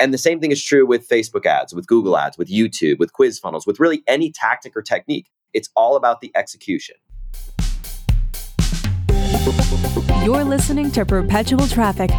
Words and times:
And 0.00 0.12
the 0.12 0.18
same 0.18 0.40
thing 0.40 0.50
is 0.50 0.62
true 0.62 0.84
with 0.84 1.08
Facebook 1.08 1.46
ads, 1.46 1.72
with 1.72 1.86
Google 1.86 2.18
ads, 2.18 2.36
with 2.36 2.48
YouTube, 2.48 2.98
with 2.98 3.12
quiz 3.12 3.38
funnels, 3.38 3.64
with 3.64 3.78
really 3.78 4.02
any 4.08 4.32
tactic 4.32 4.76
or 4.76 4.82
technique. 4.82 5.30
It's 5.52 5.68
all 5.76 5.94
about 5.94 6.20
the 6.20 6.32
execution. 6.34 6.96
You're 10.24 10.42
listening 10.42 10.90
to 10.92 11.04
Perpetual 11.04 11.68
Traffic. 11.68 12.10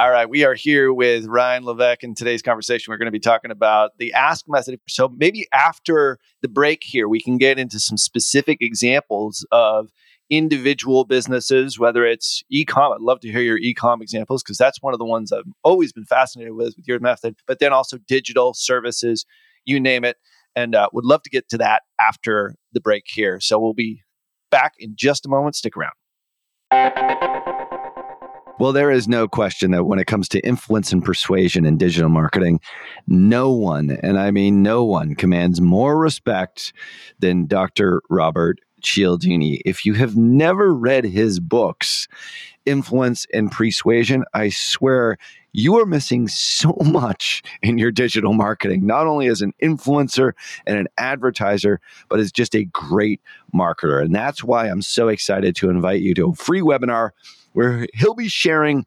All 0.00 0.10
right, 0.10 0.28
we 0.28 0.44
are 0.44 0.54
here 0.54 0.92
with 0.92 1.26
Ryan 1.26 1.64
Levesque. 1.64 2.02
In 2.02 2.14
today's 2.14 2.42
conversation, 2.42 2.90
we're 2.90 2.96
going 2.96 3.06
to 3.06 3.12
be 3.12 3.20
talking 3.20 3.52
about 3.52 3.98
the 3.98 4.12
ask 4.14 4.46
method. 4.48 4.80
So 4.88 5.14
maybe 5.16 5.46
after 5.52 6.18
the 6.40 6.48
break 6.48 6.82
here, 6.82 7.06
we 7.06 7.20
can 7.20 7.36
get 7.36 7.60
into 7.60 7.78
some 7.78 7.96
specific 7.98 8.58
examples 8.60 9.46
of 9.52 9.92
individual 10.30 11.04
businesses, 11.04 11.78
whether 11.78 12.06
it's 12.06 12.42
e-com. 12.50 12.92
I'd 12.92 13.00
love 13.00 13.20
to 13.20 13.30
hear 13.30 13.42
your 13.42 13.58
e-com 13.58 14.00
examples 14.00 14.42
because 14.42 14.56
that's 14.56 14.80
one 14.80 14.94
of 14.94 14.98
the 14.98 15.04
ones 15.04 15.32
I've 15.32 15.44
always 15.62 15.92
been 15.92 16.04
fascinated 16.04 16.54
with 16.54 16.74
with 16.76 16.86
your 16.86 17.00
method. 17.00 17.36
But 17.46 17.58
then 17.58 17.72
also 17.72 17.98
digital 17.98 18.54
services, 18.54 19.26
you 19.64 19.80
name 19.80 20.04
it, 20.04 20.16
and 20.54 20.74
uh, 20.74 20.88
would 20.92 21.04
love 21.04 21.22
to 21.24 21.30
get 21.30 21.48
to 21.50 21.58
that 21.58 21.82
after 22.00 22.54
the 22.72 22.80
break 22.80 23.04
here. 23.06 23.40
So 23.40 23.58
we'll 23.58 23.74
be 23.74 24.02
back 24.50 24.74
in 24.78 24.94
just 24.96 25.26
a 25.26 25.28
moment. 25.28 25.56
Stick 25.56 25.74
around. 25.76 25.92
Well, 28.60 28.72
there 28.74 28.90
is 28.90 29.08
no 29.08 29.26
question 29.26 29.70
that 29.70 29.84
when 29.84 29.98
it 29.98 30.06
comes 30.06 30.28
to 30.28 30.40
influence 30.40 30.92
and 30.92 31.02
persuasion 31.02 31.64
in 31.64 31.78
digital 31.78 32.10
marketing, 32.10 32.60
no 33.06 33.50
one, 33.50 33.98
and 34.02 34.18
I 34.18 34.30
mean 34.30 34.62
no 34.62 34.84
one, 34.84 35.14
commands 35.14 35.62
more 35.62 35.98
respect 35.98 36.74
than 37.18 37.46
Dr. 37.46 38.02
Robert 38.10 38.60
Cialdini. 38.82 39.60
If 39.64 39.84
you 39.84 39.94
have 39.94 40.16
never 40.16 40.74
read 40.74 41.04
his 41.04 41.40
books, 41.40 42.08
Influence 42.66 43.26
and 43.32 43.50
Persuasion, 43.50 44.24
I 44.34 44.50
swear 44.50 45.18
you 45.52 45.78
are 45.78 45.86
missing 45.86 46.28
so 46.28 46.76
much 46.84 47.42
in 47.62 47.78
your 47.78 47.90
digital 47.90 48.32
marketing, 48.32 48.86
not 48.86 49.06
only 49.06 49.26
as 49.26 49.42
an 49.42 49.52
influencer 49.62 50.32
and 50.66 50.78
an 50.78 50.88
advertiser, 50.98 51.80
but 52.08 52.20
as 52.20 52.32
just 52.32 52.54
a 52.54 52.64
great 52.64 53.20
marketer. 53.54 54.02
And 54.02 54.14
that's 54.14 54.44
why 54.44 54.66
I'm 54.66 54.82
so 54.82 55.08
excited 55.08 55.56
to 55.56 55.70
invite 55.70 56.00
you 56.00 56.14
to 56.14 56.30
a 56.30 56.34
free 56.34 56.60
webinar 56.60 57.10
where 57.52 57.86
he'll 57.94 58.14
be 58.14 58.28
sharing 58.28 58.86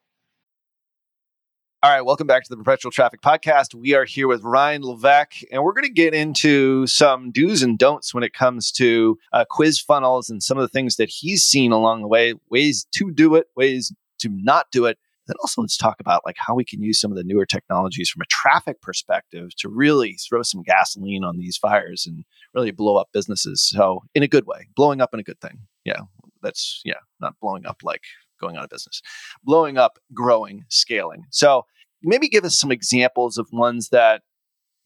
All 1.83 1.89
right, 1.89 2.05
welcome 2.05 2.27
back 2.27 2.43
to 2.43 2.49
the 2.51 2.57
Perpetual 2.57 2.91
Traffic 2.91 3.21
Podcast. 3.21 3.73
We 3.73 3.95
are 3.95 4.05
here 4.05 4.27
with 4.27 4.43
Ryan 4.43 4.83
Levesque, 4.83 5.41
and 5.51 5.63
we're 5.63 5.73
going 5.73 5.87
to 5.87 5.91
get 5.91 6.13
into 6.13 6.85
some 6.85 7.31
do's 7.31 7.63
and 7.63 7.75
don'ts 7.75 8.13
when 8.13 8.23
it 8.23 8.33
comes 8.33 8.71
to 8.73 9.17
uh, 9.33 9.45
quiz 9.49 9.79
funnels 9.79 10.29
and 10.29 10.43
some 10.43 10.59
of 10.59 10.61
the 10.61 10.67
things 10.67 10.97
that 10.97 11.09
he's 11.09 11.41
seen 11.41 11.71
along 11.71 12.03
the 12.03 12.07
way, 12.07 12.35
ways 12.51 12.85
to 12.91 13.09
do 13.09 13.33
it, 13.33 13.47
ways 13.55 13.91
to 14.19 14.29
not 14.29 14.67
do 14.71 14.85
it. 14.85 14.99
Then 15.25 15.37
also 15.41 15.61
let's 15.61 15.75
talk 15.75 15.99
about 15.99 16.21
like 16.23 16.35
how 16.37 16.53
we 16.53 16.63
can 16.63 16.83
use 16.83 17.01
some 17.01 17.09
of 17.09 17.17
the 17.17 17.23
newer 17.23 17.47
technologies 17.47 18.11
from 18.11 18.21
a 18.21 18.25
traffic 18.25 18.79
perspective 18.83 19.55
to 19.55 19.67
really 19.67 20.19
throw 20.29 20.43
some 20.43 20.61
gasoline 20.61 21.23
on 21.23 21.39
these 21.39 21.57
fires 21.57 22.05
and 22.05 22.25
really 22.53 22.69
blow 22.69 22.97
up 22.97 23.09
businesses. 23.11 23.59
So 23.59 24.03
in 24.13 24.21
a 24.21 24.27
good 24.27 24.45
way, 24.45 24.67
blowing 24.75 25.01
up 25.01 25.15
in 25.15 25.19
a 25.19 25.23
good 25.23 25.41
thing. 25.41 25.61
Yeah, 25.83 26.01
that's 26.43 26.83
yeah, 26.85 26.99
not 27.19 27.39
blowing 27.41 27.65
up 27.65 27.77
like 27.81 28.03
going 28.41 28.57
out 28.57 28.63
of 28.63 28.69
business, 28.69 29.01
blowing 29.43 29.77
up, 29.77 29.99
growing, 30.13 30.65
scaling. 30.67 31.23
So 31.29 31.65
maybe 32.03 32.27
give 32.27 32.43
us 32.43 32.59
some 32.59 32.71
examples 32.71 33.37
of 33.37 33.47
ones 33.53 33.89
that 33.89 34.23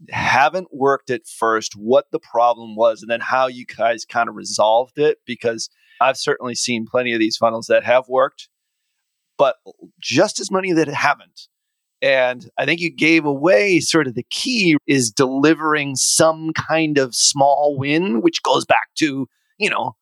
haven't 0.10 0.68
worked 0.74 1.10
at 1.10 1.26
first, 1.26 1.74
what 1.76 2.06
the 2.12 2.20
problem 2.20 2.76
was, 2.76 3.02
and 3.02 3.10
then 3.10 3.22
how 3.22 3.48
you 3.48 3.66
guys 3.66 4.06
kind 4.06 4.30
of 4.30 4.36
resolved 4.36 4.98
it. 4.98 5.20
Because 5.26 5.70
I've 6.02 6.18
certainly 6.18 6.56
seen 6.56 6.86
plenty 6.86 7.14
of 7.14 7.20
these 7.20 7.38
funnels 7.38 7.68
that 7.68 7.84
have 7.86 8.10
worked, 8.10 8.50
but 9.38 9.56
just 10.02 10.40
as 10.40 10.52
many 10.52 10.74
that 10.74 10.88
haven't. 10.90 11.48
And 12.02 12.50
I 12.58 12.66
think 12.66 12.82
you 12.82 12.94
gave 12.94 13.26
away 13.26 13.80
sort 13.80 14.06
of 14.06 14.16
the 14.16 14.26
key 14.30 14.76
is 14.86 15.10
delivering 15.10 15.96
some 15.96 16.52
kind 16.54 16.98
of 16.98 17.16
small 17.16 17.78
win, 17.80 18.22
which 18.22 18.44
goes 18.44 18.66
back 18.66 18.90
to, 18.98 19.28
you 19.58 19.70
know, 19.70 19.96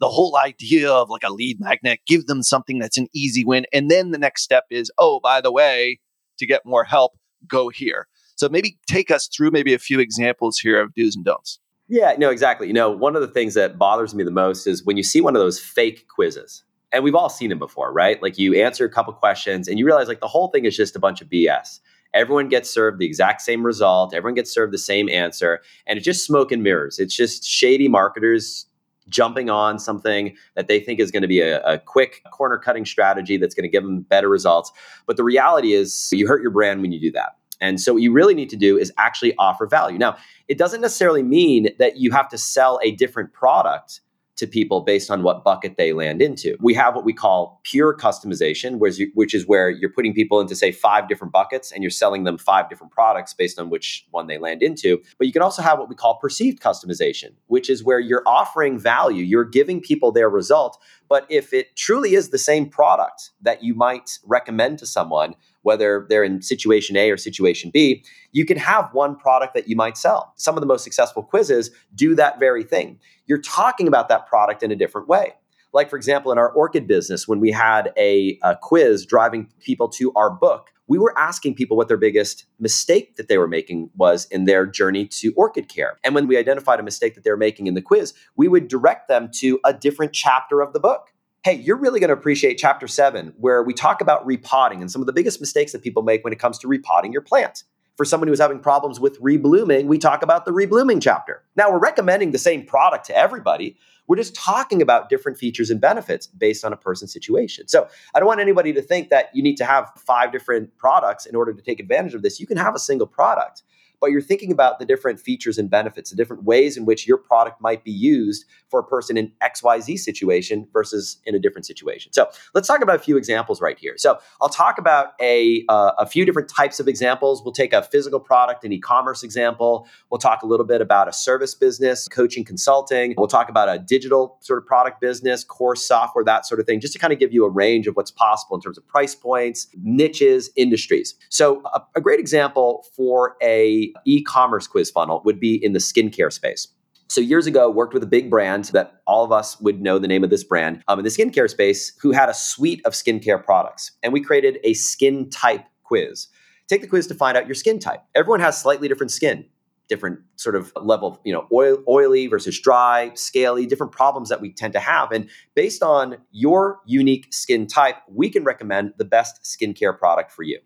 the 0.00 0.08
whole 0.08 0.36
idea 0.36 0.90
of 0.90 1.10
like 1.10 1.22
a 1.22 1.32
lead 1.32 1.60
magnet, 1.60 2.00
give 2.06 2.26
them 2.26 2.42
something 2.42 2.78
that's 2.78 2.98
an 2.98 3.06
easy 3.14 3.44
win. 3.44 3.66
And 3.72 3.90
then 3.90 4.10
the 4.10 4.18
next 4.18 4.42
step 4.42 4.64
is, 4.70 4.90
oh, 4.98 5.20
by 5.20 5.40
the 5.40 5.52
way, 5.52 6.00
to 6.38 6.46
get 6.46 6.62
more 6.64 6.84
help, 6.84 7.12
go 7.46 7.68
here. 7.68 8.08
So 8.36 8.48
maybe 8.48 8.78
take 8.88 9.10
us 9.10 9.28
through 9.28 9.50
maybe 9.50 9.74
a 9.74 9.78
few 9.78 10.00
examples 10.00 10.58
here 10.58 10.80
of 10.80 10.94
do's 10.94 11.14
and 11.14 11.24
don'ts. 11.24 11.60
Yeah, 11.88 12.14
no, 12.16 12.30
exactly. 12.30 12.66
You 12.66 12.72
know, 12.72 12.90
one 12.90 13.14
of 13.14 13.20
the 13.20 13.28
things 13.28 13.54
that 13.54 13.76
bothers 13.76 14.14
me 14.14 14.24
the 14.24 14.30
most 14.30 14.66
is 14.66 14.84
when 14.84 14.96
you 14.96 15.02
see 15.02 15.20
one 15.20 15.36
of 15.36 15.40
those 15.40 15.60
fake 15.60 16.06
quizzes. 16.08 16.64
And 16.92 17.04
we've 17.04 17.14
all 17.14 17.28
seen 17.28 17.50
them 17.50 17.58
before, 17.58 17.92
right? 17.92 18.20
Like 18.22 18.38
you 18.38 18.54
answer 18.54 18.84
a 18.84 18.90
couple 18.90 19.12
questions 19.12 19.68
and 19.68 19.78
you 19.78 19.84
realize 19.84 20.08
like 20.08 20.20
the 20.20 20.28
whole 20.28 20.48
thing 20.48 20.64
is 20.64 20.76
just 20.76 20.96
a 20.96 20.98
bunch 20.98 21.20
of 21.20 21.28
BS. 21.28 21.80
Everyone 22.14 22.48
gets 22.48 22.68
served 22.70 22.98
the 22.98 23.06
exact 23.06 23.40
same 23.42 23.64
result, 23.64 24.14
everyone 24.14 24.34
gets 24.34 24.52
served 24.52 24.72
the 24.72 24.78
same 24.78 25.08
answer, 25.08 25.60
and 25.86 25.96
it's 25.96 26.04
just 26.04 26.26
smoke 26.26 26.50
and 26.50 26.62
mirrors. 26.62 26.98
It's 26.98 27.14
just 27.14 27.44
shady 27.44 27.86
marketers 27.86 28.66
jumping 29.10 29.50
on 29.50 29.78
something 29.78 30.34
that 30.54 30.68
they 30.68 30.80
think 30.80 31.00
is 31.00 31.10
going 31.10 31.22
to 31.22 31.28
be 31.28 31.40
a, 31.40 31.60
a 31.62 31.78
quick 31.78 32.22
corner 32.30 32.56
cutting 32.56 32.86
strategy 32.86 33.36
that's 33.36 33.54
going 33.54 33.64
to 33.64 33.68
give 33.68 33.82
them 33.82 34.00
better 34.00 34.28
results. 34.28 34.72
But 35.06 35.16
the 35.16 35.24
reality 35.24 35.74
is, 35.74 36.08
you 36.12 36.26
hurt 36.26 36.40
your 36.40 36.50
brand 36.50 36.80
when 36.80 36.92
you 36.92 37.00
do 37.00 37.12
that. 37.12 37.36
And 37.60 37.80
so, 37.80 37.92
what 37.92 38.02
you 38.02 38.12
really 38.12 38.34
need 38.34 38.48
to 38.50 38.56
do 38.56 38.78
is 38.78 38.92
actually 38.96 39.34
offer 39.36 39.66
value. 39.66 39.98
Now, 39.98 40.16
it 40.48 40.56
doesn't 40.56 40.80
necessarily 40.80 41.22
mean 41.22 41.68
that 41.78 41.98
you 41.98 42.10
have 42.12 42.28
to 42.30 42.38
sell 42.38 42.80
a 42.82 42.92
different 42.92 43.32
product 43.32 44.00
to 44.40 44.46
people 44.46 44.80
based 44.80 45.10
on 45.10 45.22
what 45.22 45.44
bucket 45.44 45.76
they 45.76 45.92
land 45.92 46.20
into. 46.20 46.56
We 46.60 46.74
have 46.74 46.94
what 46.94 47.04
we 47.04 47.12
call 47.12 47.60
pure 47.62 47.96
customization, 47.96 48.78
which 48.78 49.34
is 49.34 49.46
where 49.46 49.70
you're 49.70 49.92
putting 49.92 50.12
people 50.12 50.40
into, 50.40 50.56
say, 50.56 50.72
five 50.72 51.08
different 51.08 51.32
buckets 51.32 51.70
and 51.70 51.82
you're 51.82 51.90
selling 51.90 52.24
them 52.24 52.36
five 52.36 52.68
different 52.68 52.92
products 52.92 53.32
based 53.32 53.58
on 53.58 53.70
which 53.70 54.06
one 54.10 54.26
they 54.26 54.38
land 54.38 54.62
into. 54.62 55.00
But 55.18 55.26
you 55.28 55.32
can 55.32 55.42
also 55.42 55.62
have 55.62 55.78
what 55.78 55.88
we 55.88 55.94
call 55.94 56.18
perceived 56.18 56.60
customization, 56.60 57.34
which 57.46 57.70
is 57.70 57.84
where 57.84 58.00
you're 58.00 58.24
offering 58.26 58.78
value, 58.78 59.22
you're 59.22 59.44
giving 59.44 59.80
people 59.80 60.10
their 60.10 60.28
result. 60.28 60.76
But 61.08 61.26
if 61.28 61.52
it 61.52 61.76
truly 61.76 62.14
is 62.14 62.30
the 62.30 62.38
same 62.38 62.68
product 62.68 63.30
that 63.42 63.62
you 63.62 63.74
might 63.74 64.18
recommend 64.24 64.78
to 64.80 64.86
someone, 64.86 65.34
whether 65.62 66.06
they're 66.08 66.24
in 66.24 66.42
situation 66.42 66.96
A 66.96 67.10
or 67.10 67.16
situation 67.16 67.70
B, 67.72 68.04
you 68.32 68.44
can 68.44 68.56
have 68.56 68.88
one 68.92 69.16
product 69.16 69.54
that 69.54 69.68
you 69.68 69.76
might 69.76 69.96
sell. 69.96 70.32
Some 70.36 70.56
of 70.56 70.60
the 70.60 70.66
most 70.66 70.84
successful 70.84 71.22
quizzes 71.22 71.70
do 71.94 72.14
that 72.14 72.38
very 72.38 72.64
thing. 72.64 72.98
You're 73.26 73.40
talking 73.40 73.86
about 73.88 74.08
that 74.08 74.26
product 74.26 74.62
in 74.62 74.70
a 74.70 74.76
different 74.76 75.08
way. 75.08 75.34
Like, 75.72 75.88
for 75.88 75.96
example, 75.96 76.32
in 76.32 76.38
our 76.38 76.50
orchid 76.50 76.86
business, 76.86 77.28
when 77.28 77.38
we 77.40 77.52
had 77.52 77.92
a, 77.96 78.38
a 78.42 78.56
quiz 78.60 79.06
driving 79.06 79.48
people 79.60 79.88
to 79.90 80.12
our 80.14 80.30
book, 80.30 80.70
we 80.88 80.98
were 80.98 81.16
asking 81.16 81.54
people 81.54 81.76
what 81.76 81.86
their 81.86 81.96
biggest 81.96 82.46
mistake 82.58 83.14
that 83.14 83.28
they 83.28 83.38
were 83.38 83.46
making 83.46 83.90
was 83.96 84.26
in 84.32 84.44
their 84.44 84.66
journey 84.66 85.06
to 85.06 85.32
orchid 85.36 85.68
care. 85.68 85.98
And 86.02 86.16
when 86.16 86.26
we 86.26 86.36
identified 86.36 86.80
a 86.80 86.82
mistake 86.82 87.14
that 87.14 87.22
they 87.22 87.30
were 87.30 87.36
making 87.36 87.68
in 87.68 87.74
the 87.74 87.82
quiz, 87.82 88.12
we 88.34 88.48
would 88.48 88.66
direct 88.66 89.06
them 89.06 89.30
to 89.34 89.60
a 89.64 89.72
different 89.72 90.12
chapter 90.12 90.60
of 90.60 90.72
the 90.72 90.80
book 90.80 91.12
hey, 91.42 91.54
you're 91.54 91.76
really 91.76 92.00
going 92.00 92.08
to 92.08 92.14
appreciate 92.14 92.58
chapter 92.58 92.86
seven, 92.86 93.32
where 93.38 93.62
we 93.62 93.72
talk 93.72 94.02
about 94.02 94.26
repotting 94.26 94.82
and 94.82 94.90
some 94.90 95.00
of 95.00 95.06
the 95.06 95.12
biggest 95.12 95.40
mistakes 95.40 95.72
that 95.72 95.82
people 95.82 96.02
make 96.02 96.22
when 96.22 96.32
it 96.32 96.38
comes 96.38 96.58
to 96.58 96.68
repotting 96.68 97.12
your 97.12 97.22
plant. 97.22 97.64
For 97.96 98.04
someone 98.04 98.28
who's 98.28 98.40
having 98.40 98.60
problems 98.60 99.00
with 99.00 99.20
reblooming, 99.20 99.86
we 99.86 99.98
talk 99.98 100.22
about 100.22 100.44
the 100.44 100.52
reblooming 100.52 101.00
chapter. 101.02 101.42
Now, 101.56 101.70
we're 101.70 101.78
recommending 101.78 102.32
the 102.32 102.38
same 102.38 102.64
product 102.64 103.06
to 103.06 103.16
everybody. 103.16 103.76
We're 104.06 104.16
just 104.16 104.34
talking 104.34 104.82
about 104.82 105.08
different 105.08 105.38
features 105.38 105.70
and 105.70 105.80
benefits 105.80 106.26
based 106.26 106.64
on 106.64 106.72
a 106.72 106.76
person's 106.76 107.12
situation. 107.12 107.68
So, 107.68 107.88
I 108.14 108.18
don't 108.18 108.26
want 108.26 108.40
anybody 108.40 108.72
to 108.74 108.82
think 108.82 109.08
that 109.08 109.30
you 109.34 109.42
need 109.42 109.56
to 109.56 109.64
have 109.64 109.90
five 109.96 110.32
different 110.32 110.76
products 110.76 111.26
in 111.26 111.34
order 111.34 111.52
to 111.52 111.62
take 111.62 111.80
advantage 111.80 112.14
of 112.14 112.22
this. 112.22 112.40
You 112.40 112.46
can 112.46 112.56
have 112.58 112.74
a 112.74 112.78
single 112.78 113.06
product 113.06 113.62
but 114.00 114.10
you're 114.10 114.20
thinking 114.20 114.50
about 114.50 114.78
the 114.78 114.84
different 114.84 115.20
features 115.20 115.58
and 115.58 115.70
benefits, 115.70 116.10
the 116.10 116.16
different 116.16 116.44
ways 116.44 116.76
in 116.76 116.84
which 116.86 117.06
your 117.06 117.18
product 117.18 117.60
might 117.60 117.84
be 117.84 117.90
used 117.90 118.44
for 118.68 118.80
a 118.80 118.84
person 118.84 119.16
in 119.16 119.32
XYZ 119.42 119.98
situation 119.98 120.66
versus 120.72 121.18
in 121.26 121.34
a 121.34 121.38
different 121.38 121.66
situation. 121.66 122.12
So 122.12 122.28
let's 122.54 122.66
talk 122.66 122.82
about 122.82 122.96
a 122.96 123.00
few 123.00 123.16
examples 123.16 123.60
right 123.60 123.78
here. 123.78 123.94
So 123.96 124.18
I'll 124.40 124.48
talk 124.48 124.78
about 124.78 125.12
a, 125.20 125.64
uh, 125.68 125.92
a 125.98 126.06
few 126.06 126.24
different 126.24 126.48
types 126.48 126.80
of 126.80 126.88
examples. 126.88 127.42
We'll 127.44 127.52
take 127.52 127.72
a 127.72 127.82
physical 127.82 128.20
product 128.20 128.64
and 128.64 128.72
e-commerce 128.72 129.22
example. 129.22 129.86
We'll 130.10 130.18
talk 130.18 130.42
a 130.42 130.46
little 130.46 130.66
bit 130.66 130.80
about 130.80 131.08
a 131.08 131.12
service 131.12 131.54
business, 131.54 132.08
coaching, 132.08 132.44
consulting. 132.44 133.14
We'll 133.16 133.28
talk 133.28 133.48
about 133.48 133.68
a 133.68 133.78
digital 133.78 134.38
sort 134.40 134.58
of 134.58 134.66
product 134.66 135.00
business, 135.00 135.44
course 135.44 135.86
software, 135.86 136.24
that 136.24 136.46
sort 136.46 136.60
of 136.60 136.66
thing, 136.66 136.80
just 136.80 136.92
to 136.94 136.98
kind 136.98 137.12
of 137.12 137.18
give 137.18 137.32
you 137.32 137.44
a 137.44 137.50
range 137.50 137.86
of 137.86 137.96
what's 137.96 138.10
possible 138.10 138.56
in 138.56 138.62
terms 138.62 138.78
of 138.78 138.86
price 138.86 139.14
points, 139.14 139.66
niches, 139.82 140.50
industries. 140.56 141.14
So 141.28 141.62
a, 141.74 141.82
a 141.96 142.00
great 142.00 142.20
example 142.20 142.86
for 142.96 143.36
a 143.42 143.89
e-commerce 144.04 144.66
quiz 144.66 144.90
funnel 144.90 145.22
would 145.24 145.40
be 145.40 145.62
in 145.62 145.72
the 145.72 145.78
skincare 145.78 146.32
space. 146.32 146.68
So 147.08 147.20
years 147.20 147.48
ago, 147.48 147.68
worked 147.68 147.92
with 147.92 148.04
a 148.04 148.06
big 148.06 148.30
brand 148.30 148.66
that 148.66 149.00
all 149.04 149.24
of 149.24 149.32
us 149.32 149.60
would 149.60 149.80
know 149.82 149.98
the 149.98 150.06
name 150.06 150.22
of 150.22 150.30
this 150.30 150.44
brand 150.44 150.84
um, 150.86 151.00
in 151.00 151.04
the 151.04 151.10
skincare 151.10 151.50
space, 151.50 151.92
who 152.00 152.12
had 152.12 152.28
a 152.28 152.34
suite 152.34 152.80
of 152.84 152.92
skincare 152.92 153.44
products, 153.44 153.90
and 154.04 154.12
we 154.12 154.20
created 154.20 154.58
a 154.62 154.74
skin 154.74 155.28
type 155.28 155.64
quiz. 155.82 156.28
Take 156.68 156.82
the 156.82 156.86
quiz 156.86 157.08
to 157.08 157.14
find 157.14 157.36
out 157.36 157.46
your 157.46 157.56
skin 157.56 157.80
type. 157.80 158.00
Everyone 158.14 158.38
has 158.38 158.60
slightly 158.60 158.86
different 158.86 159.10
skin, 159.10 159.44
different 159.88 160.20
sort 160.36 160.54
of 160.54 160.72
level, 160.80 161.20
you 161.24 161.32
know, 161.32 161.48
oil, 161.52 161.78
oily 161.88 162.28
versus 162.28 162.60
dry, 162.60 163.10
scaly, 163.14 163.66
different 163.66 163.90
problems 163.90 164.28
that 164.28 164.40
we 164.40 164.52
tend 164.52 164.72
to 164.74 164.78
have. 164.78 165.10
And 165.10 165.28
based 165.56 165.82
on 165.82 166.18
your 166.30 166.78
unique 166.86 167.26
skin 167.32 167.66
type, 167.66 167.96
we 168.08 168.30
can 168.30 168.44
recommend 168.44 168.92
the 168.98 169.04
best 169.04 169.42
skincare 169.42 169.98
product 169.98 170.30
for 170.30 170.44
you. 170.44 170.60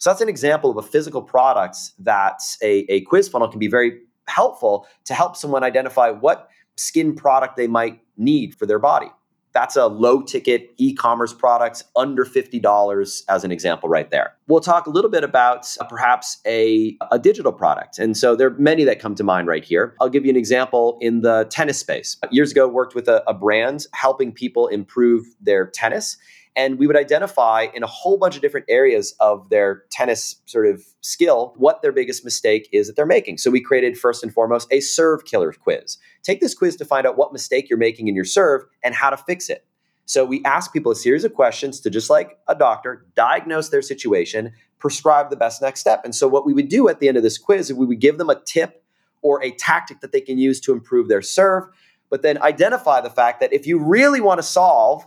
So 0.00 0.08
that's 0.08 0.22
an 0.22 0.30
example 0.30 0.70
of 0.70 0.78
a 0.78 0.82
physical 0.82 1.20
product 1.20 1.76
that 1.98 2.40
a, 2.62 2.86
a 2.90 3.02
quiz 3.02 3.28
funnel 3.28 3.48
can 3.48 3.58
be 3.58 3.68
very 3.68 4.00
helpful 4.28 4.86
to 5.04 5.12
help 5.12 5.36
someone 5.36 5.62
identify 5.62 6.08
what 6.08 6.48
skin 6.76 7.14
product 7.14 7.56
they 7.56 7.66
might 7.66 8.00
need 8.16 8.54
for 8.54 8.64
their 8.64 8.78
body. 8.78 9.08
That's 9.52 9.76
a 9.76 9.88
low 9.88 10.22
ticket 10.22 10.70
e 10.78 10.94
commerce 10.94 11.34
product, 11.34 11.82
under 11.96 12.24
$50 12.24 13.22
as 13.28 13.44
an 13.44 13.52
example, 13.52 13.90
right 13.90 14.10
there. 14.10 14.36
We'll 14.46 14.60
talk 14.60 14.86
a 14.86 14.90
little 14.90 15.10
bit 15.10 15.24
about 15.24 15.66
uh, 15.80 15.84
perhaps 15.84 16.38
a, 16.46 16.96
a 17.10 17.18
digital 17.18 17.52
product. 17.52 17.98
And 17.98 18.16
so 18.16 18.34
there 18.34 18.46
are 18.46 18.58
many 18.58 18.84
that 18.84 19.00
come 19.00 19.14
to 19.16 19.24
mind 19.24 19.48
right 19.48 19.64
here. 19.64 19.96
I'll 20.00 20.08
give 20.08 20.24
you 20.24 20.30
an 20.30 20.36
example 20.36 20.96
in 21.02 21.20
the 21.20 21.46
tennis 21.50 21.78
space. 21.78 22.16
Years 22.30 22.52
ago, 22.52 22.68
worked 22.68 22.94
with 22.94 23.08
a, 23.08 23.22
a 23.28 23.34
brand 23.34 23.86
helping 23.92 24.32
people 24.32 24.68
improve 24.68 25.26
their 25.40 25.66
tennis. 25.66 26.16
And 26.60 26.78
we 26.78 26.86
would 26.86 26.96
identify 26.96 27.68
in 27.72 27.82
a 27.82 27.86
whole 27.86 28.18
bunch 28.18 28.36
of 28.36 28.42
different 28.42 28.66
areas 28.68 29.14
of 29.18 29.48
their 29.48 29.84
tennis 29.90 30.36
sort 30.44 30.66
of 30.66 30.84
skill 31.00 31.54
what 31.56 31.80
their 31.80 31.90
biggest 31.90 32.22
mistake 32.22 32.68
is 32.70 32.86
that 32.86 32.96
they're 32.96 33.06
making. 33.06 33.38
So 33.38 33.50
we 33.50 33.62
created 33.62 33.96
first 33.96 34.22
and 34.22 34.30
foremost 34.30 34.70
a 34.70 34.80
serve 34.80 35.24
killer 35.24 35.54
quiz. 35.54 35.96
Take 36.22 36.42
this 36.42 36.54
quiz 36.54 36.76
to 36.76 36.84
find 36.84 37.06
out 37.06 37.16
what 37.16 37.32
mistake 37.32 37.70
you're 37.70 37.78
making 37.78 38.08
in 38.08 38.14
your 38.14 38.26
serve 38.26 38.64
and 38.84 38.94
how 38.94 39.08
to 39.08 39.16
fix 39.16 39.48
it. 39.48 39.64
So 40.04 40.26
we 40.26 40.42
ask 40.44 40.70
people 40.70 40.92
a 40.92 40.96
series 40.96 41.24
of 41.24 41.32
questions 41.32 41.80
to 41.80 41.88
just 41.88 42.10
like 42.10 42.36
a 42.46 42.54
doctor, 42.54 43.06
diagnose 43.16 43.70
their 43.70 43.80
situation, 43.80 44.52
prescribe 44.78 45.30
the 45.30 45.36
best 45.36 45.62
next 45.62 45.80
step. 45.80 46.02
And 46.04 46.14
so 46.14 46.28
what 46.28 46.44
we 46.44 46.52
would 46.52 46.68
do 46.68 46.90
at 46.90 47.00
the 47.00 47.08
end 47.08 47.16
of 47.16 47.22
this 47.22 47.38
quiz 47.38 47.70
is 47.70 47.74
we 47.74 47.86
would 47.86 48.00
give 48.00 48.18
them 48.18 48.28
a 48.28 48.38
tip 48.38 48.84
or 49.22 49.42
a 49.42 49.50
tactic 49.52 50.02
that 50.02 50.12
they 50.12 50.20
can 50.20 50.36
use 50.36 50.60
to 50.60 50.74
improve 50.74 51.08
their 51.08 51.22
serve, 51.22 51.64
but 52.10 52.20
then 52.20 52.36
identify 52.42 53.00
the 53.00 53.08
fact 53.08 53.40
that 53.40 53.50
if 53.50 53.66
you 53.66 53.78
really 53.78 54.20
want 54.20 54.38
to 54.38 54.42
solve 54.42 55.06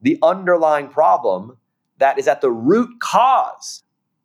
the 0.00 0.18
underlying 0.22 0.88
problem 0.88 1.56
that 1.98 2.18
is 2.18 2.28
at 2.28 2.40
the 2.40 2.50
root 2.50 3.00
cause 3.00 3.82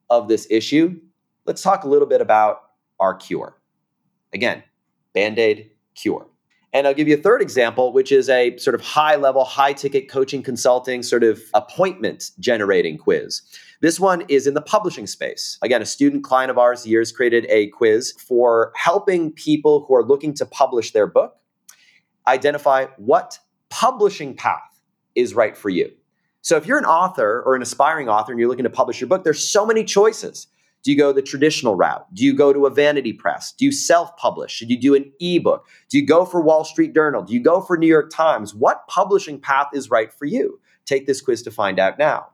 of 0.10 0.28
this 0.28 0.48
issue, 0.50 1.00
let's 1.46 1.62
talk 1.62 1.84
a 1.84 1.88
little 1.88 2.08
bit 2.08 2.22
about 2.22 2.62
our 3.00 3.16
cure. 3.16 3.58
Again, 4.34 4.64
band 5.14 5.40
aid 5.40 5.72
cure. 5.96 6.28
And 6.72 6.88
I'll 6.88 6.94
give 6.96 7.08
you 7.08 7.14
a 7.14 7.22
third 7.22 7.42
example, 7.42 7.94
which 7.94 8.12
is 8.12 8.30
a 8.30 8.58
sort 8.58 8.74
of 8.74 8.82
high 8.82 9.16
level, 9.16 9.46
high 9.46 9.74
ticket 9.74 10.10
coaching 10.10 10.42
consulting 10.42 11.04
sort 11.04 11.24
of 11.24 11.40
appointment 11.54 12.32
generating 12.40 12.98
quiz. 12.98 13.42
This 13.82 14.00
one 14.00 14.24
is 14.28 14.48
in 14.48 14.56
the 14.56 14.62
publishing 14.62 15.06
space. 15.06 15.60
Again, 15.62 15.84
a 15.84 15.86
student 15.86 16.24
client 16.24 16.50
of 16.50 16.58
ours 16.58 16.88
years 16.88 17.12
created 17.12 17.46
a 17.50 17.68
quiz 17.68 18.14
for 18.14 18.72
helping 18.76 19.32
people 19.32 19.86
who 19.88 19.94
are 19.94 20.04
looking 20.04 20.34
to 20.36 20.48
publish 20.48 20.92
their 20.92 21.06
book 21.06 21.38
identify 22.28 22.86
what 22.98 23.38
publishing 23.70 24.36
path 24.36 24.73
is 25.16 25.34
right 25.34 25.56
for 25.56 25.70
you. 25.70 25.92
So 26.42 26.58
if 26.58 26.66
you're 26.66 26.78
an 26.78 26.86
author 26.86 27.42
or 27.46 27.56
an 27.56 27.62
aspiring 27.62 28.10
author 28.10 28.32
and 28.32 28.40
you're 28.40 28.50
looking 28.50 28.64
to 28.64 28.70
publish 28.70 29.00
your 29.00 29.08
book, 29.08 29.24
there's 29.24 29.48
so 29.48 29.66
many 29.66 29.84
choices. 29.84 30.48
Do 30.84 30.92
you 30.92 30.98
go 30.98 31.14
the 31.14 31.22
traditional 31.22 31.76
route? 31.76 32.06
Do 32.14 32.26
you 32.26 32.36
go 32.36 32.52
to 32.52 32.66
a 32.66 32.70
vanity 32.70 33.14
press? 33.14 33.54
Do 33.54 33.64
you 33.64 33.72
self 33.72 34.18
publish? 34.18 34.52
Should 34.52 34.70
you 34.70 34.80
do 34.80 34.96
an 34.96 35.12
ebook? 35.22 35.66
Do 35.90 35.98
you 35.98 36.06
go 36.06 36.26
for 36.26 36.42
Wall 36.42 36.66
Street 36.66 36.94
Journal? 36.94 37.24
Do 37.24 37.34
you 37.34 37.40
go 37.40 37.62
for 37.62 37.78
New 37.78 37.88
York 37.88 38.12
Times? 38.12 38.54
What 38.54 38.86
publishing 38.88 39.40
path 39.40 39.68
is 39.74 39.90
right 39.90 40.12
for 40.12 40.26
you? 40.26 40.60
Take 40.86 41.08
this 41.08 41.22
quiz 41.22 41.42
to 41.44 41.52
find 41.52 41.80
out 41.80 41.98
now. 41.98 42.28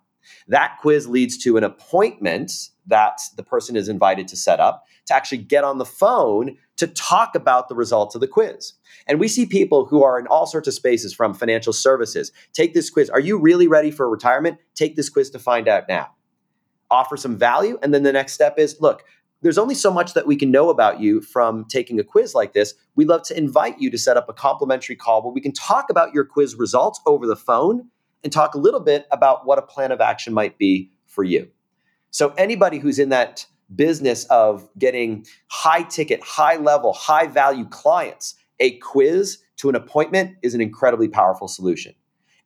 That 0.48 0.78
quiz 0.82 1.08
leads 1.08 1.38
to 1.40 1.58
an 1.58 1.64
appointment 1.64 2.52
that 2.88 3.20
the 3.38 3.44
person 3.44 3.76
is 3.76 3.88
invited 3.88 4.28
to 4.30 4.36
set 4.36 4.60
up 4.60 4.86
to 5.06 5.16
actually 5.16 5.40
get 5.40 5.64
on 5.64 5.78
the 5.78 5.86
phone 5.86 6.58
to 6.80 6.88
talk 6.88 7.36
about 7.36 7.68
the 7.68 7.76
results 7.76 8.16
of 8.16 8.22
the 8.22 8.28
quiz. 8.28 8.74
And 9.06 9.20
we 9.20 9.28
see 9.28 9.46
people 9.46 9.86
who 9.86 10.02
are 10.02 10.18
in 10.18 10.28
all 10.28 10.46
sorts 10.46 10.68
of 10.68 10.74
spaces 10.74 11.14
from 11.14 11.34
financial 11.34 11.74
services. 11.74 12.32
Take 12.54 12.74
this 12.74 12.90
quiz. 12.90 13.10
Are 13.10 13.20
you 13.20 13.38
really 13.38 13.68
ready 13.68 13.92
for 13.92 14.10
retirement? 14.10 14.60
Take 14.76 14.96
this 14.96 15.10
quiz 15.10 15.30
to 15.32 15.40
find 15.40 15.68
out 15.68 15.84
now. 15.90 16.08
Offer 16.90 17.18
some 17.18 17.38
value. 17.38 17.78
And 17.84 17.94
then 17.94 18.04
the 18.04 18.14
next 18.14 18.32
step 18.32 18.58
is 18.58 18.78
look, 18.80 19.04
there's 19.42 19.58
only 19.58 19.76
so 19.76 19.92
much 19.92 20.14
that 20.14 20.26
we 20.26 20.38
can 20.38 20.52
know 20.52 20.70
about 20.70 21.02
you 21.02 21.20
from 21.20 21.66
taking 21.66 22.00
a 22.00 22.04
quiz 22.04 22.34
like 22.34 22.54
this. 22.54 22.74
We'd 22.96 23.10
love 23.10 23.24
to 23.24 23.38
invite 23.38 23.80
you 23.80 23.92
to 23.92 23.98
set 23.98 24.16
up 24.16 24.30
a 24.30 24.34
complimentary 24.34 24.96
call 24.96 25.22
where 25.22 25.34
we 25.34 25.42
can 25.42 25.52
talk 25.52 25.90
about 25.90 26.14
your 26.14 26.24
quiz 26.24 26.56
results 26.56 27.02
over 27.06 27.28
the 27.28 27.36
phone 27.36 27.90
and 28.24 28.32
talk 28.32 28.56
a 28.56 28.58
little 28.58 28.82
bit 28.82 29.06
about 29.12 29.46
what 29.46 29.60
a 29.60 29.62
plan 29.62 29.92
of 29.92 30.00
action 30.00 30.34
might 30.34 30.58
be 30.58 30.92
for 31.06 31.26
you. 31.26 31.50
So, 32.12 32.34
anybody 32.38 32.80
who's 32.80 33.00
in 33.00 33.10
that 33.10 33.46
business 33.76 34.26
of 34.26 34.68
getting 34.78 35.26
high 35.48 35.84
ticket, 35.84 36.22
high 36.24 36.58
level, 36.58 36.94
high 36.94 37.28
value 37.28 37.66
clients, 37.66 38.36
a 38.60 38.78
quiz 38.80 39.40
to 39.58 39.70
an 39.70 39.76
appointment 39.76 40.38
is 40.42 40.54
an 40.54 40.62
incredibly 40.62 41.08
powerful 41.08 41.48
solution. 41.48 41.94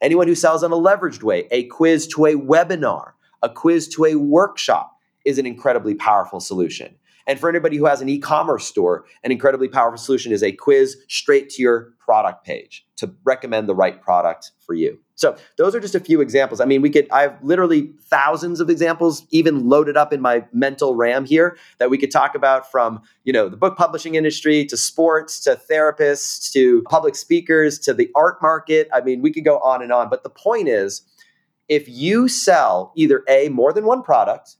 Anyone 0.01 0.27
who 0.27 0.35
sells 0.35 0.63
on 0.63 0.71
a 0.71 0.75
leveraged 0.75 1.23
way, 1.23 1.47
a 1.51 1.65
quiz 1.67 2.07
to 2.07 2.25
a 2.25 2.33
webinar, 2.33 3.11
a 3.41 3.49
quiz 3.49 3.87
to 3.89 4.05
a 4.05 4.15
workshop 4.15 4.97
is 5.25 5.37
an 5.37 5.45
incredibly 5.45 5.95
powerful 5.95 6.39
solution. 6.39 6.95
And 7.27 7.39
for 7.39 7.49
anybody 7.49 7.77
who 7.77 7.85
has 7.85 8.01
an 8.01 8.09
e 8.09 8.19
commerce 8.19 8.65
store, 8.65 9.05
an 9.23 9.31
incredibly 9.31 9.67
powerful 9.67 9.97
solution 9.97 10.31
is 10.31 10.43
a 10.43 10.51
quiz 10.51 10.97
straight 11.07 11.49
to 11.51 11.61
your 11.61 11.93
product 11.99 12.45
page 12.45 12.85
to 12.97 13.13
recommend 13.23 13.67
the 13.67 13.75
right 13.75 14.01
product 14.01 14.51
for 14.65 14.73
you. 14.73 14.99
So, 15.15 15.37
those 15.57 15.75
are 15.75 15.79
just 15.79 15.95
a 15.95 15.99
few 15.99 16.21
examples. 16.21 16.59
I 16.59 16.65
mean, 16.65 16.81
we 16.81 16.89
could, 16.89 17.07
I 17.11 17.21
have 17.21 17.37
literally 17.43 17.91
thousands 18.01 18.59
of 18.59 18.69
examples 18.69 19.25
even 19.29 19.69
loaded 19.69 19.95
up 19.95 20.11
in 20.11 20.21
my 20.21 20.43
mental 20.51 20.95
RAM 20.95 21.25
here 21.25 21.57
that 21.77 21.89
we 21.89 21.97
could 21.97 22.11
talk 22.11 22.35
about 22.35 22.69
from, 22.69 23.01
you 23.23 23.31
know, 23.31 23.47
the 23.47 23.55
book 23.55 23.77
publishing 23.77 24.15
industry 24.15 24.65
to 24.65 24.75
sports 24.75 25.39
to 25.41 25.59
therapists 25.69 26.51
to 26.51 26.81
public 26.89 27.15
speakers 27.15 27.79
to 27.79 27.93
the 27.93 28.09
art 28.15 28.41
market. 28.41 28.89
I 28.91 29.01
mean, 29.01 29.21
we 29.21 29.31
could 29.31 29.45
go 29.45 29.59
on 29.59 29.81
and 29.81 29.91
on. 29.91 30.09
But 30.09 30.23
the 30.23 30.29
point 30.29 30.67
is, 30.67 31.03
if 31.69 31.87
you 31.87 32.27
sell 32.27 32.91
either 32.95 33.23
A, 33.29 33.49
more 33.49 33.71
than 33.71 33.85
one 33.85 34.01
product, 34.01 34.57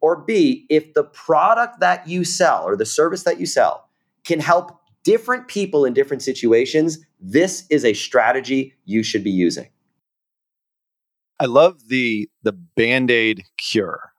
or 0.00 0.16
B, 0.16 0.66
if 0.68 0.94
the 0.94 1.04
product 1.04 1.80
that 1.80 2.08
you 2.08 2.24
sell 2.24 2.64
or 2.64 2.76
the 2.76 2.86
service 2.86 3.24
that 3.24 3.40
you 3.40 3.46
sell 3.46 3.88
can 4.24 4.40
help 4.40 4.80
different 5.04 5.48
people 5.48 5.84
in 5.84 5.94
different 5.94 6.22
situations, 6.22 6.98
this 7.20 7.64
is 7.70 7.84
a 7.84 7.94
strategy 7.94 8.74
you 8.84 9.02
should 9.02 9.24
be 9.24 9.30
using. 9.30 9.68
I 11.40 11.46
love 11.46 11.88
the 11.88 12.28
the 12.42 12.52
band-aid 12.52 13.44
cure 13.56 14.12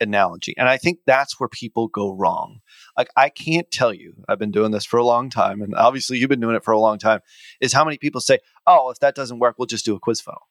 analogy. 0.00 0.54
And 0.56 0.68
I 0.68 0.76
think 0.76 1.00
that's 1.06 1.40
where 1.40 1.48
people 1.48 1.88
go 1.88 2.12
wrong. 2.12 2.60
Like 2.96 3.08
I 3.16 3.28
can't 3.30 3.68
tell 3.70 3.92
you, 3.92 4.14
I've 4.28 4.38
been 4.38 4.52
doing 4.52 4.70
this 4.70 4.84
for 4.84 4.98
a 4.98 5.04
long 5.04 5.30
time 5.30 5.60
and 5.60 5.74
obviously 5.74 6.18
you've 6.18 6.28
been 6.28 6.40
doing 6.40 6.54
it 6.54 6.64
for 6.64 6.70
a 6.72 6.78
long 6.78 6.98
time, 6.98 7.20
is 7.60 7.72
how 7.72 7.84
many 7.84 7.98
people 7.98 8.20
say, 8.20 8.38
"Oh, 8.66 8.90
if 8.90 9.00
that 9.00 9.14
doesn't 9.14 9.40
work, 9.40 9.56
we'll 9.58 9.66
just 9.66 9.84
do 9.84 9.96
a 9.96 10.00
quiz 10.00 10.20
funnel." 10.20 10.48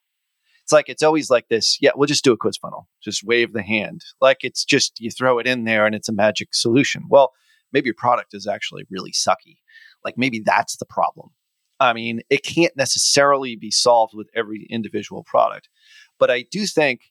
It's 0.68 0.74
like 0.74 0.90
it's 0.90 1.02
always 1.02 1.30
like 1.30 1.48
this 1.48 1.78
yeah 1.80 1.92
we'll 1.96 2.08
just 2.08 2.26
do 2.26 2.34
a 2.34 2.38
quiz 2.38 2.58
funnel. 2.58 2.90
Just 3.02 3.24
wave 3.24 3.54
the 3.54 3.64
hand. 3.64 4.02
Like 4.20 4.40
it's 4.42 4.66
just 4.66 5.00
you 5.00 5.10
throw 5.10 5.40
it 5.40 5.48
in 5.48 5.64
there 5.64 5.86
and 5.86 5.96
it's 5.96 6.10
a 6.10 6.14
magic 6.14 6.50
solution. 6.54 7.04
Well 7.10 7.32
maybe 7.72 7.88
your 7.88 7.96
product 7.98 8.34
is 8.34 8.48
actually 8.48 8.84
really 8.90 9.12
sucky. 9.12 9.58
Like 10.04 10.18
maybe 10.18 10.42
that's 10.46 10.78
the 10.78 10.86
problem. 10.86 11.30
I 11.80 11.94
mean 11.94 12.22
it 12.30 12.44
can't 12.44 12.76
necessarily 12.76 13.56
be 13.56 13.72
solved 13.72 14.14
with 14.14 14.28
every 14.36 14.68
individual 14.70 15.24
product 15.24 15.70
but 16.20 16.32
i 16.32 16.44
do 16.52 16.66
think 16.66 17.02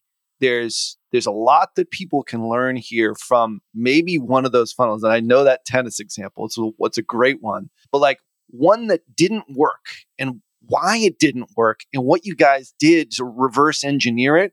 there's 0.40 0.98
there's 1.12 1.26
a 1.26 1.30
lot 1.30 1.70
that 1.76 1.90
people 1.90 2.22
can 2.22 2.48
learn 2.48 2.76
here 2.76 3.14
from 3.14 3.60
maybe 3.75 4.18
one 4.18 4.44
of 4.44 4.52
those 4.52 4.72
funnels 4.72 5.02
and 5.02 5.12
i 5.12 5.20
know 5.20 5.44
that 5.44 5.64
tennis 5.64 6.00
example 6.00 6.44
it's 6.44 6.58
a, 6.58 6.70
it's 6.80 6.98
a 6.98 7.02
great 7.02 7.40
one 7.40 7.70
but 7.92 7.98
like 7.98 8.18
one 8.48 8.86
that 8.86 9.00
didn't 9.16 9.44
work 9.54 9.86
and 10.18 10.40
why 10.68 10.99
it 10.99 11.18
didn't 11.18 11.50
work 11.56 11.80
and 11.92 12.04
what 12.04 12.25
you 12.25 12.35
guys 12.35 12.75
did 12.78 13.11
to 13.12 13.25
reverse 13.25 13.85
engineer 13.85 14.37
it 14.37 14.52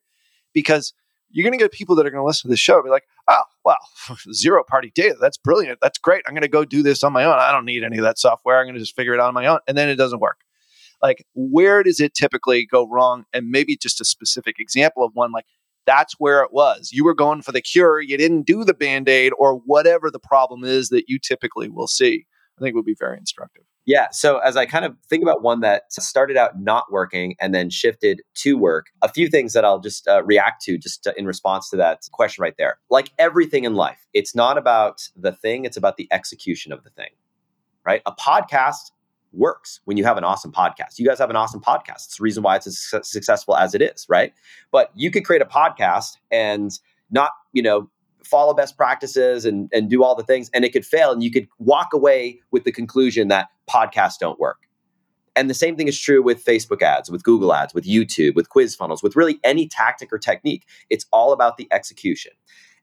because 0.54 0.94
you're 1.34 1.44
going 1.44 1.58
to 1.58 1.64
get 1.64 1.72
people 1.72 1.96
that 1.96 2.06
are 2.06 2.12
going 2.12 2.22
to 2.22 2.26
listen 2.26 2.48
to 2.48 2.54
the 2.54 2.58
show 2.58 2.82
be 2.82 2.90
like, 2.90 3.08
oh, 3.28 3.42
well, 3.66 3.78
zero 4.34 4.64
party 4.64 4.92
data. 4.94 5.16
That's 5.20 5.38
brilliant. 5.38 5.80
That's 5.82 5.98
great. 5.98 6.24
I'm 6.28 6.34
going 6.34 6.44
to 6.44 6.48
go 6.48 6.64
do 6.64 6.84
this 6.84 7.04
on 7.04 7.12
my 7.12 7.26
own. 7.26 7.38
I 7.40 7.52
don't 7.52 7.66
need 7.66 7.84
any 7.84 7.98
of 7.98 8.04
that 8.04 8.20
software. 8.20 8.60
I'm 8.60 8.66
going 8.66 8.76
to 8.76 8.80
just 8.80 8.96
figure 8.96 9.14
it 9.14 9.20
out 9.20 9.28
on 9.28 9.34
my 9.34 9.48
own. 9.48 9.60
And 9.68 9.78
then 9.78 9.90
it 9.90 9.96
doesn't 9.96 10.20
work. 10.20 10.38
Like, 11.02 11.26
where 11.34 11.84
does 11.84 12.00
it 12.00 12.14
typically 12.14 12.66
go 12.66 12.88
wrong? 12.88 13.26
And 13.34 13.50
maybe 13.50 13.76
just 13.76 14.00
a 14.00 14.06
specific 14.06 14.56
example 14.60 15.04
of 15.04 15.12
one 15.16 15.32
like, 15.32 15.46
that's 15.86 16.14
where 16.18 16.44
it 16.44 16.54
was. 16.54 16.92
You 16.94 17.04
were 17.04 17.16
going 17.16 17.42
for 17.42 17.52
the 17.52 17.62
cure. 17.62 18.00
You 18.00 18.18
didn't 18.18 18.44
do 18.44 18.64
the 18.64 18.74
band 18.74 19.10
aid 19.10 19.34
or 19.38 19.56
whatever 19.56 20.10
the 20.10 20.20
problem 20.20 20.64
is 20.64 20.90
that 20.90 21.06
you 21.10 21.20
typically 21.20 21.68
will 21.68 21.88
see. 21.88 22.26
I 22.58 22.62
think 22.62 22.76
would 22.76 22.86
be 22.86 22.96
very 22.98 23.18
instructive. 23.18 23.64
Yeah. 23.86 24.08
So 24.12 24.38
as 24.38 24.56
I 24.56 24.66
kind 24.66 24.86
of 24.86 24.96
think 25.10 25.24
about 25.24 25.42
one 25.42 25.60
that 25.60 25.92
started 25.92 26.38
out 26.38 26.60
not 26.60 26.92
working 26.92 27.36
and 27.42 27.54
then 27.54 27.70
shifted 27.70 28.22
to 28.36 28.58
work, 28.58 28.88
a 29.02 29.10
few 29.10 29.28
things 29.28 29.54
that 29.54 29.66
I'll 29.66 29.80
just 29.80 30.08
uh, 30.08 30.24
react 30.24 30.64
to 30.64 30.78
just 30.78 31.04
to, 31.04 31.14
in 31.18 31.26
response 31.26 31.70
to 31.72 31.78
that 31.78 32.08
question 32.12 32.42
right 32.42 32.56
there. 32.58 32.80
Like 32.90 33.12
everything 33.20 33.66
in 33.66 33.74
life, 33.74 34.08
it's 34.14 34.34
not 34.34 34.58
about 34.58 35.10
the 35.16 35.34
thing, 35.34 35.66
it's 35.66 35.78
about 35.78 35.98
the 35.98 36.08
execution 36.12 36.72
of 36.72 36.84
the 36.84 36.92
thing, 36.92 37.10
right? 37.86 38.02
A 38.06 38.14
podcast 38.14 38.92
works 39.34 39.82
when 39.86 39.98
you 39.98 40.06
have 40.06 40.18
an 40.18 40.24
awesome 40.24 40.52
podcast. 40.52 40.98
You 41.00 41.06
guys 41.08 41.20
have 41.20 41.30
an 41.30 41.36
awesome 41.36 41.60
podcast. 41.60 42.06
It's 42.06 42.18
the 42.18 42.24
reason 42.24 42.44
why 42.44 42.56
it's 42.56 42.68
as 42.68 42.80
successful 43.04 43.58
as 43.58 43.74
it 43.74 43.82
is, 43.82 44.06
right? 44.08 44.32
But 44.72 44.92
you 44.96 45.12
could 45.12 45.26
create 45.26 45.42
a 45.42 45.46
podcast 45.46 46.18
and 46.32 46.72
not, 47.12 47.32
you 47.52 47.62
know, 47.62 47.90
follow 48.26 48.54
best 48.54 48.78
practices 48.78 49.46
and, 49.46 49.70
and 49.74 49.90
do 49.90 50.04
all 50.04 50.16
the 50.16 50.24
things 50.24 50.50
and 50.54 50.66
it 50.66 50.74
could 50.74 50.86
fail 50.86 51.12
and 51.12 51.24
you 51.24 51.32
could 51.32 51.48
walk 51.60 51.90
away 51.94 52.40
with 52.52 52.64
the 52.64 52.72
conclusion 52.72 53.28
that 53.28 53.50
podcasts 53.70 54.18
don't 54.20 54.40
work. 54.40 54.68
And 55.36 55.50
the 55.50 55.56
same 55.56 55.76
thing 55.76 55.88
is 55.88 56.00
true 56.00 56.22
with 56.22 56.44
facebook 56.44 56.82
ads 56.82 57.10
with 57.10 57.24
google 57.24 57.54
ads 57.54 57.74
with 57.74 57.86
youtube 57.86 58.36
with 58.36 58.50
quiz 58.50 58.76
funnels 58.76 59.02
with 59.02 59.16
really 59.16 59.40
any 59.44 59.68
tactic 59.68 60.12
or 60.14 60.20
technique. 60.20 60.66
It's 60.90 61.06
all 61.12 61.34
about 61.34 61.58
the 61.58 61.68
execution. 61.72 62.34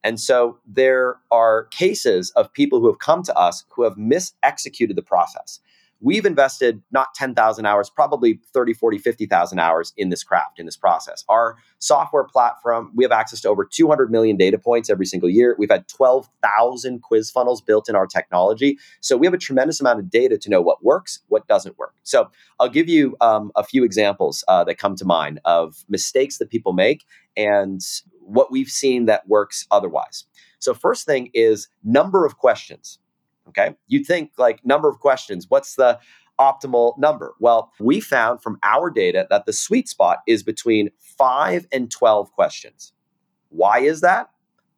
And 0.02 0.18
so 0.18 0.58
there 0.66 1.16
are 1.30 1.66
cases 1.66 2.30
of 2.30 2.52
people 2.52 2.80
who 2.80 2.86
have 2.86 2.98
come 2.98 3.22
to 3.24 3.36
us 3.36 3.64
who 3.68 3.84
have 3.84 3.96
mis-executed 3.96 4.96
the 4.96 5.02
process 5.02 5.60
we've 6.00 6.24
invested 6.24 6.82
not 6.90 7.14
10,000 7.14 7.66
hours, 7.66 7.90
probably 7.90 8.40
30, 8.52 8.72
40, 8.72 8.98
50,000 8.98 9.58
hours 9.58 9.92
in 9.96 10.08
this 10.08 10.24
craft, 10.24 10.58
in 10.58 10.66
this 10.66 10.76
process. 10.76 11.24
Our 11.28 11.56
software 11.78 12.24
platform, 12.24 12.90
we 12.94 13.04
have 13.04 13.12
access 13.12 13.40
to 13.42 13.48
over 13.48 13.64
200 13.64 14.10
million 14.10 14.36
data 14.36 14.58
points 14.58 14.88
every 14.88 15.06
single 15.06 15.28
year. 15.28 15.54
We've 15.58 15.70
had 15.70 15.88
12,000 15.88 17.02
quiz 17.02 17.30
funnels 17.30 17.60
built 17.60 17.88
in 17.88 17.96
our 17.96 18.06
technology. 18.06 18.78
So 19.00 19.16
we 19.16 19.26
have 19.26 19.34
a 19.34 19.38
tremendous 19.38 19.80
amount 19.80 19.98
of 19.98 20.10
data 20.10 20.38
to 20.38 20.50
know 20.50 20.62
what 20.62 20.82
works, 20.82 21.20
what 21.28 21.46
doesn't 21.46 21.78
work. 21.78 21.94
So 22.02 22.30
I'll 22.58 22.68
give 22.68 22.88
you 22.88 23.16
um, 23.20 23.52
a 23.56 23.64
few 23.64 23.84
examples 23.84 24.44
uh, 24.48 24.64
that 24.64 24.78
come 24.78 24.96
to 24.96 25.04
mind 25.04 25.40
of 25.44 25.84
mistakes 25.88 26.38
that 26.38 26.50
people 26.50 26.72
make 26.72 27.04
and 27.36 27.80
what 28.20 28.50
we've 28.50 28.68
seen 28.68 29.06
that 29.06 29.28
works 29.28 29.66
otherwise. 29.70 30.24
So, 30.60 30.74
first 30.74 31.06
thing 31.06 31.30
is 31.34 31.68
number 31.82 32.26
of 32.26 32.36
questions. 32.36 32.98
Okay. 33.50 33.74
You'd 33.88 34.06
think 34.06 34.32
like 34.38 34.64
number 34.64 34.88
of 34.88 35.00
questions, 35.00 35.46
what's 35.48 35.74
the 35.74 35.98
optimal 36.38 36.98
number? 36.98 37.34
Well, 37.38 37.72
we 37.78 38.00
found 38.00 38.42
from 38.42 38.58
our 38.62 38.90
data 38.90 39.26
that 39.30 39.44
the 39.46 39.52
sweet 39.52 39.88
spot 39.88 40.18
is 40.26 40.42
between 40.42 40.90
five 40.98 41.66
and 41.72 41.90
12 41.90 42.32
questions. 42.32 42.92
Why 43.50 43.80
is 43.80 44.00
that? 44.00 44.30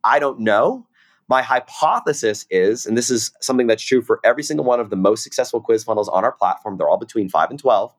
I 0.03 0.19
don't 0.19 0.41
know. 0.41 0.87
My 1.29 1.43
hypothesis 1.43 2.47
is, 2.51 2.85
and 2.85 2.99
this 2.99 3.11
is 3.11 3.31
something 3.41 3.69
that's 3.69 3.83
true 3.83 4.03
for 4.03 4.21
every 4.25 4.43
single 4.43 4.65
one 4.65 4.81
of 4.81 4.91
the 4.91 4.97
most 4.97 5.23
successful 5.23 5.61
quiz 5.61 5.85
funnels 5.85 6.09
on 6.09 6.25
our 6.25 6.33
platform, 6.33 6.77
they're 6.77 6.89
all 6.89 6.99
between 6.99 7.29
five 7.29 7.51
and 7.51 7.59
12. 7.59 7.95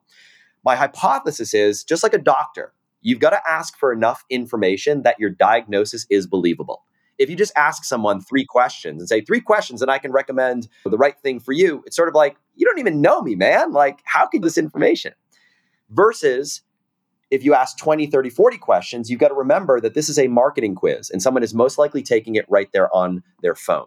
My 0.64 0.76
hypothesis 0.76 1.54
is 1.54 1.84
just 1.84 2.02
like 2.02 2.14
a 2.14 2.18
doctor, 2.18 2.74
you've 3.00 3.20
got 3.20 3.30
to 3.30 3.40
ask 3.48 3.76
for 3.76 3.92
enough 3.92 4.24
information 4.30 5.02
that 5.02 5.18
your 5.18 5.30
diagnosis 5.30 6.06
is 6.10 6.26
believable 6.26 6.84
if 7.18 7.30
you 7.30 7.36
just 7.36 7.52
ask 7.56 7.84
someone 7.84 8.20
three 8.20 8.44
questions 8.44 9.00
and 9.00 9.08
say 9.08 9.20
three 9.20 9.40
questions 9.40 9.82
and 9.82 9.90
I 9.90 9.98
can 9.98 10.12
recommend 10.12 10.68
the 10.84 10.98
right 10.98 11.18
thing 11.20 11.40
for 11.40 11.52
you, 11.52 11.82
it's 11.86 11.96
sort 11.96 12.08
of 12.08 12.14
like, 12.14 12.36
you 12.56 12.66
don't 12.66 12.78
even 12.78 13.00
know 13.00 13.22
me, 13.22 13.34
man. 13.34 13.72
Like, 13.72 14.00
how 14.04 14.26
can 14.26 14.40
this 14.40 14.58
information? 14.58 15.12
Versus 15.90 16.62
if 17.30 17.44
you 17.44 17.54
ask 17.54 17.76
20, 17.78 18.06
30, 18.06 18.30
40 18.30 18.58
questions, 18.58 19.10
you've 19.10 19.20
got 19.20 19.28
to 19.28 19.34
remember 19.34 19.80
that 19.80 19.94
this 19.94 20.08
is 20.08 20.18
a 20.18 20.28
marketing 20.28 20.74
quiz 20.74 21.10
and 21.10 21.22
someone 21.22 21.42
is 21.42 21.54
most 21.54 21.78
likely 21.78 22.02
taking 22.02 22.34
it 22.34 22.44
right 22.48 22.68
there 22.72 22.94
on 22.94 23.22
their 23.42 23.54
phone. 23.54 23.86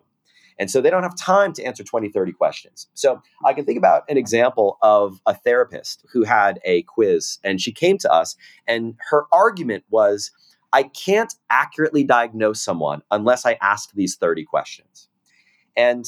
And 0.59 0.71
so 0.71 0.81
they 0.81 0.89
don't 0.89 1.03
have 1.03 1.15
time 1.15 1.53
to 1.53 1.63
answer 1.63 1.83
20, 1.83 2.09
30 2.09 2.31
questions. 2.31 2.87
So 2.93 3.21
I 3.45 3.53
can 3.53 3.63
think 3.63 3.77
about 3.77 4.03
an 4.09 4.17
example 4.17 4.77
of 4.81 5.21
a 5.25 5.35
therapist 5.35 6.03
who 6.11 6.23
had 6.23 6.59
a 6.65 6.81
quiz 6.83 7.37
and 7.43 7.61
she 7.61 7.71
came 7.71 7.97
to 7.99 8.11
us 8.11 8.35
and 8.67 8.95
her 9.09 9.25
argument 9.31 9.83
was, 9.89 10.31
I 10.77 10.83
can't 10.83 11.33
accurately 11.49 12.03
diagnose 12.03 12.61
someone 12.61 13.01
unless 13.09 13.47
I 13.47 13.57
ask 13.63 13.93
these 13.93 14.15
30 14.15 14.45
questions. 14.45 15.09
And 15.75 16.05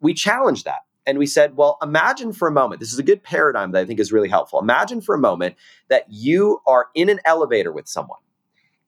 we 0.00 0.12
challenged 0.12 0.66
that. 0.66 0.80
And 1.06 1.18
we 1.18 1.24
said, 1.24 1.56
well, 1.56 1.78
imagine 1.80 2.34
for 2.34 2.46
a 2.46 2.52
moment, 2.52 2.80
this 2.80 2.92
is 2.92 2.98
a 2.98 3.02
good 3.02 3.22
paradigm 3.22 3.72
that 3.72 3.80
I 3.80 3.86
think 3.86 3.98
is 3.98 4.12
really 4.12 4.28
helpful. 4.28 4.60
Imagine 4.60 5.00
for 5.00 5.14
a 5.14 5.18
moment 5.18 5.54
that 5.88 6.04
you 6.10 6.60
are 6.66 6.88
in 6.94 7.08
an 7.08 7.20
elevator 7.24 7.72
with 7.72 7.88
someone 7.88 8.18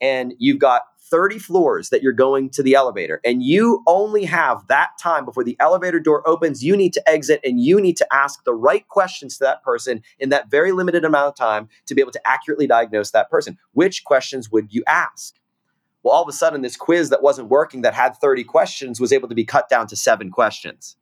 and 0.03 0.35
you've 0.37 0.59
got 0.59 0.83
30 1.12 1.38
floors 1.38 1.90
that 1.90 2.02
you're 2.02 2.11
going 2.11 2.49
to 2.49 2.62
the 2.62 2.75
elevator. 2.75 3.21
And 3.23 3.42
you 3.42 3.83
only 3.87 4.25
have 4.25 4.66
that 4.69 4.92
time 4.99 5.26
before 5.26 5.45
the 5.45 5.59
elevator 5.61 6.00
door 6.00 6.26
opens. 6.26 6.64
You 6.64 6.75
need 6.75 6.95
to 6.95 7.07
exit 7.07 7.38
and 7.45 7.61
you 7.61 7.83
need 7.83 7.99
to 7.99 8.07
ask 8.11 8.42
the 8.45 8.54
right 8.54 8.88
questions 8.88 9.37
to 9.37 9.45
that 9.45 9.62
person 9.62 10.00
in 10.19 10.31
that 10.31 10.50
very 10.50 10.73
limited 10.73 11.04
amount 11.04 11.28
of 11.28 11.37
time 11.37 11.69
to 11.85 11.95
be 11.95 12.00
able 12.00 12.12
to 12.12 12.26
accurately 12.26 12.66
diagnose 12.66 13.11
that 13.11 13.28
person. 13.28 13.59
Which 13.73 14.04
questions 14.04 14.50
would 14.50 14.73
you 14.73 14.83
ask? 14.88 15.35
Well 16.02 16.14
all 16.14 16.23
of 16.23 16.28
a 16.31 16.33
sudden 16.33 16.62
this 16.62 16.78
quiz 16.78 17.11
that 17.11 17.23
wasn't 17.23 17.50
working 17.50 17.83
that 17.83 17.92
had 17.92 18.16
30 18.16 18.45
questions 18.45 18.99
was 18.99 19.12
able 19.12 19.28
to 19.28 19.35
be 19.35 19.45
cut 19.45 19.69
down 19.69 19.87
to 19.88 19.97
7 19.97 20.31
questions 20.31 20.97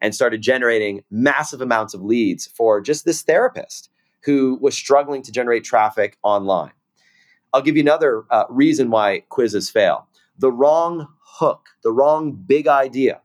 and 0.00 0.14
started 0.14 0.42
generating 0.42 1.02
massive 1.10 1.60
amounts 1.60 1.92
of 1.92 2.02
leads 2.02 2.46
for 2.46 2.80
just 2.80 3.04
this 3.04 3.22
therapist 3.22 3.90
who 4.22 4.58
was 4.60 4.76
struggling 4.76 5.22
to 5.22 5.32
generate 5.32 5.64
traffic 5.64 6.16
online 6.22 6.70
I'll 7.52 7.62
give 7.62 7.76
you 7.76 7.82
another 7.82 8.24
uh, 8.30 8.44
reason 8.48 8.90
why 8.90 9.24
quizzes 9.28 9.70
fail 9.70 10.06
the 10.38 10.50
wrong 10.50 11.06
hook, 11.22 11.68
the 11.82 11.92
wrong 11.92 12.32
big 12.32 12.66
idea. 12.66 13.20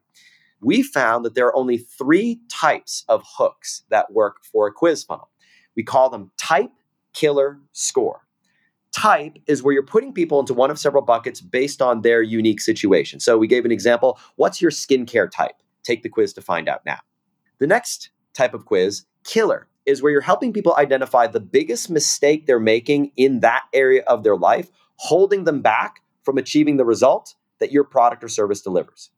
We 0.62 0.84
found 0.84 1.24
that 1.24 1.34
there 1.34 1.48
are 1.48 1.56
only 1.56 1.78
three 1.78 2.42
types 2.50 3.06
of 3.08 3.24
hooks 3.26 3.84
that 3.90 4.12
work 4.12 4.44
for 4.44 4.68
a 4.68 4.72
quiz 4.72 5.04
funnel. 5.04 5.30
We 5.76 5.84
call 5.84 6.10
them 6.10 6.32
type, 6.38 6.72
killer, 7.14 7.60
score. 7.72 8.22
Type 8.92 9.38
is 9.48 9.62
where 9.62 9.74
you're 9.74 9.84
putting 9.84 10.14
people 10.14 10.40
into 10.40 10.54
one 10.54 10.72
of 10.72 10.80
several 10.80 11.04
buckets 11.04 11.42
based 11.42 11.82
on 11.82 12.02
their 12.02 12.22
unique 12.22 12.62
situation. 12.62 13.20
So 13.20 13.38
we 13.38 13.48
gave 13.48 13.66
an 13.66 13.72
example. 13.72 14.20
What's 14.36 14.62
your 14.62 14.72
skincare 14.72 15.30
type? 15.30 15.56
Take 15.84 16.04
the 16.04 16.10
quiz 16.10 16.34
to 16.34 16.42
find 16.42 16.68
out 16.68 16.86
now. 16.86 17.00
The 17.60 17.68
next 17.68 18.10
type 18.34 18.54
of 18.54 18.66
quiz, 18.66 19.06
killer, 19.24 19.68
is 19.86 20.02
where 20.02 20.12
you're 20.12 20.22
helping 20.22 20.54
people 20.54 20.76
identify 20.78 21.28
the 21.28 21.40
biggest 21.40 21.90
mistake 21.90 22.46
they're 22.46 22.60
making 22.60 23.12
in 23.16 23.42
that 23.42 23.64
area 23.74 24.04
of 24.08 24.24
their 24.24 24.38
life, 24.38 24.72
holding 24.98 25.44
them 25.44 25.62
back 25.62 26.02
from 26.24 26.38
achieving 26.38 26.78
the 26.78 26.86
result 26.86 27.36
that 27.60 27.72
your 27.72 27.84
product 27.84 28.24
or 28.24 28.28
service 28.28 28.62
delivers. 28.62 29.12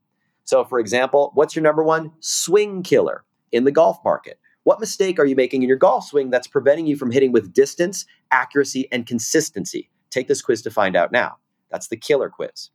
So, 0.43 0.63
for 0.63 0.79
example, 0.79 1.31
what's 1.33 1.55
your 1.55 1.63
number 1.63 1.83
one 1.83 2.11
swing 2.19 2.83
killer 2.83 3.25
in 3.51 3.63
the 3.63 3.71
golf 3.71 3.99
market? 4.03 4.39
What 4.63 4.79
mistake 4.79 5.19
are 5.19 5.25
you 5.25 5.35
making 5.35 5.63
in 5.63 5.69
your 5.69 5.77
golf 5.77 6.05
swing 6.07 6.29
that's 6.29 6.47
preventing 6.47 6.87
you 6.87 6.97
from 6.97 7.11
hitting 7.11 7.31
with 7.31 7.53
distance, 7.53 8.05
accuracy, 8.31 8.87
and 8.91 9.05
consistency? 9.05 9.89
Take 10.09 10.27
this 10.27 10.41
quiz 10.41 10.61
to 10.63 10.71
find 10.71 10.95
out 10.95 11.11
now. 11.11 11.37
That's 11.71 11.87
the 11.87 11.97
killer 11.97 12.29
quiz. 12.29 12.69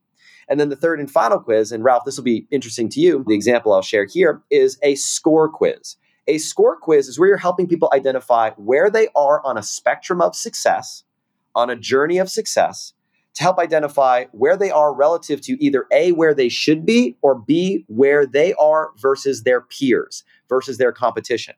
And 0.49 0.59
then 0.59 0.69
the 0.69 0.77
third 0.77 1.01
and 1.01 1.11
final 1.11 1.39
quiz, 1.39 1.73
and 1.73 1.85
Ralph, 1.85 2.05
this 2.05 2.17
will 2.17 2.25
be 2.25 2.47
interesting 2.51 2.89
to 2.91 3.01
you. 3.01 3.25
The 3.27 3.35
example 3.35 3.73
I'll 3.73 3.83
share 3.83 4.07
here 4.07 4.43
is 4.51 4.79
a 4.83 4.95
score 4.97 5.49
quiz. 5.49 5.97
A 6.29 6.39
score 6.39 6.77
quiz 6.77 7.09
is 7.09 7.19
where 7.19 7.29
you're 7.29 7.37
helping 7.37 7.67
people 7.67 7.91
identify 7.93 8.51
where 8.53 8.91
they 8.91 9.09
are 9.17 9.45
on 9.45 9.59
a 9.59 9.63
spectrum 9.63 10.21
of 10.21 10.37
success, 10.37 11.03
on 11.55 11.69
a 11.69 11.77
journey 11.77 12.19
of 12.19 12.31
success, 12.31 12.93
to 13.35 13.43
help 13.43 13.59
identify 13.59 14.27
where 14.33 14.57
they 14.57 14.71
are 14.71 14.95
relative 14.95 15.41
to 15.41 15.65
either 15.65 15.87
A, 15.93 16.13
where 16.13 16.35
they 16.35 16.49
should 16.49 16.87
be, 16.87 17.17
or 17.23 17.35
B, 17.35 17.85
where 17.89 18.25
they 18.25 18.55
are 18.55 18.91
versus 18.99 19.43
their 19.43 19.63
peers, 19.63 20.23
versus 20.49 20.79
their 20.79 20.93
competition. 20.93 21.55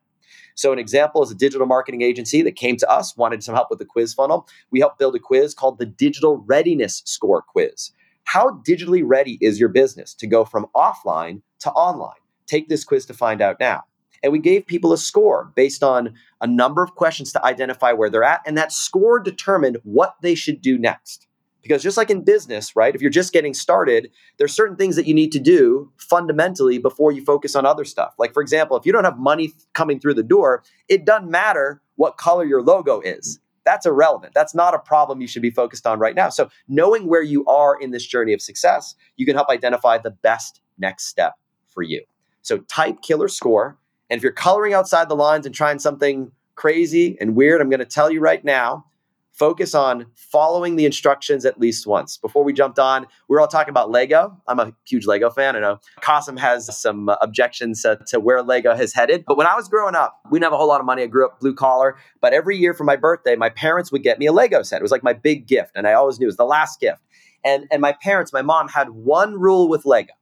So, 0.54 0.73
an 0.73 0.78
example 0.78 1.23
is 1.23 1.30
a 1.30 1.35
digital 1.35 1.66
marketing 1.66 2.02
agency 2.02 2.40
that 2.42 2.56
came 2.56 2.76
to 2.76 2.90
us, 2.90 3.16
wanted 3.16 3.42
some 3.42 3.56
help 3.56 3.68
with 3.71 3.80
the 3.80 3.85
quiz 3.85 4.14
funnel. 4.14 4.49
We 4.71 4.80
helped 4.80 4.99
build 4.99 5.16
a 5.16 5.18
quiz 5.18 5.52
called 5.52 5.78
the 5.78 5.87
Digital 5.87 6.38
Readiness 6.47 7.02
Score 7.04 7.42
Quiz. 7.42 7.90
How 8.23 8.62
digitally 8.66 9.02
ready 9.04 9.37
is 9.40 9.61
your 9.61 9.68
business 9.68 10.14
to 10.14 10.26
go 10.26 10.44
from 10.44 10.66
offline 10.75 11.42
to 11.59 11.73
online? 11.73 12.14
Take 12.47 12.68
this 12.68 12.85
quiz 12.85 13.04
to 13.06 13.14
find 13.14 13.42
out 13.42 13.56
now. 13.59 13.85
And 14.25 14.33
we 14.33 14.38
gave 14.38 14.66
people 14.66 14.95
a 14.95 14.99
score 14.99 15.52
based 15.54 15.85
on 15.85 16.14
a 16.40 16.47
number 16.47 16.83
of 16.83 16.95
questions 16.95 17.31
to 17.33 17.45
identify 17.45 17.93
where 17.93 18.09
they're 18.09 18.25
at. 18.25 18.40
And 18.47 18.57
that 18.57 18.73
score 18.73 19.21
determined 19.21 19.76
what 19.85 20.16
they 20.23 20.35
should 20.35 20.62
do 20.62 20.78
next. 20.78 21.26
Because 21.62 21.83
just 21.83 21.99
like 21.99 22.11
in 22.11 22.25
business, 22.25 22.75
right, 22.75 22.95
if 22.95 23.02
you're 23.02 23.11
just 23.11 23.35
getting 23.35 23.52
started, 23.52 24.11
there's 24.38 24.54
certain 24.54 24.76
things 24.76 24.97
that 24.97 25.07
you 25.07 25.12
need 25.14 25.31
to 25.33 25.38
do 25.38 25.93
fundamentally 25.99 26.78
before 26.78 27.12
you 27.12 27.23
focus 27.23 27.54
on 27.54 27.66
other 27.66 27.85
stuff. 27.85 28.14
Like, 28.19 28.33
for 28.33 28.43
example, 28.43 28.78
if 28.78 28.87
you 28.87 28.93
don't 28.93 29.04
have 29.04 29.19
money 29.19 29.52
coming 29.75 30.00
through 30.00 30.14
the 30.14 30.23
door, 30.23 30.64
it 30.88 31.04
doesn't 31.04 31.31
matter 31.31 31.83
what 31.97 32.16
color 32.16 32.45
your 32.45 32.62
logo 32.62 33.00
is. 33.00 33.40
That's 33.66 33.85
irrelevant. 33.85 34.33
That's 34.35 34.54
not 34.54 34.75
a 34.75 34.78
problem 34.78 35.21
you 35.21 35.26
should 35.26 35.43
be 35.43 35.50
focused 35.50 35.87
on 35.87 35.99
right 35.99 36.14
now. 36.14 36.31
So, 36.31 36.49
knowing 36.69 37.09
where 37.09 37.23
you 37.23 37.45
are 37.47 37.78
in 37.78 37.90
this 37.90 38.07
journey 38.07 38.33
of 38.33 38.40
success, 38.40 38.95
you 39.16 39.26
can 39.26 39.35
help 39.35 39.49
identify 39.49 39.99
the 39.99 40.11
best 40.11 40.61
next 40.78 41.07
step 41.07 41.35
for 41.69 41.83
you. 41.83 42.02
So, 42.43 42.59
type 42.59 43.00
killer 43.02 43.28
score. 43.28 43.78
And 44.11 44.18
if 44.18 44.23
you're 44.23 44.32
coloring 44.32 44.75
outside 44.75 45.08
the 45.08 45.16
lines 45.16 45.46
and 45.46 45.54
trying 45.54 45.78
something 45.78 46.30
crazy 46.54 47.16
and 47.20 47.34
weird, 47.34 47.61
I'm 47.61 47.70
going 47.70 47.80
to 47.80 47.87
tell 47.87 48.11
you 48.11 48.20
right 48.20 48.44
now 48.44 48.87
focus 49.34 49.75
on 49.75 50.06
following 50.14 50.76
the 50.76 50.87
instructions 50.87 51.44
at 51.44 51.58
least 51.58 51.87
once. 51.87 52.16
Before 52.16 52.44
we 52.44 52.52
jumped 52.52 52.78
on, 52.78 53.02
we 53.28 53.34
were 53.34 53.40
all 53.40 53.49
talking 53.49 53.70
about 53.70 53.90
Lego. 53.90 54.40
I'm 54.46 54.61
a 54.61 54.73
huge 54.87 55.06
Lego 55.06 55.28
fan. 55.28 55.56
I 55.56 55.61
know 55.61 55.80
Kasim 56.00 56.37
has 56.37 56.80
some 56.80 57.08
objections 57.20 57.84
uh, 57.84 57.96
to 58.06 58.20
where 58.20 58.42
Lego 58.42 58.75
has 58.76 58.94
headed. 58.94 59.25
But 59.26 59.37
when 59.37 59.49
I 59.49 59.56
was 59.56 59.68
growing 59.68 59.96
up, 59.96 60.20
we 60.30 60.38
didn't 60.38 60.44
have 60.44 60.52
a 60.52 60.56
whole 60.56 60.68
lot 60.68 60.80
of 60.80 60.87
money. 60.87 61.02
I 61.02 61.06
grew 61.06 61.26
up 61.26 61.40
blue 61.40 61.54
collar. 61.54 61.96
But 62.20 62.32
every 62.32 62.56
year 62.56 62.75
for 62.75 62.84
my 62.84 62.96
birthday, 62.96 63.34
my 63.34 63.50
parents 63.50 63.90
would 63.90 64.04
get 64.04 64.18
me 64.20 64.26
a 64.26 64.32
Lego 64.32 64.62
set. 64.62 64.78
It 64.78 64.82
was 64.82 64.92
like 64.92 65.02
my 65.02 65.12
big 65.12 65.46
gift. 65.49 65.73
And 65.75 65.87
I 65.87 65.94
always 65.94 66.20
knew 66.20 66.26
it 66.26 66.28
was 66.28 66.37
the 66.37 66.44
last 66.44 66.78
gift. 66.78 67.02
And, 67.44 67.66
and 67.70 67.82
my 67.82 67.92
parents, 67.92 68.32
my 68.32 68.42
mom 68.42 68.68
had 68.68 68.90
one 68.90 69.34
rule 69.34 69.68
with 69.68 69.84
Lego. 69.84 70.14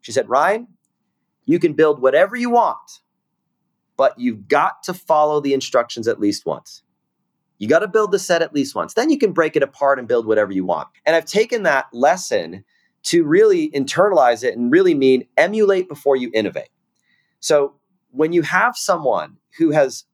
She 0.00 0.12
said, 0.12 0.28
Ryan, 0.28 0.66
you 1.46 1.58
can 1.58 1.74
build 1.74 2.02
whatever 2.02 2.36
you 2.36 2.50
want, 2.50 3.00
but 3.98 4.18
you've 4.18 4.48
got 4.48 4.82
to 4.84 4.94
follow 4.94 5.40
the 5.40 5.52
instructions 5.52 6.08
at 6.08 6.20
least 6.20 6.46
once. 6.46 6.82
You 7.58 7.66
got 7.66 7.80
to 7.80 7.88
build 7.88 8.12
the 8.12 8.18
set 8.18 8.40
at 8.40 8.54
least 8.54 8.74
once. 8.74 8.94
Then 8.94 9.10
you 9.10 9.18
can 9.18 9.32
break 9.32 9.56
it 9.56 9.62
apart 9.64 9.98
and 9.98 10.06
build 10.06 10.26
whatever 10.26 10.52
you 10.52 10.64
want. 10.64 10.88
And 11.04 11.16
I've 11.16 11.24
taken 11.26 11.64
that 11.64 11.86
lesson 11.92 12.64
to 13.02 13.24
really 13.24 13.70
internalize 13.70 14.44
it 14.44 14.56
and 14.56 14.70
really 14.70 14.94
mean 14.94 15.26
emulate 15.36 15.88
before 15.88 16.16
you 16.16 16.30
innovate. 16.32 16.70
So 17.40 17.74
when 18.12 18.32
you 18.32 18.42
have 18.42 18.76
someone 18.76 19.38
who 19.58 19.72
has 19.72 20.04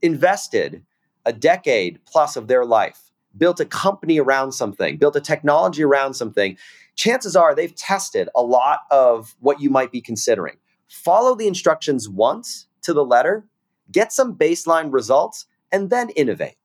invested 0.00 0.82
a 1.26 1.32
decade 1.32 2.00
plus 2.06 2.36
of 2.36 2.48
their 2.48 2.64
life, 2.64 3.12
built 3.36 3.60
a 3.60 3.66
company 3.66 4.18
around 4.18 4.52
something, 4.52 4.96
built 4.96 5.16
a 5.16 5.20
technology 5.20 5.84
around 5.84 6.14
something, 6.14 6.56
chances 6.94 7.36
are 7.36 7.54
they've 7.54 7.74
tested 7.74 8.30
a 8.34 8.42
lot 8.42 8.80
of 8.90 9.34
what 9.40 9.60
you 9.60 9.68
might 9.68 9.92
be 9.92 10.00
considering. 10.00 10.56
Follow 10.88 11.34
the 11.34 11.48
instructions 11.48 12.08
once 12.08 12.66
to 12.84 12.92
the 12.92 13.04
letter, 13.04 13.46
get 13.90 14.12
some 14.12 14.36
baseline 14.36 14.92
results, 14.92 15.46
and 15.72 15.90
then 15.90 16.10
innovate 16.10 16.56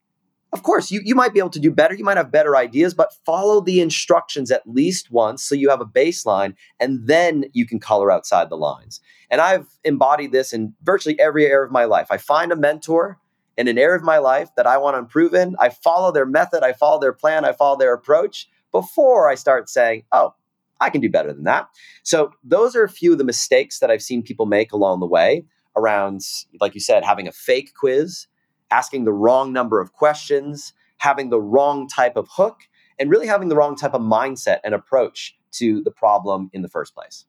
of 0.52 0.64
course, 0.64 0.90
you, 0.90 1.02
you 1.04 1.14
might 1.14 1.34
be 1.34 1.40
able 1.40 1.52
to 1.52 1.60
do 1.60 1.72
better. 1.72 1.94
You 1.94 2.04
might 2.04 2.18
have 2.18 2.32
better 2.32 2.58
ideas, 2.58 2.94
but 2.94 3.14
follow 3.26 3.62
the 3.62 3.82
instructions 3.82 4.50
at 4.50 4.68
least 4.68 5.12
once 5.12 5.44
so 5.44 5.54
you 5.54 5.70
have 5.70 5.82
a 5.82 5.86
baseline 5.86 6.56
and 6.80 7.06
then 7.06 7.46
you 7.54 7.68
can 7.68 7.80
color 7.80 8.12
outside 8.12 8.50
the 8.50 8.58
lines. 8.58 9.00
And 9.30 9.42
I've 9.42 9.68
embodied 9.84 10.32
this 10.32 10.52
in 10.52 10.74
virtually 10.82 11.20
every 11.20 11.46
area 11.46 11.66
of 11.66 11.72
my 11.72 11.86
life. 11.86 12.08
I 12.10 12.18
find 12.18 12.52
a 12.52 12.56
mentor 12.56 13.20
in 13.58 13.68
an 13.68 13.78
area 13.78 13.98
of 13.98 14.04
my 14.04 14.18
life 14.18 14.50
that 14.58 14.66
I 14.66 14.78
want 14.78 14.96
to 14.96 15.00
improve 15.00 15.36
in. 15.36 15.56
I 15.60 15.70
follow 15.70 16.12
their 16.12 16.26
method, 16.26 16.64
I 16.64 16.74
follow 16.74 17.00
their 17.00 17.14
plan, 17.14 17.46
I 17.46 17.52
follow 17.52 17.78
their 17.78 17.94
approach 17.94 18.50
before 18.72 19.30
I 19.30 19.36
start 19.36 19.70
saying, 19.70 20.04
oh, 20.12 20.34
I 20.82 20.90
can 20.90 21.02
do 21.02 21.10
better 21.10 21.34
than 21.34 21.44
that. 21.44 21.68
So, 22.04 22.32
those 22.42 22.74
are 22.74 22.84
a 22.84 22.90
few 22.90 23.12
of 23.12 23.18
the 23.18 23.26
mistakes 23.26 23.80
that 23.80 23.92
I've 23.92 24.02
seen 24.02 24.24
people 24.24 24.46
make 24.46 24.72
along 24.72 25.02
the 25.02 25.08
way 25.08 25.44
around, 25.76 26.22
like 26.60 26.74
you 26.74 26.82
said, 26.82 27.04
having 27.04 27.28
a 27.28 27.32
fake 27.32 27.74
quiz 27.80 28.28
asking 28.72 29.06
the 29.06 29.14
wrong 29.14 29.52
number 29.54 29.80
of 29.80 29.94
questions, 29.94 30.74
having 30.98 31.30
the 31.30 31.42
wrong 31.42 31.88
type 31.88 32.16
of 32.16 32.28
hook, 32.32 32.62
and 32.98 33.10
really 33.10 33.28
having 33.28 33.50
the 33.50 33.56
wrong 33.56 33.76
type 33.76 33.94
of 33.94 34.02
mindset 34.02 34.60
and 34.64 34.74
approach 34.74 35.36
to 35.52 35.82
the 35.84 35.92
problem 35.92 36.50
in 36.54 36.62
the 36.62 36.70
first 36.70 36.94
place. 36.94 37.26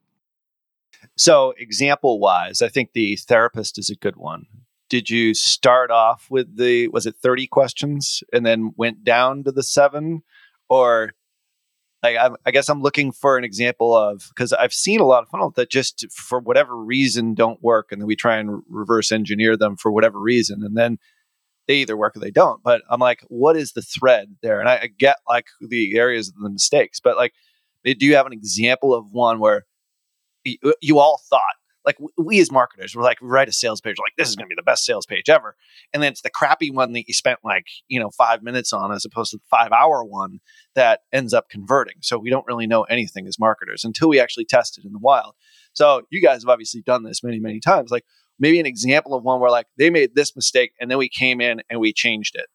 So, 1.17 1.55
example 1.57 2.21
wise, 2.21 2.61
I 2.61 2.69
think 2.69 2.93
the 2.93 3.17
therapist 3.17 3.79
is 3.79 3.89
a 3.89 3.97
good 3.97 4.17
one. 4.17 4.47
Did 4.91 5.09
you 5.09 5.35
start 5.35 5.91
off 5.91 6.27
with 6.29 6.57
the, 6.57 6.89
was 6.89 7.07
it 7.07 7.17
30 7.17 7.47
questions 7.47 8.23
and 8.33 8.45
then 8.45 8.73
went 8.77 9.05
down 9.05 9.45
to 9.45 9.53
the 9.53 9.63
seven? 9.63 10.23
Or, 10.69 11.13
like, 12.03 12.17
I, 12.17 12.31
I 12.47 12.51
guess 12.51 12.69
I'm 12.69 12.83
looking 12.83 13.13
for 13.13 13.37
an 13.37 13.45
example 13.45 13.97
of, 13.97 14.25
because 14.29 14.53
I've 14.53 14.73
seen 14.73 15.01
a 15.01 15.05
lot 15.05 15.23
of 15.23 15.29
funnels 15.29 15.55
that 15.57 15.71
just 15.71 16.07
for 16.11 16.41
whatever 16.41 16.77
reason 16.77 17.35
don't 17.35 17.63
work. 17.63 17.93
And 17.93 18.01
then 18.01 18.07
we 18.07 18.17
try 18.17 18.39
and 18.39 18.63
reverse 18.69 19.13
engineer 19.13 19.57
them 19.57 19.77
for 19.77 19.93
whatever 19.93 20.19
reason. 20.19 20.63
And 20.63 20.77
then 20.77 20.99
they 21.69 21.77
either 21.77 21.97
work 21.97 22.17
or 22.17 22.21
they 22.21 22.31
don't. 22.31 22.63
But 22.63 22.83
I'm 22.91 23.01
like, 23.01 23.25
what 23.29 23.57
is 23.57 23.73
the 23.73 23.83
thread 23.83 24.37
there? 24.43 24.61
And 24.61 24.69
I, 24.69 24.77
I 24.77 24.87
get 24.87 25.17
like 25.29 25.47
the 25.61 25.97
areas 25.99 26.29
of 26.29 26.35
the 26.43 26.51
mistakes, 26.51 27.01
but 27.01 27.17
like, 27.17 27.33
do 27.85 27.95
you 28.07 28.17
have 28.17 28.27
an 28.27 28.33
example 28.33 28.95
of 28.95 29.13
one 29.13 29.39
where 29.39 29.67
you, 30.45 30.57
you 30.81 30.99
all 30.99 31.21
thought, 31.29 31.41
like 31.85 31.97
we 32.17 32.41
as 32.41 32.53
marketers, 32.53 32.95
we're 32.95 33.03
like, 33.03 33.21
we 33.21 33.29
write 33.29 33.49
a 33.49 33.53
sales 33.53 33.81
page, 33.81 33.97
like 33.99 34.13
this 34.17 34.29
is 34.29 34.37
going 34.37 34.47
to 34.47 34.55
be 34.55 34.59
the 34.59 34.63
best 34.63 34.85
sales 34.85 35.07
page 35.07 35.29
ever, 35.29 35.57
and 35.93 36.03
then 36.03 36.13
it's 36.13 36.23
the 36.23 36.31
crappy 36.31 36.71
one 36.71 36.93
that 36.93 37.05
you 37.07 37.15
spent 37.15 37.39
like 37.45 37.67
you 37.89 37.99
know 37.99 38.11
five 38.11 38.43
minutes 38.43 38.73
on, 38.73 38.93
as 38.93 39.05
opposed 39.05 39.31
to 39.33 39.39
the 39.39 39.43
five 39.51 39.73
hour 39.73 40.05
one 40.05 40.41
that 40.75 41.01
ends 41.13 41.33
up 41.33 41.49
converting. 41.49 41.97
So 42.01 42.19
we 42.19 42.31
don't 42.31 42.47
really 42.47 42.67
know 42.67 42.83
anything 42.85 43.27
as 43.27 43.39
marketers 43.39 43.85
until 43.85 44.09
we 44.09 44.21
actually 44.21 44.45
test 44.45 44.79
it 44.79 44.85
in 44.85 44.93
the 44.93 44.99
wild. 44.99 45.35
So 45.73 46.03
you 46.11 46.21
guys 46.21 46.43
have 46.43 46.49
obviously 46.49 46.83
done 46.83 47.05
this 47.05 47.23
many, 47.23 47.39
many 47.39 47.61
times. 47.61 47.91
Like, 47.91 48.05
maybe 48.41 48.59
an 48.59 48.67
example 48.67 49.15
of 49.15 49.23
one 49.23 49.41
where 49.41 49.51
like 49.51 49.67
they 49.79 49.91
made 49.91 50.15
this 50.15 50.35
mistake 50.35 50.73
and 50.81 50.91
then 50.91 50.99
we 50.99 51.09
came 51.09 51.41
in 51.41 51.63
and 51.71 51.81
we 51.81 51.93
changed 51.93 52.35
it 52.35 52.47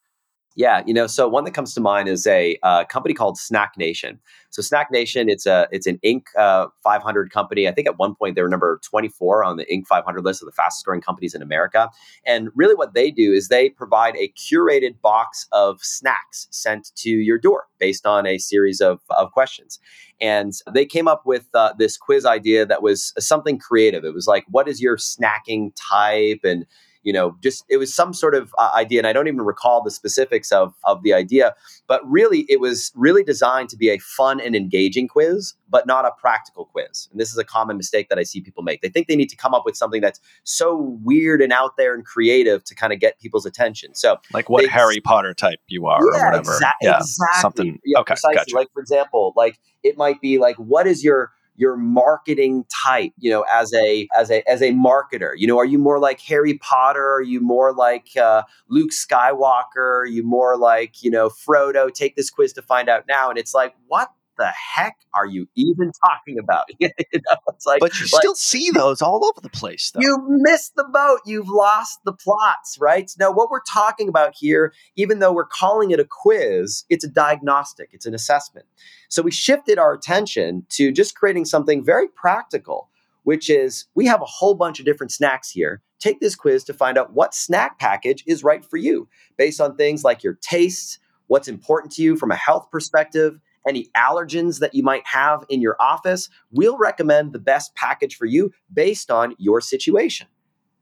yeah, 0.55 0.81
you 0.85 0.93
know, 0.93 1.05
so 1.05 1.27
one 1.27 1.43
that 1.43 1.51
comes 1.51 1.73
to 1.73 1.81
mind 1.81 2.07
is 2.07 2.25
a 2.25 2.57
uh, 2.63 2.85
company 2.85 3.13
called 3.13 3.37
Snack 3.37 3.73
Nation. 3.77 4.19
So 4.51 4.61
Snack 4.61 4.89
Nation, 4.89 5.27
it's 5.27 5.45
a 5.45 5.67
it's 5.69 5.85
an 5.85 5.99
Inc. 6.03 6.23
Uh, 6.37 6.67
500 6.81 7.29
company. 7.29 7.67
I 7.67 7.73
think 7.73 7.87
at 7.87 7.99
one 7.99 8.15
point 8.15 8.35
they 8.35 8.41
were 8.41 8.47
number 8.47 8.79
24 8.83 9.43
on 9.43 9.57
the 9.57 9.65
Inc. 9.65 9.85
500 9.85 10.23
list 10.23 10.41
of 10.41 10.45
the 10.45 10.53
fastest 10.53 10.85
growing 10.85 11.01
companies 11.01 11.35
in 11.35 11.41
America. 11.41 11.89
And 12.25 12.49
really, 12.55 12.73
what 12.73 12.93
they 12.93 13.11
do 13.11 13.33
is 13.33 13.49
they 13.49 13.69
provide 13.69 14.15
a 14.15 14.29
curated 14.29 15.01
box 15.01 15.45
of 15.51 15.81
snacks 15.83 16.47
sent 16.51 16.95
to 16.95 17.09
your 17.09 17.37
door 17.37 17.65
based 17.77 18.05
on 18.05 18.25
a 18.25 18.37
series 18.37 18.79
of, 18.79 19.01
of 19.09 19.31
questions. 19.33 19.79
And 20.21 20.53
they 20.73 20.85
came 20.85 21.09
up 21.09 21.25
with 21.25 21.47
uh, 21.53 21.73
this 21.77 21.97
quiz 21.97 22.25
idea 22.25 22.65
that 22.65 22.81
was 22.81 23.11
something 23.19 23.59
creative. 23.59 24.05
It 24.05 24.13
was 24.13 24.27
like, 24.27 24.45
what 24.49 24.69
is 24.69 24.81
your 24.81 24.95
snacking 24.95 25.73
type? 25.75 26.39
And 26.45 26.65
you 27.05 27.13
know 27.13 27.37
just 27.41 27.63
it 27.69 27.77
was 27.77 27.93
some 27.93 28.13
sort 28.13 28.35
of 28.35 28.53
uh, 28.57 28.71
idea 28.75 28.99
and 28.99 29.07
i 29.07 29.13
don't 29.13 29.27
even 29.27 29.41
recall 29.41 29.81
the 29.81 29.91
specifics 29.91 30.51
of 30.51 30.73
of 30.83 31.01
the 31.03 31.13
idea 31.13 31.55
but 31.87 32.01
really 32.09 32.45
it 32.49 32.59
was 32.59 32.91
really 32.95 33.23
designed 33.23 33.69
to 33.69 33.77
be 33.77 33.89
a 33.89 33.97
fun 33.99 34.41
and 34.41 34.55
engaging 34.55 35.07
quiz 35.07 35.53
but 35.69 35.87
not 35.87 36.03
a 36.03 36.11
practical 36.19 36.65
quiz 36.65 37.07
and 37.11 37.21
this 37.21 37.31
is 37.31 37.37
a 37.37 37.43
common 37.43 37.77
mistake 37.77 38.09
that 38.09 38.19
i 38.19 38.23
see 38.23 38.41
people 38.41 38.63
make 38.63 38.81
they 38.81 38.89
think 38.89 39.07
they 39.07 39.15
need 39.15 39.29
to 39.29 39.37
come 39.37 39.53
up 39.53 39.63
with 39.65 39.77
something 39.77 40.01
that's 40.01 40.19
so 40.43 40.97
weird 41.03 41.41
and 41.41 41.53
out 41.53 41.77
there 41.77 41.93
and 41.93 42.05
creative 42.05 42.63
to 42.65 42.75
kind 42.75 42.91
of 42.91 42.99
get 42.99 43.19
people's 43.19 43.45
attention 43.45 43.93
so 43.93 44.17
like 44.33 44.49
what 44.49 44.63
they, 44.63 44.67
harry 44.67 44.99
potter 44.99 45.33
type 45.33 45.59
you 45.67 45.85
are 45.85 45.99
yeah, 46.01 46.19
or 46.19 46.25
whatever 46.31 46.51
exa- 46.51 46.71
yeah 46.81 46.97
exactly. 46.97 47.41
something 47.41 47.79
yeah, 47.85 47.99
okay 47.99 48.13
precisely. 48.13 48.35
gotcha. 48.35 48.55
like 48.55 48.67
for 48.73 48.81
example 48.81 49.31
like 49.37 49.59
it 49.83 49.95
might 49.97 50.19
be 50.19 50.39
like 50.39 50.55
what 50.57 50.87
is 50.87 51.03
your 51.03 51.31
your 51.55 51.77
marketing 51.77 52.65
type 52.83 53.11
you 53.17 53.29
know 53.29 53.45
as 53.53 53.73
a 53.73 54.07
as 54.17 54.29
a 54.31 54.47
as 54.49 54.61
a 54.61 54.71
marketer? 54.71 55.33
You 55.35 55.47
know 55.47 55.57
are 55.57 55.65
you 55.65 55.79
more 55.79 55.99
like 55.99 56.19
harry 56.21 56.57
potter? 56.57 57.13
Are 57.13 57.21
you 57.21 57.41
more 57.41 57.73
like 57.73 58.09
uh, 58.17 58.43
luke 58.69 58.91
skywalker? 58.91 60.01
Are 60.01 60.05
you 60.05 60.23
more 60.23 60.57
like 60.57 61.03
you 61.03 61.11
know 61.11 61.29
frodo? 61.29 61.93
Take 61.93 62.15
this 62.15 62.29
quiz 62.29 62.53
to 62.53 62.61
find 62.61 62.89
out 62.89 63.05
now. 63.07 63.29
And 63.29 63.37
it's 63.37 63.53
like 63.53 63.75
what 63.87 64.09
the 64.37 64.47
heck 64.47 64.97
are 65.13 65.25
you 65.25 65.47
even 65.55 65.91
talking 66.05 66.37
about? 66.39 66.65
you 66.79 66.89
know, 67.13 67.37
it's 67.49 67.65
like, 67.65 67.79
but 67.79 67.93
you 67.99 68.07
like, 68.11 68.21
still 68.21 68.35
see 68.35 68.71
those 68.71 69.01
all 69.01 69.25
over 69.25 69.41
the 69.41 69.49
place. 69.49 69.91
Though. 69.91 70.01
You 70.01 70.17
missed 70.27 70.75
the 70.75 70.83
boat. 70.83 71.19
You've 71.25 71.49
lost 71.49 71.99
the 72.05 72.13
plots, 72.13 72.77
right? 72.79 73.09
Now, 73.19 73.31
what 73.31 73.49
we're 73.49 73.61
talking 73.61 74.09
about 74.09 74.33
here, 74.37 74.73
even 74.95 75.19
though 75.19 75.33
we're 75.33 75.45
calling 75.45 75.91
it 75.91 75.99
a 75.99 76.05
quiz, 76.05 76.83
it's 76.89 77.03
a 77.03 77.09
diagnostic. 77.09 77.89
It's 77.93 78.05
an 78.05 78.13
assessment. 78.13 78.65
So 79.09 79.21
we 79.21 79.31
shifted 79.31 79.77
our 79.77 79.93
attention 79.93 80.65
to 80.71 80.91
just 80.91 81.15
creating 81.15 81.45
something 81.45 81.83
very 81.83 82.07
practical, 82.07 82.89
which 83.23 83.49
is 83.49 83.85
we 83.95 84.05
have 84.07 84.21
a 84.21 84.25
whole 84.25 84.55
bunch 84.55 84.79
of 84.79 84.85
different 84.85 85.11
snacks 85.11 85.49
here. 85.49 85.81
Take 85.99 86.19
this 86.19 86.35
quiz 86.35 86.63
to 86.65 86.73
find 86.73 86.97
out 86.97 87.13
what 87.13 87.33
snack 87.33 87.79
package 87.79 88.23
is 88.27 88.43
right 88.43 88.63
for 88.63 88.77
you 88.77 89.07
based 89.37 89.61
on 89.61 89.75
things 89.75 90.03
like 90.03 90.23
your 90.23 90.37
tastes, 90.41 90.99
what's 91.27 91.47
important 91.47 91.93
to 91.93 92.03
you 92.03 92.15
from 92.15 92.31
a 92.31 92.35
health 92.35 92.69
perspective, 92.71 93.39
any 93.67 93.89
allergens 93.97 94.59
that 94.59 94.73
you 94.73 94.83
might 94.83 95.05
have 95.05 95.43
in 95.49 95.61
your 95.61 95.75
office, 95.79 96.29
we'll 96.51 96.77
recommend 96.77 97.33
the 97.33 97.39
best 97.39 97.75
package 97.75 98.15
for 98.15 98.25
you 98.25 98.51
based 98.73 99.09
on 99.09 99.35
your 99.37 99.61
situation. 99.61 100.27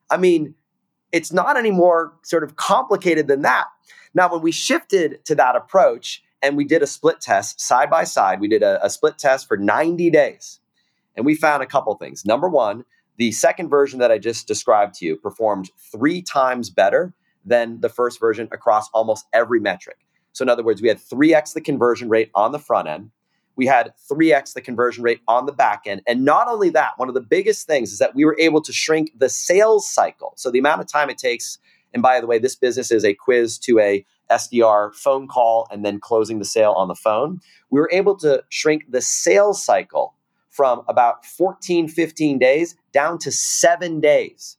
I 0.09 0.17
mean, 0.17 0.55
it's 1.11 1.31
not 1.31 1.57
any 1.57 1.71
more 1.71 2.13
sort 2.23 2.43
of 2.43 2.55
complicated 2.55 3.27
than 3.27 3.43
that. 3.43 3.67
Now, 4.13 4.31
when 4.31 4.41
we 4.41 4.51
shifted 4.51 5.23
to 5.25 5.35
that 5.35 5.55
approach 5.55 6.23
and 6.41 6.57
we 6.57 6.65
did 6.65 6.81
a 6.81 6.87
split 6.87 7.21
test 7.21 7.61
side 7.61 7.89
by 7.89 8.03
side, 8.03 8.39
we 8.39 8.47
did 8.47 8.63
a, 8.63 8.83
a 8.85 8.89
split 8.89 9.17
test 9.17 9.47
for 9.47 9.57
90 9.57 10.09
days. 10.09 10.59
And 11.15 11.25
we 11.25 11.35
found 11.35 11.61
a 11.63 11.67
couple 11.67 11.93
things. 11.95 12.25
Number 12.25 12.49
one, 12.49 12.85
the 13.17 13.31
second 13.31 13.69
version 13.69 13.99
that 13.99 14.11
I 14.11 14.17
just 14.17 14.47
described 14.47 14.95
to 14.95 15.05
you 15.05 15.15
performed 15.15 15.69
three 15.91 16.21
times 16.21 16.69
better 16.69 17.13
than 17.45 17.81
the 17.81 17.89
first 17.89 18.19
version 18.19 18.47
across 18.51 18.89
almost 18.89 19.25
every 19.33 19.59
metric. 19.59 19.97
So, 20.33 20.43
in 20.43 20.49
other 20.49 20.63
words, 20.63 20.81
we 20.81 20.87
had 20.87 20.97
3x 20.97 21.53
the 21.53 21.61
conversion 21.61 22.09
rate 22.09 22.29
on 22.35 22.51
the 22.51 22.59
front 22.59 22.87
end. 22.87 23.11
We 23.55 23.67
had 23.67 23.93
3x 24.11 24.53
the 24.53 24.61
conversion 24.61 25.03
rate 25.03 25.21
on 25.27 25.45
the 25.45 25.51
back 25.51 25.83
end. 25.85 26.01
And 26.07 26.25
not 26.25 26.47
only 26.47 26.69
that, 26.71 26.93
one 26.97 27.07
of 27.07 27.13
the 27.13 27.21
biggest 27.21 27.67
things 27.67 27.91
is 27.91 27.99
that 27.99 28.15
we 28.15 28.25
were 28.25 28.35
able 28.39 28.61
to 28.61 28.73
shrink 28.73 29.11
the 29.17 29.29
sales 29.29 29.89
cycle. 29.89 30.33
So, 30.35 30.51
the 30.51 30.59
amount 30.59 30.81
of 30.81 30.87
time 30.87 31.09
it 31.09 31.17
takes, 31.17 31.59
and 31.93 32.01
by 32.01 32.19
the 32.19 32.27
way, 32.27 32.39
this 32.39 32.55
business 32.55 32.91
is 32.91 33.05
a 33.05 33.13
quiz 33.13 33.57
to 33.59 33.79
a 33.79 34.05
SDR 34.31 34.93
phone 34.95 35.27
call 35.27 35.67
and 35.71 35.85
then 35.85 35.99
closing 35.99 36.39
the 36.39 36.45
sale 36.45 36.71
on 36.73 36.87
the 36.87 36.95
phone. 36.95 37.39
We 37.69 37.79
were 37.79 37.89
able 37.91 38.17
to 38.17 38.43
shrink 38.49 38.91
the 38.91 39.01
sales 39.01 39.63
cycle 39.63 40.15
from 40.49 40.83
about 40.87 41.25
14, 41.25 41.87
15 41.87 42.39
days 42.39 42.75
down 42.91 43.17
to 43.19 43.31
seven 43.31 43.99
days. 43.99 44.57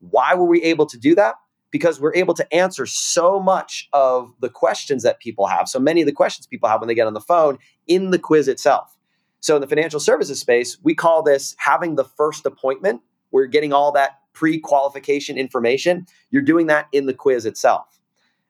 Why 0.00 0.34
were 0.34 0.46
we 0.46 0.62
able 0.62 0.86
to 0.86 0.98
do 0.98 1.14
that? 1.16 1.34
Because 1.70 2.00
we're 2.00 2.14
able 2.14 2.34
to 2.34 2.54
answer 2.54 2.86
so 2.86 3.40
much 3.40 3.88
of 3.92 4.32
the 4.40 4.48
questions 4.48 5.02
that 5.02 5.20
people 5.20 5.46
have, 5.46 5.68
so 5.68 5.78
many 5.78 6.00
of 6.00 6.06
the 6.06 6.12
questions 6.12 6.46
people 6.46 6.68
have 6.68 6.80
when 6.80 6.88
they 6.88 6.94
get 6.94 7.06
on 7.06 7.14
the 7.14 7.20
phone 7.20 7.58
in 7.86 8.10
the 8.10 8.18
quiz 8.18 8.48
itself. 8.48 8.96
So, 9.40 9.54
in 9.54 9.60
the 9.60 9.66
financial 9.66 10.00
services 10.00 10.40
space, 10.40 10.78
we 10.82 10.94
call 10.94 11.22
this 11.22 11.54
having 11.58 11.94
the 11.94 12.04
first 12.04 12.44
appointment. 12.46 13.02
We're 13.30 13.46
getting 13.46 13.72
all 13.72 13.92
that 13.92 14.18
pre 14.32 14.58
qualification 14.58 15.36
information. 15.38 16.06
You're 16.30 16.42
doing 16.42 16.66
that 16.68 16.88
in 16.92 17.06
the 17.06 17.14
quiz 17.14 17.46
itself. 17.46 17.98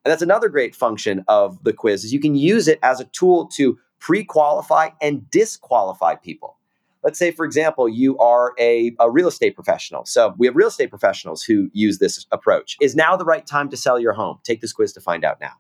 And 0.05 0.13
that's 0.13 0.23
another 0.23 0.49
great 0.49 0.75
function 0.75 1.25
of 1.29 1.63
the 1.65 1.73
quiz 1.73 2.05
is 2.05 2.13
you 2.13 2.21
can 2.21 2.35
use 2.35 2.69
it 2.69 2.79
as 2.83 3.01
a 3.01 3.05
tool 3.07 3.47
to 3.57 3.79
pre-qualify 3.99 4.91
and 5.03 5.29
disqualify 5.31 6.15
people 6.15 6.58
let's 7.03 7.19
say, 7.19 7.31
for 7.31 7.45
example, 7.45 7.89
you 7.89 8.19
are 8.19 8.55
a, 8.59 8.95
a 8.99 9.11
real 9.11 9.29
estate 9.29 9.55
professional. 9.55 10.05
So 10.05 10.35
we 10.39 10.47
have 10.47 10.57
real 10.57 10.69
estate 10.69 10.91
professionals 10.91 11.43
who 11.43 11.71
use 11.73 11.99
this 11.99 12.27
approach. 12.33 12.77
Is 12.81 12.97
now 12.97 13.17
the 13.17 13.25
right 13.25 13.47
time 13.47 13.69
to 13.71 13.77
sell 13.77 13.99
your 13.99 14.13
home? 14.13 14.39
Take 14.45 14.61
this 14.61 14.73
quiz 14.73 14.93
to 14.95 15.01
find 15.01 15.25
out 15.25 15.41
now. 15.41 15.53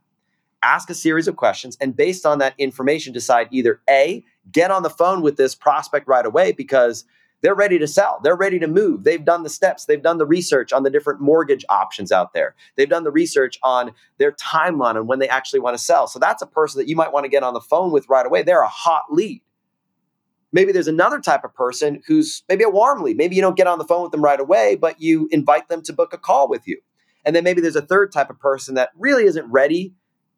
Ask 0.62 0.90
a 0.90 0.94
series 0.94 1.28
of 1.28 1.36
questions, 1.36 1.76
and 1.80 1.94
based 1.94 2.26
on 2.26 2.38
that 2.38 2.54
information, 2.58 3.12
decide 3.12 3.46
either 3.52 3.80
A, 3.88 4.24
get 4.50 4.72
on 4.72 4.82
the 4.82 4.90
phone 4.90 5.22
with 5.22 5.36
this 5.36 5.54
prospect 5.54 6.08
right 6.08 6.26
away 6.26 6.50
because 6.50 7.04
they're 7.40 7.54
ready 7.54 7.78
to 7.78 7.86
sell. 7.86 8.18
They're 8.22 8.36
ready 8.36 8.58
to 8.58 8.66
move. 8.66 9.04
They've 9.04 9.24
done 9.24 9.44
the 9.44 9.50
steps. 9.50 9.84
They've 9.84 10.02
done 10.02 10.18
the 10.18 10.26
research 10.26 10.72
on 10.72 10.82
the 10.82 10.90
different 10.90 11.20
mortgage 11.20 11.64
options 11.68 12.10
out 12.10 12.32
there. 12.32 12.54
They've 12.76 12.88
done 12.88 13.04
the 13.04 13.12
research 13.12 13.58
on 13.62 13.92
their 14.18 14.32
timeline 14.32 14.96
and 14.96 15.06
when 15.06 15.20
they 15.20 15.28
actually 15.28 15.60
want 15.60 15.78
to 15.78 15.82
sell. 15.82 16.08
So 16.08 16.18
that's 16.18 16.42
a 16.42 16.46
person 16.46 16.80
that 16.80 16.88
you 16.88 16.96
might 16.96 17.12
want 17.12 17.24
to 17.24 17.30
get 17.30 17.42
on 17.42 17.54
the 17.54 17.60
phone 17.60 17.92
with 17.92 18.08
right 18.08 18.26
away. 18.26 18.42
They're 18.42 18.62
a 18.62 18.68
hot 18.68 19.04
lead. 19.10 19.42
Maybe 20.52 20.72
there's 20.72 20.88
another 20.88 21.20
type 21.20 21.44
of 21.44 21.54
person 21.54 22.00
who's 22.06 22.42
maybe 22.48 22.64
a 22.64 22.70
warm 22.70 23.02
lead. 23.02 23.16
Maybe 23.16 23.36
you 23.36 23.42
don't 23.42 23.56
get 23.56 23.66
on 23.66 23.78
the 23.78 23.84
phone 23.84 24.02
with 24.02 24.12
them 24.12 24.22
right 24.22 24.40
away, 24.40 24.76
but 24.76 25.00
you 25.00 25.28
invite 25.30 25.68
them 25.68 25.82
to 25.82 25.92
book 25.92 26.12
a 26.12 26.18
call 26.18 26.48
with 26.48 26.66
you. 26.66 26.80
And 27.24 27.36
then 27.36 27.44
maybe 27.44 27.60
there's 27.60 27.76
a 27.76 27.82
third 27.82 28.12
type 28.12 28.30
of 28.30 28.38
person 28.40 28.74
that 28.76 28.90
really 28.96 29.24
isn't 29.24 29.50
ready 29.50 29.94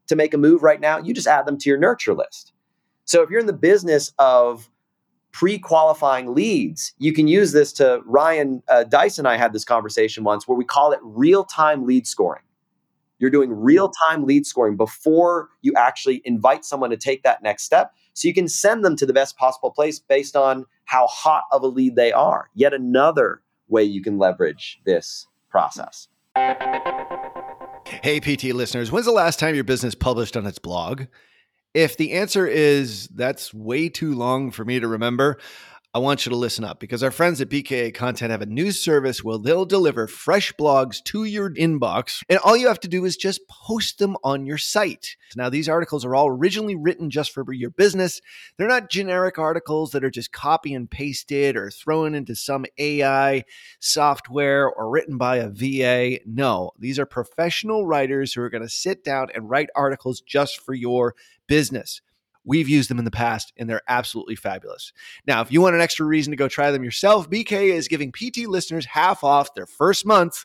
to 0.08 0.16
make 0.16 0.34
a 0.34 0.38
move 0.38 0.62
right 0.62 0.80
now. 0.80 0.98
You 0.98 1.14
just 1.14 1.28
add 1.28 1.46
them 1.46 1.58
to 1.58 1.68
your 1.68 1.78
nurture 1.78 2.14
list. 2.14 2.52
So 3.04 3.22
if 3.22 3.30
you're 3.30 3.40
in 3.40 3.46
the 3.46 3.52
business 3.52 4.12
of 4.18 4.68
pre-qualifying 5.30 6.34
leads, 6.34 6.92
you 6.98 7.12
can 7.12 7.28
use 7.28 7.52
this 7.52 7.72
to 7.74 8.00
Ryan 8.04 8.64
uh, 8.66 8.82
Dyson. 8.84 9.26
I 9.26 9.36
had 9.36 9.52
this 9.52 9.64
conversation 9.64 10.24
once 10.24 10.48
where 10.48 10.58
we 10.58 10.64
call 10.64 10.90
it 10.90 10.98
real-time 11.02 11.86
lead 11.86 12.08
scoring. 12.08 12.42
You're 13.20 13.30
doing 13.30 13.52
real-time 13.52 14.24
lead 14.24 14.46
scoring 14.46 14.76
before 14.76 15.50
you 15.62 15.72
actually 15.76 16.22
invite 16.24 16.64
someone 16.64 16.90
to 16.90 16.96
take 16.96 17.22
that 17.22 17.42
next 17.42 17.62
step 17.62 17.92
so 18.14 18.28
you 18.28 18.34
can 18.34 18.48
send 18.48 18.84
them 18.84 18.96
to 18.96 19.06
the 19.06 19.12
best 19.12 19.36
possible 19.36 19.70
place 19.70 19.98
based 19.98 20.36
on 20.36 20.66
how 20.84 21.06
hot 21.06 21.44
of 21.52 21.62
a 21.62 21.66
lead 21.66 21.96
they 21.96 22.12
are. 22.12 22.50
Yet 22.54 22.74
another 22.74 23.42
way 23.68 23.84
you 23.84 24.02
can 24.02 24.18
leverage 24.18 24.80
this 24.84 25.26
process. 25.48 26.08
Hey, 28.02 28.20
PT 28.20 28.54
listeners, 28.54 28.90
when's 28.92 29.06
the 29.06 29.12
last 29.12 29.38
time 29.38 29.54
your 29.54 29.64
business 29.64 29.94
published 29.94 30.36
on 30.36 30.46
its 30.46 30.58
blog? 30.58 31.04
If 31.74 31.96
the 31.96 32.12
answer 32.12 32.46
is 32.46 33.08
that's 33.08 33.54
way 33.54 33.88
too 33.88 34.14
long 34.14 34.50
for 34.50 34.64
me 34.64 34.80
to 34.80 34.88
remember, 34.88 35.38
I 35.92 35.98
want 35.98 36.24
you 36.24 36.30
to 36.30 36.36
listen 36.36 36.62
up 36.62 36.78
because 36.78 37.02
our 37.02 37.10
friends 37.10 37.40
at 37.40 37.48
BKA 37.48 37.92
Content 37.92 38.30
have 38.30 38.42
a 38.42 38.46
new 38.46 38.70
service 38.70 39.24
where 39.24 39.38
they'll 39.38 39.64
deliver 39.64 40.06
fresh 40.06 40.52
blogs 40.52 41.02
to 41.06 41.24
your 41.24 41.50
inbox, 41.50 42.22
and 42.28 42.38
all 42.38 42.56
you 42.56 42.68
have 42.68 42.78
to 42.80 42.88
do 42.88 43.04
is 43.04 43.16
just 43.16 43.48
post 43.48 43.98
them 43.98 44.16
on 44.22 44.46
your 44.46 44.56
site. 44.56 45.16
Now, 45.34 45.48
these 45.48 45.68
articles 45.68 46.04
are 46.04 46.14
all 46.14 46.28
originally 46.28 46.76
written 46.76 47.10
just 47.10 47.32
for 47.32 47.44
your 47.52 47.70
business. 47.70 48.20
They're 48.56 48.68
not 48.68 48.88
generic 48.88 49.36
articles 49.36 49.90
that 49.90 50.04
are 50.04 50.12
just 50.12 50.30
copy 50.30 50.74
and 50.74 50.88
pasted 50.88 51.56
or 51.56 51.72
thrown 51.72 52.14
into 52.14 52.36
some 52.36 52.66
AI 52.78 53.42
software 53.80 54.70
or 54.70 54.90
written 54.90 55.18
by 55.18 55.38
a 55.38 55.48
VA. 55.48 56.20
No, 56.24 56.70
these 56.78 57.00
are 57.00 57.06
professional 57.06 57.84
writers 57.84 58.32
who 58.32 58.42
are 58.42 58.50
going 58.50 58.62
to 58.62 58.68
sit 58.68 59.02
down 59.02 59.26
and 59.34 59.50
write 59.50 59.70
articles 59.74 60.20
just 60.20 60.60
for 60.60 60.72
your 60.72 61.16
business. 61.48 62.00
We've 62.50 62.68
used 62.68 62.90
them 62.90 62.98
in 62.98 63.04
the 63.04 63.12
past 63.12 63.52
and 63.56 63.70
they're 63.70 63.80
absolutely 63.86 64.34
fabulous. 64.34 64.92
Now, 65.24 65.40
if 65.40 65.52
you 65.52 65.60
want 65.60 65.76
an 65.76 65.80
extra 65.80 66.04
reason 66.04 66.32
to 66.32 66.36
go 66.36 66.48
try 66.48 66.72
them 66.72 66.82
yourself, 66.82 67.30
BKA 67.30 67.72
is 67.74 67.86
giving 67.86 68.10
PT 68.10 68.38
listeners 68.48 68.86
half 68.86 69.22
off 69.22 69.54
their 69.54 69.66
first 69.66 70.04
month. 70.04 70.44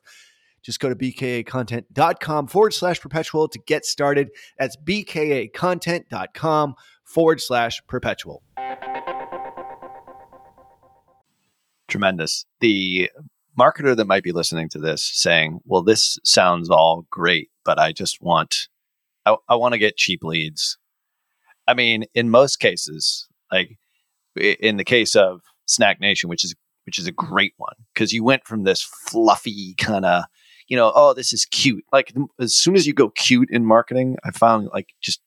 Just 0.62 0.80
go 0.80 0.88
to 0.88 0.96
bkacontent.com 0.96 2.46
forward 2.46 2.76
slash 2.76 3.02
perpetual 3.02 3.48
to 3.48 3.58
get 3.58 3.86
started. 3.86 4.30
That's 4.60 4.78
bkacontent.com 4.78 6.76
forward 7.06 7.41
slash 7.41 7.82
perpetual. 7.88 8.44
Tremendous. 11.88 12.46
The 12.60 13.10
marketer 13.60 13.96
that 13.96 14.06
might 14.06 14.24
be 14.24 14.32
listening 14.32 14.70
to 14.70 14.78
this 14.78 15.02
saying, 15.02 15.62
well, 15.65 15.82
this 15.82 16.20
sounds 16.24 16.70
all 16.70 17.08
great, 17.10 17.50
but 17.63 17.80
I 17.80 17.94
just 17.94 18.22
want, 18.22 18.68
I, 19.26 19.38
I 19.50 19.56
want 19.56 19.74
to 19.74 19.80
get 19.80 19.98
cheap 19.98 20.24
leads. 20.24 20.78
I 21.67 21.73
mean, 21.73 22.06
in 22.13 22.30
most 22.30 22.60
cases, 22.60 23.28
like 23.51 23.78
in 24.36 24.78
the 24.78 24.84
case 24.84 25.15
of 25.15 25.41
Snack 25.65 25.99
Nation, 25.99 26.30
which 26.30 26.43
is 26.43 26.56
which 26.86 26.99
is 26.99 27.08
a 27.08 27.12
great 27.12 27.54
one 27.58 27.75
because 27.93 28.13
you 28.13 28.23
went 28.23 28.45
from 28.45 28.63
this 28.63 28.84
fluffy 28.84 29.73
kind 29.80 30.06
of, 30.06 30.23
you 30.67 30.78
know, 30.78 30.91
oh, 30.95 31.13
this 31.13 31.34
is 31.34 31.45
cute. 31.45 31.84
Like 31.91 32.13
as 32.39 32.56
soon 32.56 32.75
as 32.75 32.86
you 32.86 32.93
go 32.93 33.10
cute 33.10 33.49
in 33.49 33.65
marketing, 33.65 34.17
I 34.23 34.32
found 34.32 34.69
like 34.71 34.89
just 35.01 35.19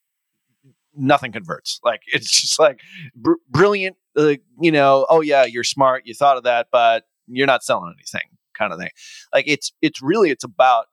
nothing 0.95 1.33
converts. 1.33 1.81
Like 1.83 2.03
it's 2.07 2.41
just 2.41 2.59
like 2.59 2.81
br- 3.15 3.33
brilliant. 3.51 3.97
You 4.17 4.73
know, 4.73 5.07
oh 5.09 5.21
yeah, 5.21 5.45
you're 5.45 5.65
smart. 5.65 6.03
You 6.07 6.15
thought 6.15 6.37
of 6.37 6.45
that, 6.45 6.69
but 6.73 7.05
you're 7.27 7.47
not 7.47 7.63
selling 7.63 7.95
anything 7.97 8.29
kind 8.57 8.73
of 8.73 8.79
thing. 8.79 8.91
Like 9.33 9.45
it's 9.47 9.73
it's 9.83 10.03
really 10.03 10.31
it's 10.31 10.45
about 10.45 10.87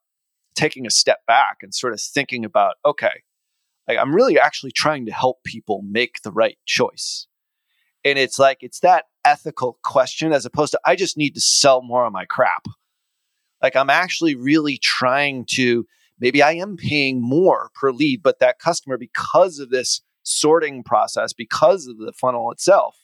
taking 0.55 0.85
a 0.85 0.91
step 0.91 1.19
back 1.27 1.57
and 1.61 1.73
sort 1.73 1.93
of 1.93 2.01
thinking 2.01 2.45
about 2.45 2.75
okay, 2.85 3.23
like 3.87 3.97
I'm 3.97 4.13
really 4.13 4.39
actually 4.39 4.71
trying 4.71 5.05
to 5.05 5.11
help 5.11 5.43
people 5.43 5.81
make 5.87 6.21
the 6.23 6.31
right 6.31 6.57
choice. 6.65 7.27
And 8.03 8.19
it's 8.19 8.39
like 8.39 8.59
it's 8.61 8.79
that 8.81 9.05
ethical 9.23 9.79
question 9.83 10.31
as 10.31 10.45
opposed 10.45 10.71
to 10.71 10.79
I 10.85 10.95
just 10.95 11.17
need 11.17 11.33
to 11.35 11.41
sell 11.41 11.81
more 11.81 12.05
of 12.05 12.13
my 12.13 12.25
crap. 12.25 12.65
Like 13.61 13.75
I'm 13.75 13.89
actually 13.89 14.35
really 14.35 14.77
trying 14.77 15.45
to 15.51 15.85
maybe 16.19 16.41
I 16.41 16.53
am 16.53 16.77
paying 16.77 17.21
more 17.21 17.69
per 17.73 17.91
lead, 17.91 18.21
but 18.23 18.39
that 18.39 18.59
customer 18.59 18.97
because 18.97 19.59
of 19.59 19.69
this 19.69 20.01
sorting 20.23 20.83
process, 20.83 21.33
because 21.33 21.87
of 21.87 21.97
the 21.97 22.13
funnel 22.13 22.51
itself, 22.51 22.97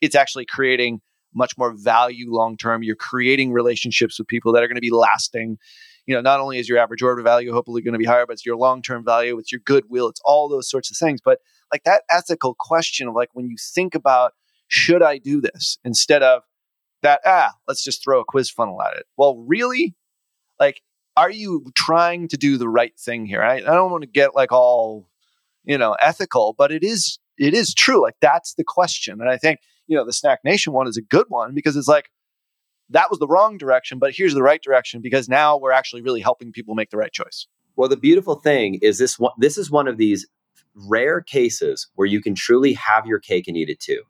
it's 0.00 0.14
actually 0.14 0.46
creating 0.46 1.00
much 1.34 1.56
more 1.58 1.72
value 1.72 2.32
long 2.32 2.56
term. 2.56 2.82
You're 2.82 2.96
creating 2.96 3.52
relationships 3.52 4.18
with 4.18 4.28
people 4.28 4.52
that 4.52 4.62
are 4.62 4.68
going 4.68 4.76
to 4.76 4.80
be 4.80 4.90
lasting. 4.90 5.58
You 6.06 6.14
know, 6.14 6.20
not 6.20 6.40
only 6.40 6.58
is 6.58 6.68
your 6.68 6.78
average 6.78 7.02
order 7.02 7.22
value 7.22 7.52
hopefully 7.52 7.82
going 7.82 7.94
to 7.94 7.98
be 7.98 8.04
higher, 8.04 8.26
but 8.26 8.34
it's 8.34 8.46
your 8.46 8.56
long 8.56 8.82
term 8.82 9.04
value, 9.04 9.38
it's 9.38 9.52
your 9.52 9.60
goodwill, 9.64 10.08
it's 10.08 10.20
all 10.24 10.48
those 10.48 10.68
sorts 10.68 10.90
of 10.90 10.96
things. 10.96 11.20
But 11.24 11.38
like 11.72 11.84
that 11.84 12.02
ethical 12.10 12.54
question 12.58 13.08
of 13.08 13.14
like 13.14 13.30
when 13.32 13.48
you 13.48 13.56
think 13.58 13.94
about 13.94 14.32
should 14.68 15.02
I 15.02 15.18
do 15.18 15.40
this 15.40 15.78
instead 15.84 16.22
of 16.22 16.42
that, 17.02 17.20
ah, 17.24 17.52
let's 17.68 17.84
just 17.84 18.02
throw 18.02 18.20
a 18.20 18.24
quiz 18.24 18.50
funnel 18.50 18.82
at 18.82 18.96
it. 18.96 19.06
Well, 19.16 19.44
really? 19.46 19.94
Like, 20.58 20.80
are 21.16 21.30
you 21.30 21.70
trying 21.74 22.28
to 22.28 22.36
do 22.36 22.58
the 22.58 22.68
right 22.68 22.98
thing 22.98 23.26
here? 23.26 23.42
I, 23.42 23.56
I 23.56 23.60
don't 23.60 23.90
want 23.90 24.02
to 24.02 24.08
get 24.08 24.34
like 24.34 24.52
all, 24.52 25.08
you 25.64 25.78
know, 25.78 25.96
ethical, 26.00 26.54
but 26.56 26.72
it 26.72 26.82
is 26.82 27.18
it 27.38 27.54
is 27.54 27.74
true. 27.74 28.02
Like 28.02 28.16
that's 28.20 28.54
the 28.54 28.64
question. 28.64 29.20
And 29.20 29.30
I 29.30 29.36
think 29.36 29.60
you 29.86 29.96
know, 29.96 30.04
the 30.04 30.12
Snack 30.12 30.40
Nation 30.44 30.72
one 30.72 30.88
is 30.88 30.96
a 30.96 31.02
good 31.02 31.26
one 31.28 31.54
because 31.54 31.76
it's 31.76 31.88
like 31.88 32.10
that 32.90 33.10
was 33.10 33.18
the 33.18 33.26
wrong 33.26 33.56
direction, 33.56 33.98
but 33.98 34.12
here's 34.14 34.34
the 34.34 34.42
right 34.42 34.62
direction 34.62 35.00
because 35.00 35.28
now 35.28 35.56
we're 35.56 35.72
actually 35.72 36.02
really 36.02 36.20
helping 36.20 36.52
people 36.52 36.74
make 36.74 36.90
the 36.90 36.96
right 36.96 37.12
choice. 37.12 37.46
Well, 37.76 37.88
the 37.88 37.96
beautiful 37.96 38.36
thing 38.36 38.78
is 38.82 38.98
this 38.98 39.18
one, 39.18 39.32
this 39.38 39.58
is 39.58 39.70
one 39.70 39.88
of 39.88 39.96
these 39.96 40.26
rare 40.88 41.20
cases 41.20 41.88
where 41.94 42.06
you 42.06 42.20
can 42.20 42.34
truly 42.34 42.72
have 42.74 43.06
your 43.06 43.18
cake 43.18 43.48
and 43.48 43.56
eat 43.56 43.68
it 43.68 43.80
too. 43.80 44.02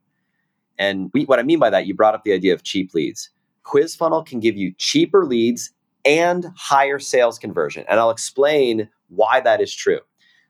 And 0.78 1.10
we, 1.14 1.24
what 1.24 1.38
I 1.38 1.42
mean 1.42 1.58
by 1.58 1.70
that, 1.70 1.86
you 1.86 1.94
brought 1.94 2.14
up 2.14 2.24
the 2.24 2.32
idea 2.32 2.52
of 2.52 2.62
cheap 2.62 2.94
leads. 2.94 3.30
Quiz 3.62 3.94
Funnel 3.94 4.22
can 4.22 4.40
give 4.40 4.56
you 4.56 4.74
cheaper 4.76 5.24
leads 5.24 5.70
and 6.04 6.46
higher 6.56 6.98
sales 6.98 7.38
conversion. 7.38 7.84
And 7.88 7.98
I'll 7.98 8.10
explain 8.10 8.88
why 9.08 9.40
that 9.40 9.60
is 9.60 9.74
true. 9.74 10.00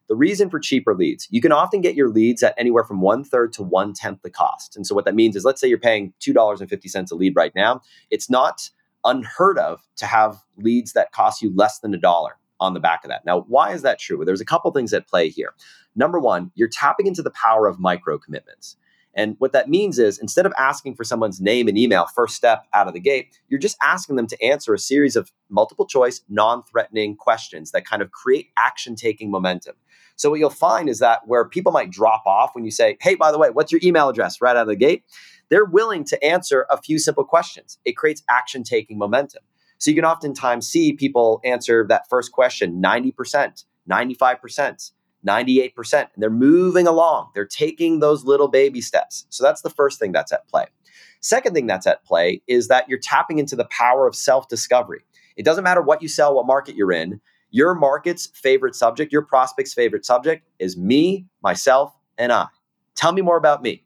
The 0.09 0.17
reason 0.17 0.51
for 0.51 0.61
cheaper 0.61 0.95
leads, 0.95 1.27
you 1.31 1.41
can 1.41 1.53
often 1.53 1.81
get 1.81 1.95
your 1.95 2.11
leads 2.11 2.43
at 2.43 2.55
anywhere 2.59 2.85
from 2.85 3.01
one 3.01 3.25
third 3.25 3.53
to 3.55 3.63
one 3.63 3.95
tenth 3.95 4.21
the 4.23 4.31
cost. 4.31 4.77
And 4.77 4.87
so 4.87 4.95
what 4.95 5.07
that 5.07 5.15
means 5.15 5.35
is, 5.35 5.45
let's 5.45 5.61
say 5.61 5.69
you're 5.69 5.79
paying 5.79 6.13
$2.50 6.21 7.11
a 7.11 7.15
lead 7.15 7.35
right 7.35 7.53
now. 7.55 7.81
It's 8.11 8.29
not 8.29 8.71
unheard 9.05 9.59
of 9.59 9.83
to 9.97 10.07
have 10.07 10.43
leads 10.57 10.93
that 10.93 11.13
cost 11.13 11.43
you 11.43 11.55
less 11.55 11.79
than 11.79 11.95
a 11.95 11.99
dollar 11.99 12.37
on 12.61 12.75
the 12.75 12.81
back 12.81 13.05
of 13.05 13.09
that. 13.09 13.25
Now, 13.25 13.41
why 13.49 13.73
is 13.73 13.83
that 13.83 13.99
true? 13.99 14.25
There's 14.25 14.41
a 14.41 14.47
couple 14.47 14.71
things 14.71 14.93
at 14.93 15.09
play 15.09 15.29
here. 15.29 15.55
Number 15.97 16.19
one, 16.19 16.51
you're 16.55 16.69
tapping 16.69 17.07
into 17.07 17.23
the 17.23 17.31
power 17.31 17.67
of 17.67 17.79
micro 17.79 18.19
commitments. 18.19 18.77
And 19.17 19.37
what 19.39 19.53
that 19.53 19.69
means 19.69 19.99
is 19.99 20.19
instead 20.19 20.47
of 20.47 20.53
asking 20.59 20.97
for 20.97 21.05
someone's 21.05 21.41
name 21.41 21.69
and 21.69 21.79
email 21.79 22.07
first 22.15 22.35
step 22.35 22.67
out 22.73 22.89
of 22.89 22.95
the 22.95 23.01
gate, 23.01 23.39
you're 23.49 23.61
just 23.61 23.77
asking 23.83 24.17
them 24.17 24.27
to 24.27 24.43
answer 24.43 24.75
a 24.75 24.79
series 24.79 25.17
of 25.17 25.33
multiple 25.49 25.87
choice, 25.87 26.23
non 26.29 26.63
threatening 26.65 27.17
questions 27.17 27.71
that 27.71 27.87
kind 27.87 28.03
of 28.03 28.11
create 28.11 28.49
action 28.57 28.97
taking 28.97 29.31
momentum. 29.31 29.77
So, 30.17 30.31
what 30.31 30.39
you'll 30.39 30.51
find 30.51 30.89
is 30.89 30.99
that 30.99 31.27
where 31.27 31.45
people 31.45 31.73
might 31.73 31.91
drop 31.91 32.23
off 32.27 32.55
when 32.55 32.65
you 32.65 32.71
say, 32.71 32.97
Hey, 33.01 33.15
by 33.15 33.33
the 33.33 33.39
way, 33.39 33.51
what's 33.51 33.73
your 33.73 33.81
email 33.85 34.09
address 34.09 34.41
right 34.41 34.57
out 34.57 34.63
of 34.63 34.69
the 34.69 34.77
gate? 34.77 35.05
They're 35.49 35.65
willing 35.65 36.05
to 36.05 36.25
answer 36.25 36.67
a 36.71 36.81
few 36.81 36.99
simple 36.99 37.25
questions. 37.25 37.79
It 37.85 37.97
creates 37.97 38.23
action 38.29 38.63
taking 38.63 38.99
momentum. 38.99 39.43
So, 39.79 39.91
you 39.91 39.97
can 39.97 40.05
oftentimes 40.05 40.69
see 40.69 40.93
people 40.93 41.41
answer 41.45 41.87
that 41.89 42.09
first 42.09 42.33
question 42.33 42.83
90%, 42.83 43.65
95%. 43.91 44.93
98%. 45.27 45.93
And 45.95 46.09
they're 46.23 46.31
moving 46.31 46.87
along. 46.87 47.31
They're 47.35 47.47
taking 47.47 48.01
those 48.01 48.25
little 48.25 48.49
baby 48.49 48.81
steps. 48.81 49.27
So 49.31 49.43
that's 49.45 49.63
the 49.63 49.71
first 49.71 49.99
thing 49.99 50.13
that's 50.13 50.33
at 50.33 50.47
play. 50.49 50.67
Second 51.21 51.55
thing 51.55 51.67
that's 51.67 51.87
at 51.87 52.05
play 52.05 52.43
is 52.47 52.69
that 52.69 52.89
you're 52.89 52.99
tapping 52.99 53.39
into 53.39 53.57
the 53.57 53.65
power 53.67 54.07
of 54.07 54.15
self 54.15 54.49
discovery. 54.49 55.05
It 55.37 55.45
doesn't 55.45 55.65
matter 55.65 55.83
what 55.83 56.03
you 56.03 56.09
sell, 56.09 56.35
what 56.35 56.47
market 56.47 56.77
you're 56.77 56.93
in. 56.93 57.21
Your 57.51 57.75
market's 57.75 58.27
favorite 58.35 58.75
subject, 58.75 59.13
your 59.13 59.23
prospect's 59.23 59.73
favorite 59.73 60.05
subject 60.05 60.47
is 60.59 60.77
me, 60.77 61.27
myself, 61.43 61.95
and 62.19 62.33
I. 62.33 62.49
Tell 62.95 63.13
me 63.13 63.23
more 63.23 63.37
about 63.37 63.63
me. 63.63 63.85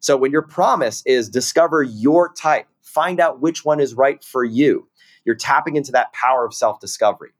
So 0.00 0.16
when 0.16 0.32
your 0.32 0.42
promise 0.42 1.02
is 1.04 1.28
discover 1.28 1.82
your 1.82 2.32
type, 2.32 2.66
find 2.82 3.20
out 3.20 3.40
which 3.40 3.64
one 3.64 3.78
is 3.78 3.94
right 3.94 4.24
for 4.24 4.42
you, 4.42 4.88
you're 5.24 5.34
tapping 5.34 5.76
into 5.76 5.92
that 5.92 6.12
power 6.12 6.44
of 6.44 6.54
self 6.54 6.80
discovery. 6.80 7.30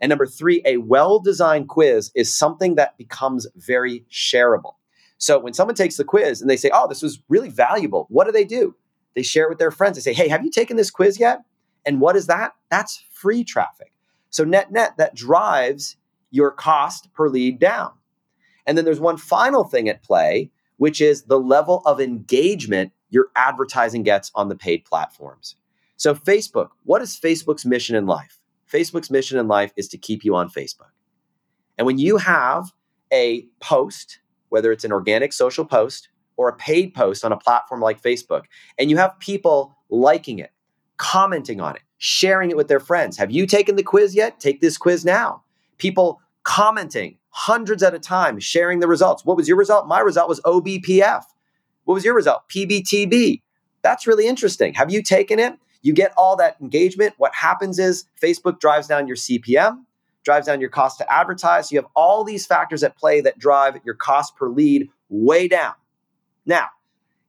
And 0.00 0.08
number 0.08 0.26
three, 0.26 0.62
a 0.64 0.78
well 0.78 1.18
designed 1.18 1.68
quiz 1.68 2.10
is 2.14 2.36
something 2.36 2.76
that 2.76 2.96
becomes 2.96 3.46
very 3.56 4.04
shareable. 4.10 4.74
So 5.18 5.38
when 5.38 5.52
someone 5.52 5.74
takes 5.74 5.96
the 5.96 6.04
quiz 6.04 6.40
and 6.40 6.48
they 6.48 6.56
say, 6.56 6.70
oh, 6.72 6.88
this 6.88 7.02
was 7.02 7.22
really 7.28 7.50
valuable, 7.50 8.06
what 8.08 8.24
do 8.24 8.32
they 8.32 8.44
do? 8.44 8.74
They 9.14 9.22
share 9.22 9.44
it 9.44 9.50
with 9.50 9.58
their 9.58 9.70
friends. 9.70 9.96
They 9.96 10.02
say, 10.02 10.14
hey, 10.14 10.28
have 10.28 10.44
you 10.44 10.50
taken 10.50 10.76
this 10.76 10.90
quiz 10.90 11.20
yet? 11.20 11.40
And 11.84 12.00
what 12.00 12.16
is 12.16 12.26
that? 12.28 12.52
That's 12.70 13.04
free 13.12 13.44
traffic. 13.44 13.92
So 14.30 14.44
net 14.44 14.72
net, 14.72 14.96
that 14.96 15.14
drives 15.14 15.96
your 16.30 16.50
cost 16.50 17.12
per 17.12 17.28
lead 17.28 17.58
down. 17.58 17.92
And 18.66 18.78
then 18.78 18.84
there's 18.84 19.00
one 19.00 19.16
final 19.16 19.64
thing 19.64 19.88
at 19.88 20.02
play, 20.02 20.50
which 20.76 21.00
is 21.00 21.24
the 21.24 21.40
level 21.40 21.82
of 21.84 22.00
engagement 22.00 22.92
your 23.10 23.28
advertising 23.36 24.04
gets 24.04 24.30
on 24.34 24.48
the 24.48 24.54
paid 24.54 24.84
platforms. 24.84 25.56
So, 25.96 26.14
Facebook, 26.14 26.68
what 26.84 27.02
is 27.02 27.18
Facebook's 27.18 27.66
mission 27.66 27.96
in 27.96 28.06
life? 28.06 28.39
Facebook's 28.70 29.10
mission 29.10 29.38
in 29.38 29.48
life 29.48 29.72
is 29.76 29.88
to 29.88 29.98
keep 29.98 30.24
you 30.24 30.34
on 30.34 30.48
Facebook. 30.48 30.90
And 31.78 31.86
when 31.86 31.98
you 31.98 32.18
have 32.18 32.72
a 33.12 33.46
post, 33.60 34.20
whether 34.48 34.70
it's 34.72 34.84
an 34.84 34.92
organic 34.92 35.32
social 35.32 35.64
post 35.64 36.08
or 36.36 36.48
a 36.48 36.56
paid 36.56 36.94
post 36.94 37.24
on 37.24 37.32
a 37.32 37.36
platform 37.36 37.80
like 37.80 38.02
Facebook, 38.02 38.42
and 38.78 38.90
you 38.90 38.96
have 38.96 39.18
people 39.18 39.76
liking 39.88 40.38
it, 40.38 40.50
commenting 40.96 41.60
on 41.60 41.76
it, 41.76 41.82
sharing 41.98 42.50
it 42.50 42.56
with 42.56 42.68
their 42.68 42.80
friends. 42.80 43.16
Have 43.16 43.30
you 43.30 43.46
taken 43.46 43.76
the 43.76 43.82
quiz 43.82 44.14
yet? 44.14 44.40
Take 44.40 44.60
this 44.60 44.78
quiz 44.78 45.04
now. 45.04 45.42
People 45.78 46.20
commenting 46.42 47.18
hundreds 47.30 47.82
at 47.82 47.94
a 47.94 47.98
time, 47.98 48.38
sharing 48.38 48.80
the 48.80 48.88
results. 48.88 49.24
What 49.24 49.36
was 49.36 49.48
your 49.48 49.56
result? 49.56 49.86
My 49.86 50.00
result 50.00 50.28
was 50.28 50.40
OBPF. 50.40 51.22
What 51.84 51.94
was 51.94 52.04
your 52.04 52.14
result? 52.14 52.42
PBTB. 52.48 53.42
That's 53.82 54.06
really 54.06 54.26
interesting. 54.26 54.74
Have 54.74 54.90
you 54.90 55.02
taken 55.02 55.38
it? 55.38 55.58
You 55.82 55.92
get 55.92 56.12
all 56.16 56.36
that 56.36 56.56
engagement. 56.60 57.14
What 57.18 57.34
happens 57.34 57.78
is 57.78 58.04
Facebook 58.22 58.60
drives 58.60 58.86
down 58.86 59.06
your 59.06 59.16
CPM, 59.16 59.84
drives 60.24 60.46
down 60.46 60.60
your 60.60 60.70
cost 60.70 60.98
to 60.98 61.12
advertise. 61.12 61.68
So 61.68 61.74
You 61.74 61.78
have 61.78 61.90
all 61.96 62.24
these 62.24 62.46
factors 62.46 62.82
at 62.82 62.96
play 62.96 63.20
that 63.22 63.38
drive 63.38 63.80
your 63.84 63.94
cost 63.94 64.36
per 64.36 64.48
lead 64.48 64.88
way 65.08 65.48
down. 65.48 65.74
Now, 66.44 66.66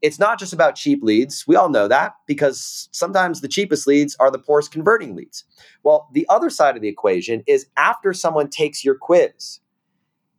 it's 0.01 0.17
not 0.17 0.39
just 0.39 0.51
about 0.51 0.75
cheap 0.75 1.03
leads. 1.03 1.45
We 1.47 1.55
all 1.55 1.69
know 1.69 1.87
that 1.87 2.15
because 2.25 2.89
sometimes 2.91 3.41
the 3.41 3.47
cheapest 3.47 3.85
leads 3.85 4.15
are 4.19 4.31
the 4.31 4.39
poorest 4.39 4.71
converting 4.71 5.15
leads. 5.15 5.43
Well, 5.83 6.09
the 6.11 6.25
other 6.27 6.49
side 6.49 6.75
of 6.75 6.81
the 6.81 6.87
equation 6.87 7.43
is 7.45 7.67
after 7.77 8.11
someone 8.11 8.49
takes 8.49 8.83
your 8.83 8.95
quiz, 8.95 9.59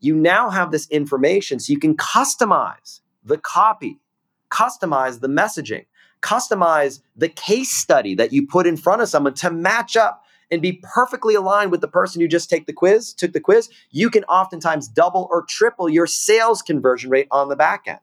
you 0.00 0.16
now 0.16 0.50
have 0.50 0.72
this 0.72 0.88
information 0.88 1.60
so 1.60 1.72
you 1.72 1.78
can 1.78 1.96
customize 1.96 3.00
the 3.24 3.38
copy, 3.38 4.00
customize 4.50 5.20
the 5.20 5.28
messaging, 5.28 5.86
customize 6.22 7.00
the 7.16 7.28
case 7.28 7.70
study 7.70 8.14
that 8.14 8.32
you 8.32 8.46
put 8.46 8.66
in 8.66 8.76
front 8.76 9.02
of 9.02 9.08
someone 9.08 9.34
to 9.34 9.50
match 9.50 9.96
up 9.96 10.24
and 10.50 10.60
be 10.60 10.80
perfectly 10.82 11.34
aligned 11.34 11.70
with 11.70 11.80
the 11.80 11.88
person 11.88 12.20
who 12.20 12.28
just 12.28 12.50
take 12.50 12.66
the 12.66 12.72
quiz, 12.72 13.14
took 13.14 13.32
the 13.32 13.40
quiz, 13.40 13.70
you 13.90 14.10
can 14.10 14.22
oftentimes 14.24 14.86
double 14.86 15.26
or 15.30 15.44
triple 15.48 15.88
your 15.88 16.06
sales 16.06 16.60
conversion 16.60 17.10
rate 17.10 17.26
on 17.30 17.48
the 17.48 17.56
back 17.56 17.84
end. 17.86 17.98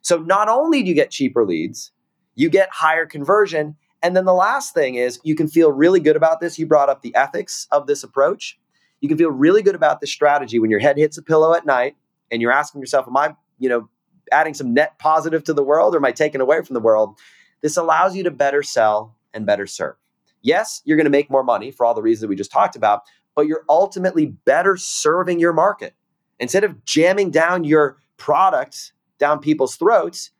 So 0.00 0.18
not 0.18 0.48
only 0.48 0.82
do 0.82 0.88
you 0.88 0.94
get 0.94 1.10
cheaper 1.10 1.44
leads, 1.44 1.92
you 2.34 2.48
get 2.48 2.68
higher 2.72 3.06
conversion. 3.06 3.76
And 4.02 4.16
then 4.16 4.24
the 4.24 4.34
last 4.34 4.74
thing 4.74 4.96
is 4.96 5.20
you 5.24 5.34
can 5.34 5.46
feel 5.46 5.70
really 5.70 6.00
good 6.00 6.16
about 6.16 6.40
this. 6.40 6.58
You 6.58 6.66
brought 6.66 6.88
up 6.88 7.02
the 7.02 7.14
ethics 7.14 7.66
of 7.70 7.86
this 7.86 8.02
approach. 8.02 8.58
You 9.00 9.08
can 9.08 9.18
feel 9.18 9.30
really 9.30 9.62
good 9.62 9.74
about 9.74 10.00
this 10.00 10.10
strategy 10.10 10.58
when 10.58 10.70
your 10.70 10.80
head 10.80 10.96
hits 10.96 11.18
a 11.18 11.22
pillow 11.22 11.54
at 11.54 11.66
night 11.66 11.96
and 12.30 12.40
you're 12.40 12.52
asking 12.52 12.80
yourself, 12.80 13.06
am 13.06 13.16
I, 13.16 13.34
you 13.58 13.68
know, 13.68 13.88
adding 14.32 14.54
some 14.54 14.72
net 14.72 14.98
positive 14.98 15.44
to 15.44 15.52
the 15.52 15.62
world 15.62 15.94
or 15.94 15.98
am 15.98 16.04
I 16.06 16.12
taking 16.12 16.40
away 16.40 16.62
from 16.62 16.74
the 16.74 16.80
world? 16.80 17.18
This 17.64 17.78
allows 17.78 18.14
you 18.14 18.22
to 18.24 18.30
better 18.30 18.62
sell 18.62 19.16
and 19.32 19.46
better 19.46 19.66
serve. 19.66 19.96
Yes, 20.42 20.82
you're 20.84 20.98
going 20.98 21.06
to 21.06 21.10
make 21.10 21.30
more 21.30 21.42
money 21.42 21.70
for 21.70 21.86
all 21.86 21.94
the 21.94 22.02
reasons 22.02 22.20
that 22.20 22.28
we 22.28 22.36
just 22.36 22.52
talked 22.52 22.76
about, 22.76 23.04
but 23.34 23.46
you're 23.46 23.64
ultimately 23.70 24.26
better 24.26 24.76
serving 24.76 25.40
your 25.40 25.54
market. 25.54 25.94
Instead 26.38 26.62
of 26.62 26.84
jamming 26.84 27.30
down 27.30 27.64
your 27.64 27.96
product 28.18 28.92
down 29.18 29.38
people's 29.38 29.76
throats, 29.76 30.30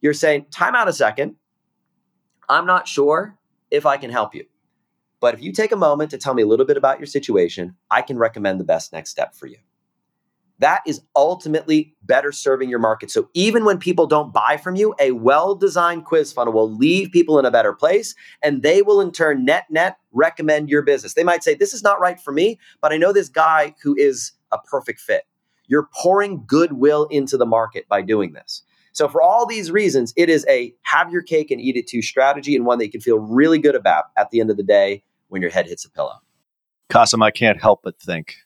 you're 0.00 0.14
saying, 0.14 0.46
time 0.50 0.74
out 0.74 0.88
a 0.88 0.94
second. 0.94 1.36
I'm 2.48 2.64
not 2.64 2.88
sure 2.88 3.36
if 3.70 3.84
I 3.84 3.98
can 3.98 4.10
help 4.10 4.34
you. 4.34 4.46
But 5.20 5.34
if 5.34 5.42
you 5.42 5.52
take 5.52 5.72
a 5.72 5.76
moment 5.76 6.10
to 6.12 6.16
tell 6.16 6.32
me 6.32 6.42
a 6.42 6.46
little 6.46 6.64
bit 6.64 6.78
about 6.78 6.98
your 6.98 7.06
situation, 7.06 7.76
I 7.90 8.00
can 8.00 8.16
recommend 8.16 8.58
the 8.58 8.64
best 8.64 8.94
next 8.94 9.10
step 9.10 9.34
for 9.34 9.46
you. 9.46 9.58
That 10.62 10.80
is 10.86 11.00
ultimately 11.16 11.94
better 12.04 12.30
serving 12.30 12.68
your 12.68 12.78
market. 12.78 13.10
So 13.10 13.28
even 13.34 13.64
when 13.64 13.78
people 13.78 14.06
don't 14.06 14.32
buy 14.32 14.56
from 14.56 14.76
you, 14.76 14.94
a 15.00 15.10
well 15.10 15.54
designed 15.54 16.04
quiz 16.04 16.32
funnel 16.32 16.52
will 16.52 16.72
leave 16.72 17.10
people 17.10 17.38
in 17.38 17.44
a 17.44 17.50
better 17.50 17.72
place 17.72 18.14
and 18.42 18.62
they 18.62 18.80
will 18.80 19.00
in 19.00 19.10
turn 19.10 19.44
net 19.44 19.66
net 19.70 19.96
recommend 20.12 20.68
your 20.68 20.82
business. 20.82 21.14
They 21.14 21.24
might 21.24 21.42
say, 21.42 21.54
This 21.54 21.74
is 21.74 21.82
not 21.82 22.00
right 22.00 22.20
for 22.20 22.32
me, 22.32 22.60
but 22.80 22.92
I 22.92 22.96
know 22.96 23.12
this 23.12 23.28
guy 23.28 23.74
who 23.82 23.96
is 23.98 24.32
a 24.52 24.58
perfect 24.58 25.00
fit. 25.00 25.24
You're 25.66 25.88
pouring 26.00 26.44
goodwill 26.46 27.06
into 27.06 27.36
the 27.36 27.46
market 27.46 27.88
by 27.88 28.02
doing 28.02 28.32
this. 28.32 28.62
So, 28.92 29.08
for 29.08 29.22
all 29.22 29.46
these 29.46 29.70
reasons, 29.70 30.12
it 30.16 30.28
is 30.28 30.46
a 30.48 30.74
have 30.82 31.10
your 31.10 31.22
cake 31.22 31.50
and 31.50 31.60
eat 31.60 31.76
it 31.76 31.88
too 31.88 32.02
strategy 32.02 32.54
and 32.54 32.66
one 32.66 32.78
that 32.78 32.84
you 32.84 32.92
can 32.92 33.00
feel 33.00 33.18
really 33.18 33.58
good 33.58 33.74
about 33.74 34.04
at 34.16 34.30
the 34.30 34.38
end 34.38 34.50
of 34.50 34.56
the 34.56 34.62
day 34.62 35.02
when 35.28 35.42
your 35.42 35.50
head 35.50 35.66
hits 35.66 35.84
a 35.84 35.90
pillow. 35.90 36.20
Kasim, 36.90 37.22
I 37.22 37.30
can't 37.30 37.60
help 37.60 37.80
but 37.82 37.98
think 37.98 38.36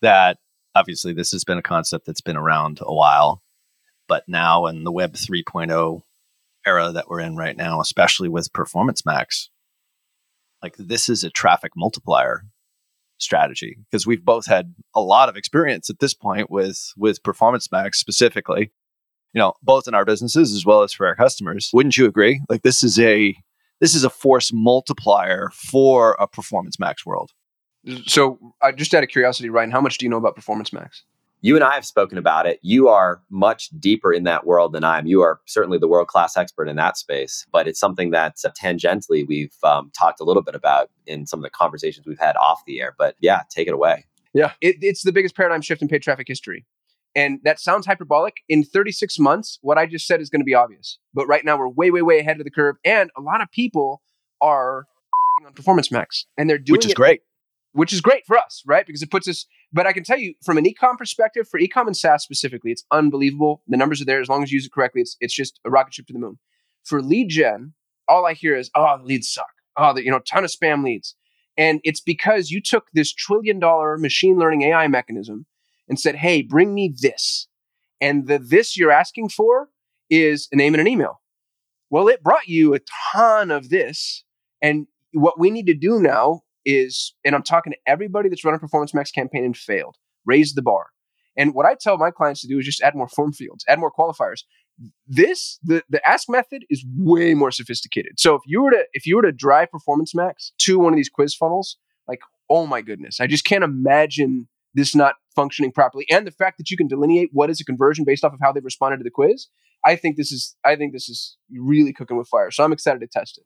that 0.00 0.38
obviously 0.78 1.12
this 1.12 1.32
has 1.32 1.44
been 1.44 1.58
a 1.58 1.62
concept 1.62 2.06
that's 2.06 2.20
been 2.20 2.36
around 2.36 2.78
a 2.80 2.94
while, 2.94 3.42
but 4.06 4.24
now 4.28 4.66
in 4.66 4.84
the 4.84 4.92
Web 4.92 5.14
3.0 5.14 6.02
era 6.64 6.92
that 6.92 7.08
we're 7.08 7.20
in 7.20 7.36
right 7.36 7.56
now, 7.56 7.80
especially 7.80 8.28
with 8.28 8.52
Performance 8.52 9.04
Max, 9.04 9.50
like 10.62 10.76
this 10.78 11.08
is 11.08 11.24
a 11.24 11.30
traffic 11.30 11.72
multiplier 11.76 12.42
strategy 13.18 13.76
because 13.90 14.06
we've 14.06 14.24
both 14.24 14.46
had 14.46 14.74
a 14.94 15.00
lot 15.00 15.28
of 15.28 15.36
experience 15.36 15.90
at 15.90 15.98
this 15.98 16.14
point 16.14 16.50
with 16.50 16.92
with 16.96 17.22
Performance 17.22 17.70
Max 17.72 17.98
specifically. 17.98 18.70
You 19.34 19.40
know, 19.40 19.54
both 19.62 19.86
in 19.86 19.94
our 19.94 20.06
businesses 20.06 20.54
as 20.54 20.64
well 20.64 20.82
as 20.82 20.92
for 20.92 21.06
our 21.06 21.14
customers. 21.14 21.70
Wouldn't 21.74 21.98
you 21.98 22.06
agree? 22.06 22.40
Like 22.48 22.62
this 22.62 22.82
is 22.82 22.98
a 22.98 23.34
this 23.80 23.94
is 23.94 24.04
a 24.04 24.10
force 24.10 24.52
multiplier 24.52 25.50
for 25.52 26.16
a 26.18 26.26
Performance 26.26 26.78
Max 26.78 27.04
world. 27.04 27.32
So, 28.06 28.38
uh, 28.60 28.72
just 28.72 28.94
out 28.94 29.02
of 29.02 29.08
curiosity, 29.08 29.50
Ryan, 29.50 29.70
how 29.70 29.80
much 29.80 29.98
do 29.98 30.06
you 30.06 30.10
know 30.10 30.16
about 30.16 30.36
Performance 30.36 30.72
Max? 30.72 31.04
You 31.40 31.54
and 31.54 31.62
I 31.62 31.74
have 31.74 31.86
spoken 31.86 32.18
about 32.18 32.46
it. 32.46 32.58
You 32.62 32.88
are 32.88 33.22
much 33.30 33.70
deeper 33.78 34.12
in 34.12 34.24
that 34.24 34.44
world 34.44 34.72
than 34.72 34.82
I 34.82 34.98
am. 34.98 35.06
You 35.06 35.22
are 35.22 35.40
certainly 35.46 35.78
the 35.78 35.86
world 35.86 36.08
class 36.08 36.36
expert 36.36 36.68
in 36.68 36.74
that 36.76 36.96
space, 36.96 37.46
but 37.52 37.68
it's 37.68 37.78
something 37.78 38.10
that 38.10 38.36
uh, 38.44 38.50
tangentially 38.60 39.26
we've 39.26 39.54
um, 39.62 39.92
talked 39.96 40.20
a 40.20 40.24
little 40.24 40.42
bit 40.42 40.56
about 40.56 40.90
in 41.06 41.26
some 41.26 41.38
of 41.38 41.44
the 41.44 41.50
conversations 41.50 42.06
we've 42.06 42.18
had 42.18 42.36
off 42.36 42.64
the 42.66 42.80
air. 42.80 42.94
But 42.98 43.14
yeah, 43.20 43.42
take 43.50 43.68
it 43.68 43.74
away. 43.74 44.04
Yeah, 44.34 44.52
it, 44.60 44.76
it's 44.80 45.02
the 45.02 45.12
biggest 45.12 45.36
paradigm 45.36 45.62
shift 45.62 45.80
in 45.80 45.88
paid 45.88 46.02
traffic 46.02 46.26
history. 46.26 46.66
And 47.14 47.40
that 47.44 47.58
sounds 47.60 47.86
hyperbolic. 47.86 48.38
In 48.48 48.64
36 48.64 49.18
months, 49.18 49.58
what 49.62 49.78
I 49.78 49.86
just 49.86 50.06
said 50.06 50.20
is 50.20 50.28
going 50.28 50.40
to 50.40 50.44
be 50.44 50.54
obvious. 50.54 50.98
But 51.14 51.26
right 51.26 51.44
now, 51.44 51.56
we're 51.56 51.68
way, 51.68 51.90
way, 51.90 52.02
way 52.02 52.18
ahead 52.18 52.38
of 52.38 52.44
the 52.44 52.50
curve. 52.50 52.76
And 52.84 53.10
a 53.16 53.20
lot 53.20 53.40
of 53.40 53.50
people 53.50 54.02
are 54.40 54.86
on 55.46 55.52
Performance 55.52 55.90
Max, 55.90 56.26
and 56.36 56.50
they're 56.50 56.58
doing 56.58 56.76
which 56.76 56.86
is 56.86 56.94
great 56.94 57.22
which 57.78 57.92
is 57.92 58.00
great 58.00 58.26
for 58.26 58.36
us, 58.36 58.60
right? 58.66 58.84
Because 58.84 59.02
it 59.02 59.10
puts 59.10 59.28
us. 59.28 59.46
But 59.72 59.86
I 59.86 59.92
can 59.92 60.02
tell 60.02 60.18
you, 60.18 60.34
from 60.44 60.58
an 60.58 60.64
ecom 60.64 60.98
perspective, 60.98 61.46
for 61.48 61.60
ecom 61.60 61.86
and 61.86 61.96
SaaS 61.96 62.24
specifically, 62.24 62.72
it's 62.72 62.84
unbelievable. 62.90 63.62
The 63.68 63.76
numbers 63.76 64.02
are 64.02 64.04
there 64.04 64.20
as 64.20 64.28
long 64.28 64.42
as 64.42 64.50
you 64.50 64.56
use 64.56 64.66
it 64.66 64.72
correctly. 64.72 65.00
It's 65.00 65.16
it's 65.20 65.34
just 65.34 65.60
a 65.64 65.70
rocket 65.70 65.94
ship 65.94 66.08
to 66.08 66.12
the 66.12 66.18
moon. 66.18 66.40
For 66.84 67.00
lead 67.00 67.28
gen, 67.28 67.74
all 68.08 68.26
I 68.26 68.32
hear 68.32 68.56
is, 68.56 68.68
"Oh, 68.74 68.98
the 68.98 69.04
leads 69.04 69.28
suck. 69.28 69.52
Oh, 69.76 69.94
the, 69.94 70.04
you 70.04 70.10
know, 70.10 70.18
ton 70.18 70.42
of 70.42 70.50
spam 70.50 70.82
leads." 70.82 71.14
And 71.56 71.80
it's 71.84 72.00
because 72.00 72.50
you 72.50 72.60
took 72.60 72.86
this 72.94 73.12
trillion 73.12 73.60
dollar 73.60 73.96
machine 73.96 74.38
learning 74.38 74.62
AI 74.62 74.88
mechanism 74.88 75.46
and 75.88 76.00
said, 76.00 76.16
"Hey, 76.16 76.42
bring 76.42 76.74
me 76.74 76.92
this," 77.00 77.46
and 78.00 78.26
the 78.26 78.40
this 78.40 78.76
you're 78.76 78.90
asking 78.90 79.28
for 79.28 79.68
is 80.10 80.48
a 80.50 80.56
name 80.56 80.74
and 80.74 80.80
an 80.80 80.88
email. 80.88 81.20
Well, 81.90 82.08
it 82.08 82.24
brought 82.24 82.48
you 82.48 82.74
a 82.74 82.80
ton 83.12 83.52
of 83.52 83.68
this, 83.68 84.24
and 84.60 84.88
what 85.12 85.38
we 85.38 85.48
need 85.50 85.66
to 85.66 85.74
do 85.74 86.00
now 86.00 86.42
is, 86.64 87.14
and 87.24 87.34
I'm 87.34 87.42
talking 87.42 87.72
to 87.72 87.78
everybody 87.86 88.28
that's 88.28 88.44
run 88.44 88.54
a 88.54 88.58
Performance 88.58 88.94
Max 88.94 89.10
campaign 89.10 89.44
and 89.44 89.56
failed, 89.56 89.96
raise 90.24 90.54
the 90.54 90.62
bar. 90.62 90.86
And 91.36 91.54
what 91.54 91.66
I 91.66 91.76
tell 91.80 91.96
my 91.96 92.10
clients 92.10 92.40
to 92.42 92.48
do 92.48 92.58
is 92.58 92.66
just 92.66 92.82
add 92.82 92.96
more 92.96 93.08
form 93.08 93.32
fields, 93.32 93.64
add 93.68 93.78
more 93.78 93.92
qualifiers. 93.92 94.42
This 95.06 95.58
the 95.62 95.82
the 95.88 96.06
ask 96.08 96.28
method 96.28 96.64
is 96.68 96.84
way 96.96 97.34
more 97.34 97.50
sophisticated. 97.50 98.18
So 98.18 98.34
if 98.34 98.42
you 98.46 98.62
were 98.62 98.70
to 98.70 98.84
if 98.92 99.06
you 99.06 99.16
were 99.16 99.22
to 99.22 99.32
drive 99.32 99.70
Performance 99.70 100.14
Max 100.14 100.52
to 100.58 100.78
one 100.78 100.92
of 100.92 100.96
these 100.96 101.08
quiz 101.08 101.34
funnels, 101.34 101.76
like 102.06 102.20
oh 102.50 102.66
my 102.66 102.80
goodness, 102.80 103.20
I 103.20 103.26
just 103.26 103.44
can't 103.44 103.64
imagine 103.64 104.48
this 104.74 104.94
not 104.94 105.14
functioning 105.34 105.72
properly. 105.72 106.06
And 106.10 106.26
the 106.26 106.32
fact 106.32 106.58
that 106.58 106.70
you 106.70 106.76
can 106.76 106.88
delineate 106.88 107.30
what 107.32 107.50
is 107.50 107.60
a 107.60 107.64
conversion 107.64 108.04
based 108.04 108.24
off 108.24 108.32
of 108.32 108.40
how 108.42 108.52
they've 108.52 108.64
responded 108.64 108.98
to 108.98 109.04
the 109.04 109.10
quiz, 109.10 109.46
I 109.84 109.96
think 109.96 110.16
this 110.16 110.32
is 110.32 110.56
I 110.64 110.76
think 110.76 110.92
this 110.92 111.08
is 111.08 111.36
really 111.50 111.92
cooking 111.92 112.16
with 112.16 112.28
fire. 112.28 112.50
So 112.50 112.64
I'm 112.64 112.72
excited 112.72 113.00
to 113.00 113.06
test 113.06 113.38
it. 113.38 113.44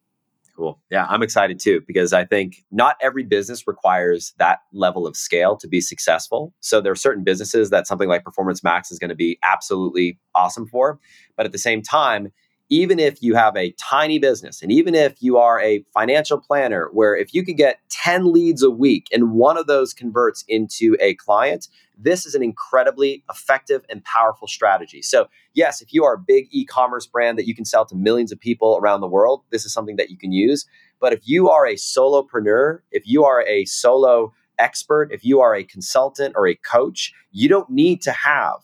Cool. 0.55 0.79
Yeah, 0.91 1.07
I'm 1.09 1.23
excited 1.23 1.59
too 1.59 1.81
because 1.87 2.13
I 2.13 2.27
think 2.27 2.63
not 2.71 2.97
every 3.01 3.23
business 3.23 3.67
requires 3.67 4.35
that 4.39 4.59
level 4.75 5.07
of 5.07 5.17
scale 5.17 5.57
to 5.57 5.67
be 5.67 5.81
successful. 5.81 6.53
So 6.61 6.81
there 6.81 6.93
are 6.93 6.97
certain 6.97 7.25
businesses 7.25 7.71
that 7.71 7.87
something 7.87 8.09
like 8.09 8.23
Performance 8.23 8.63
Max 8.63 8.93
is 8.93 8.99
going 8.99 9.09
to 9.09 9.15
be 9.17 9.39
absolutely 9.43 10.19
awesome 10.35 10.67
for. 10.67 11.01
But 11.37 11.47
at 11.47 11.53
the 11.53 11.59
same 11.59 11.81
time, 11.81 12.33
even 12.73 12.99
if 12.99 13.23
you 13.23 13.35
have 13.35 13.55
a 13.55 13.73
tiny 13.73 14.19
business 14.19 14.63
and 14.63 14.73
even 14.73 14.95
if 14.95 15.23
you 15.23 15.37
are 15.37 15.61
a 15.61 15.85
financial 15.93 16.41
planner 16.41 16.89
where 16.95 17.15
if 17.15 17.35
you 17.35 17.45
could 17.45 17.59
get 17.59 17.81
10 17.91 18.33
leads 18.33 18.63
a 18.63 18.71
week 18.71 19.09
and 19.13 19.33
one 19.33 19.59
of 19.59 19.67
those 19.67 19.93
converts 19.93 20.43
into 20.49 20.97
a 20.99 21.15
client, 21.17 21.69
this 21.99 22.25
is 22.25 22.35
an 22.35 22.43
incredibly 22.43 23.23
effective 23.29 23.85
and 23.91 24.03
powerful 24.05 24.49
strategy. 24.49 25.03
So, 25.03 25.29
yes, 25.53 25.83
if 25.83 25.93
you 25.93 26.03
are 26.05 26.15
a 26.15 26.19
big 26.19 26.49
e 26.51 26.65
commerce 26.65 27.07
brand 27.07 27.39
that 27.39 27.47
you 27.47 27.55
can 27.55 27.67
sell 27.67 27.85
to 27.85 27.95
millions 27.95 28.33
of 28.33 28.41
people 28.41 28.79
around 28.81 29.03
the 29.03 29.07
world, 29.07 29.43
this 29.51 29.67
is 29.67 29.73
something 29.75 29.97
that 29.97 30.09
you 30.09 30.17
can 30.17 30.33
use. 30.33 30.65
But 30.99 31.13
if 31.13 31.29
you 31.29 31.51
are 31.51 31.67
a 31.67 31.75
solopreneur, 31.75 32.79
if 32.91 33.03
you 33.07 33.23
are 33.23 33.47
a 33.47 33.67
solo 33.67 34.33
expert, 34.59 35.13
if 35.13 35.27
you 35.27 35.41
are 35.41 35.55
a 35.55 35.63
consultant 35.63 36.33
or 36.39 36.49
a 36.49 36.55
coach, 36.55 37.13
you 37.33 37.51
don't 37.51 37.69
need 37.69 38.01
to 38.01 38.13
have 38.13 38.63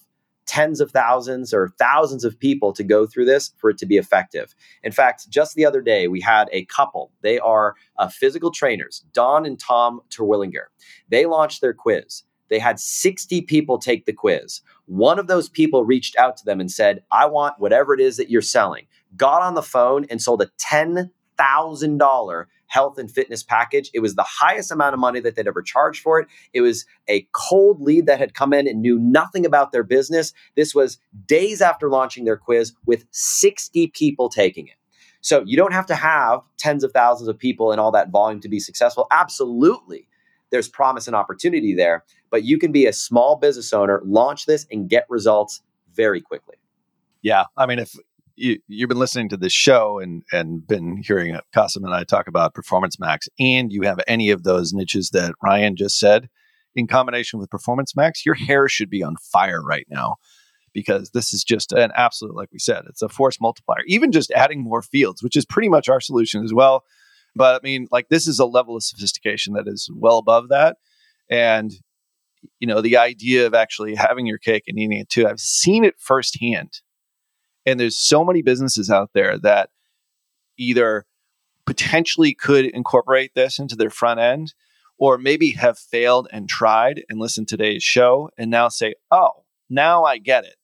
tens 0.49 0.81
of 0.81 0.91
thousands 0.91 1.55
or 1.55 1.69
thousands 1.79 2.25
of 2.25 2.39
people 2.39 2.73
to 2.73 2.83
go 2.83 3.07
through 3.07 3.27
this 3.27 3.53
for 3.59 3.71
it 3.71 3.79
to 3.79 3.87
be 3.87 3.99
effective. 3.99 4.55
In 4.83 4.91
fact, 4.91 5.29
just 5.29 5.55
the 5.55 5.67
other 5.67 5.83
day, 5.83 6.09
we 6.09 6.21
had 6.21 6.49
a 6.51 6.65
couple. 6.65 7.13
They 7.21 7.39
are 7.39 7.75
uh, 7.99 8.09
physical 8.09 8.51
trainers, 8.51 9.05
Don 9.13 9.47
and 9.47 9.61
Tom 9.61 10.01
Terwilliger. 10.11 10.71
They 11.09 11.27
launched 11.27 11.61
their 11.61 11.75
quiz. 11.75 12.25
They 12.49 12.59
had 12.59 12.81
60 12.81 13.43
people 13.43 13.79
take 13.79 14.07
the 14.07 14.13
quiz. 14.13 14.63
One 14.87 15.19
of 15.19 15.27
those 15.27 15.51
people 15.51 15.85
reached 15.85 16.17
out 16.17 16.39
to 16.39 16.45
them 16.45 16.61
and 16.61 16.71
said, 16.71 17.03
I 17.13 17.27
want 17.27 17.61
whatever 17.61 17.93
it 17.93 18.01
is 18.01 18.17
that 18.17 18.31
you're 18.31 18.41
selling. 18.41 18.87
Got 19.17 19.43
on 19.43 19.55
the 19.55 19.63
phone 19.63 20.07
and 20.11 20.21
sold 20.21 20.41
a 20.41 20.51
$10,000 20.59 22.45
health 22.69 22.99
and 22.99 23.11
fitness 23.11 23.43
package. 23.43 23.91
It 23.93 24.01
was 24.01 24.15
the 24.15 24.27
highest 24.27 24.71
amount 24.71 24.95
of 24.95 25.01
money 25.01 25.21
that 25.21 25.37
they'd 25.37 25.49
ever 25.49 25.63
charged 25.63 26.03
for 26.03 26.21
it. 26.21 26.29
It 26.53 26.61
was 26.61 26.87
a 27.09 27.27
cold 27.33 27.81
lead 27.81 28.07
that 28.07 28.19
had 28.19 28.35
come 28.35 28.53
in 28.53 28.69
and 28.69 28.81
knew 28.81 28.99
nothing 28.99 29.45
about 29.45 29.73
their 29.73 29.83
business. 29.83 30.33
This 30.57 30.75
was 30.75 30.99
days 31.27 31.61
after 31.61 31.91
launching 31.91 32.25
their 32.25 32.37
quiz 32.37 32.73
with 32.87 33.05
60 33.11 33.89
people 33.89 34.29
taking 34.29 34.67
it. 34.69 34.75
So 35.21 35.43
you 35.45 35.57
don't 35.57 35.73
have 35.73 35.87
to 35.87 35.97
have 35.97 36.41
tens 36.59 36.85
of 36.85 36.93
thousands 36.93 37.29
of 37.29 37.39
people 37.39 37.73
and 37.73 37.81
all 37.81 37.91
that 37.91 38.11
volume 38.11 38.41
to 38.41 38.49
be 38.49 38.61
successful. 38.61 39.09
Absolutely 39.11 40.09
there's 40.51 40.69
promise 40.69 41.07
and 41.07 41.17
opportunity 41.17 41.75
there. 41.75 42.05
But 42.31 42.45
you 42.45 42.59
can 42.59 42.73
be 42.73 42.87
a 42.87 42.93
small 42.93 43.37
business 43.37 43.73
owner, 43.73 44.01
launch 44.05 44.47
this, 44.47 44.67
and 44.71 44.89
get 44.89 45.07
results 45.09 45.63
very 45.95 46.21
quickly. 46.21 46.57
Yeah, 47.23 47.45
I 47.57 47.67
mean, 47.67 47.79
if 47.79 47.95
you, 48.39 48.59
you've 48.69 48.89
been 48.89 48.99
listening 48.99 49.29
to 49.31 49.37
this 49.37 49.53
show 49.53 49.99
and 49.99 50.23
and 50.33 50.67
been 50.67 51.03
hearing 51.03 51.35
uh, 51.35 51.41
Kasim 51.53 51.85
and 51.85 51.95
I 51.95 52.05
talk 52.05 52.29
about 52.29 52.55
Performance 52.55 52.99
Max, 52.99 53.29
and 53.39 53.73
you 53.73 53.83
have 53.83 54.01
any 54.07 54.31
of 54.31 54.45
those 54.45 54.73
niches 54.73 55.11
that 55.11 55.35
Ryan 55.43 55.77
just 55.77 55.99
said, 55.99 56.29
in 56.75 56.87
combination 56.87 57.39
with 57.39 57.51
Performance 57.51 57.95
Max, 57.97 58.25
your 58.25 58.35
hair 58.35 58.69
should 58.69 58.91
be 58.91 59.03
on 59.03 59.17
fire 59.17 59.63
right 59.63 59.87
now 59.91 60.17
because 60.73 61.11
this 61.11 61.33
is 61.33 61.43
just 61.43 61.73
an 61.73 61.91
absolute, 61.97 62.37
like 62.37 62.51
we 62.53 62.59
said, 62.59 62.85
it's 62.89 63.03
a 63.03 63.09
force 63.09 63.41
multiplier. 63.41 63.83
Even 63.87 64.13
just 64.13 64.31
adding 64.33 64.63
more 64.63 64.83
fields, 64.83 65.23
which 65.23 65.37
is 65.37 65.45
pretty 65.45 65.69
much 65.69 65.89
our 65.89 66.01
solution 66.01 66.45
as 66.45 66.55
well. 66.55 66.85
But 67.35 67.57
I 67.57 67.61
mean, 67.65 67.89
like 67.91 68.09
this 68.09 68.27
is 68.27 68.39
a 68.39 68.47
level 68.47 68.77
of 68.77 68.83
sophistication 68.83 69.55
that 69.55 69.67
is 69.67 69.91
well 69.95 70.19
above 70.19 70.49
that. 70.51 70.77
And 71.31 71.73
you 72.61 72.69
know, 72.69 72.81
the 72.81 72.97
idea 72.97 73.47
of 73.47 73.55
actually 73.55 73.95
having 73.97 74.27
your 74.27 74.39
cake 74.39 74.65
and 74.69 74.79
eating 74.79 74.99
it 74.99 75.09
too, 75.09 75.27
I've 75.27 75.41
seen 75.41 75.85
it 75.85 75.95
firsthand. 75.99 76.81
And 77.69 77.79
there's 77.79 77.97
so 77.97 78.25
many 78.25 78.43
businesses 78.43 78.91
out 78.91 79.11
there 79.15 79.39
that 79.39 79.71
either 80.57 81.07
potentially 81.67 82.35
could 82.35 82.67
incorporate 82.67 83.35
this 83.35 83.59
into 83.59 83.77
their 83.77 83.91
front 83.91 84.21
end 84.21 84.55
or 84.99 85.19
maybe 85.19 85.51
have 85.51 85.79
failed 85.79 86.29
and 86.33 86.49
tried 86.49 87.03
and 87.09 87.21
listened 87.21 87.49
to 87.49 87.57
today's 87.57 87.83
show 87.83 88.31
and 88.37 88.51
now 88.51 88.69
say, 88.69 88.95
oh, 89.11 89.45
now 89.71 90.05
I 90.05 90.19
get 90.19 90.45
it. 90.45 90.57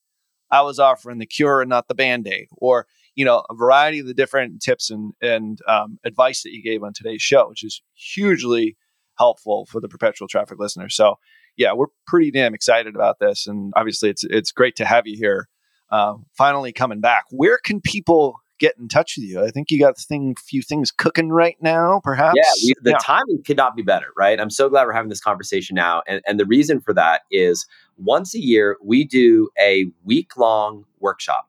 I 0.50 0.62
was 0.62 0.78
offering 0.78 1.18
the 1.18 1.26
cure 1.26 1.60
and 1.60 1.68
not 1.68 1.88
the 1.88 1.94
band 1.94 2.26
aid. 2.26 2.48
Or 2.56 2.86
you 3.14 3.24
know, 3.24 3.44
a 3.48 3.54
variety 3.54 4.00
of 4.00 4.06
the 4.06 4.14
different 4.14 4.60
tips 4.60 4.90
and, 4.90 5.12
and 5.22 5.58
um, 5.68 5.98
advice 6.04 6.42
that 6.42 6.52
you 6.52 6.62
gave 6.62 6.82
on 6.82 6.92
today's 6.92 7.22
show, 7.22 7.48
which 7.48 7.64
is 7.64 7.82
hugely 7.94 8.76
helpful 9.18 9.66
for 9.66 9.80
the 9.80 9.88
perpetual 9.88 10.26
traffic 10.26 10.58
listener. 10.58 10.88
So, 10.88 11.16
yeah, 11.56 11.72
we're 11.72 11.86
pretty 12.06 12.32
damn 12.32 12.54
excited 12.54 12.96
about 12.96 13.20
this, 13.20 13.46
and 13.46 13.72
obviously, 13.76 14.10
it's 14.10 14.24
it's 14.24 14.50
great 14.50 14.74
to 14.76 14.84
have 14.84 15.06
you 15.06 15.16
here. 15.16 15.48
Uh, 15.90 16.14
finally 16.36 16.72
coming 16.72 17.00
back. 17.00 17.24
Where 17.30 17.58
can 17.62 17.80
people 17.80 18.36
get 18.58 18.74
in 18.78 18.88
touch 18.88 19.14
with 19.16 19.26
you. 19.26 19.44
I 19.44 19.50
think 19.50 19.70
you 19.70 19.78
got 19.78 19.98
a 19.98 20.02
thing, 20.02 20.34
few 20.36 20.62
things 20.62 20.90
cooking 20.90 21.28
right 21.28 21.56
now, 21.60 22.00
perhaps. 22.02 22.36
Yeah, 22.36 22.52
we, 22.64 22.74
the 22.82 22.90
Yeah. 22.92 22.98
timing 23.02 23.42
could 23.44 23.56
not 23.56 23.76
be 23.76 23.82
better, 23.82 24.06
right? 24.16 24.40
I'm 24.40 24.50
so 24.50 24.68
glad 24.68 24.86
we're 24.86 24.92
having 24.92 25.08
this 25.08 25.20
conversation 25.20 25.74
now. 25.74 26.02
And, 26.06 26.22
and 26.26 26.38
the 26.38 26.46
reason 26.46 26.80
for 26.80 26.94
that 26.94 27.22
is 27.30 27.66
once 27.96 28.34
a 28.34 28.40
year, 28.40 28.76
we 28.82 29.04
do 29.04 29.48
a 29.58 29.86
week 30.04 30.36
long 30.36 30.84
workshop 31.00 31.48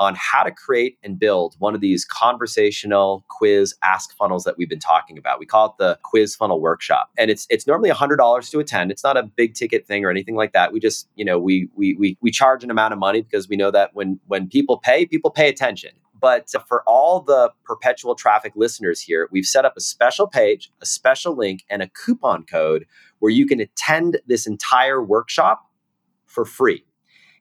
on 0.00 0.16
how 0.16 0.42
to 0.42 0.50
create 0.50 0.96
and 1.02 1.18
build 1.18 1.54
one 1.58 1.74
of 1.74 1.82
these 1.82 2.06
conversational 2.06 3.22
quiz 3.28 3.74
ask 3.84 4.16
funnels 4.16 4.44
that 4.44 4.56
we've 4.56 4.68
been 4.68 4.78
talking 4.78 5.18
about. 5.18 5.38
We 5.38 5.44
call 5.44 5.66
it 5.66 5.72
the 5.78 5.98
quiz 6.02 6.34
funnel 6.34 6.58
workshop. 6.58 7.10
And 7.18 7.30
it's 7.30 7.46
it's 7.50 7.66
normally 7.66 7.90
$100 7.90 8.50
to 8.50 8.58
attend. 8.58 8.90
It's 8.90 9.04
not 9.04 9.18
a 9.18 9.22
big 9.22 9.52
ticket 9.52 9.86
thing 9.86 10.02
or 10.06 10.10
anything 10.10 10.36
like 10.36 10.54
that. 10.54 10.72
We 10.72 10.80
just, 10.80 11.06
you 11.16 11.24
know, 11.24 11.38
we 11.38 11.68
we 11.76 11.94
we 11.94 12.16
we 12.22 12.30
charge 12.30 12.64
an 12.64 12.70
amount 12.70 12.94
of 12.94 12.98
money 12.98 13.20
because 13.20 13.46
we 13.46 13.56
know 13.56 13.70
that 13.72 13.90
when 13.92 14.18
when 14.26 14.48
people 14.48 14.78
pay, 14.78 15.04
people 15.04 15.30
pay 15.30 15.50
attention. 15.50 15.90
But 16.18 16.50
for 16.66 16.82
all 16.86 17.20
the 17.20 17.52
perpetual 17.64 18.14
traffic 18.14 18.54
listeners 18.56 19.02
here, 19.02 19.28
we've 19.30 19.46
set 19.46 19.66
up 19.66 19.74
a 19.76 19.80
special 19.80 20.26
page, 20.26 20.70
a 20.80 20.86
special 20.86 21.36
link, 21.36 21.64
and 21.68 21.82
a 21.82 21.88
coupon 21.88 22.44
code 22.44 22.86
where 23.18 23.30
you 23.30 23.46
can 23.46 23.60
attend 23.60 24.20
this 24.26 24.46
entire 24.46 25.02
workshop 25.02 25.62
for 26.26 26.46
free. 26.46 26.84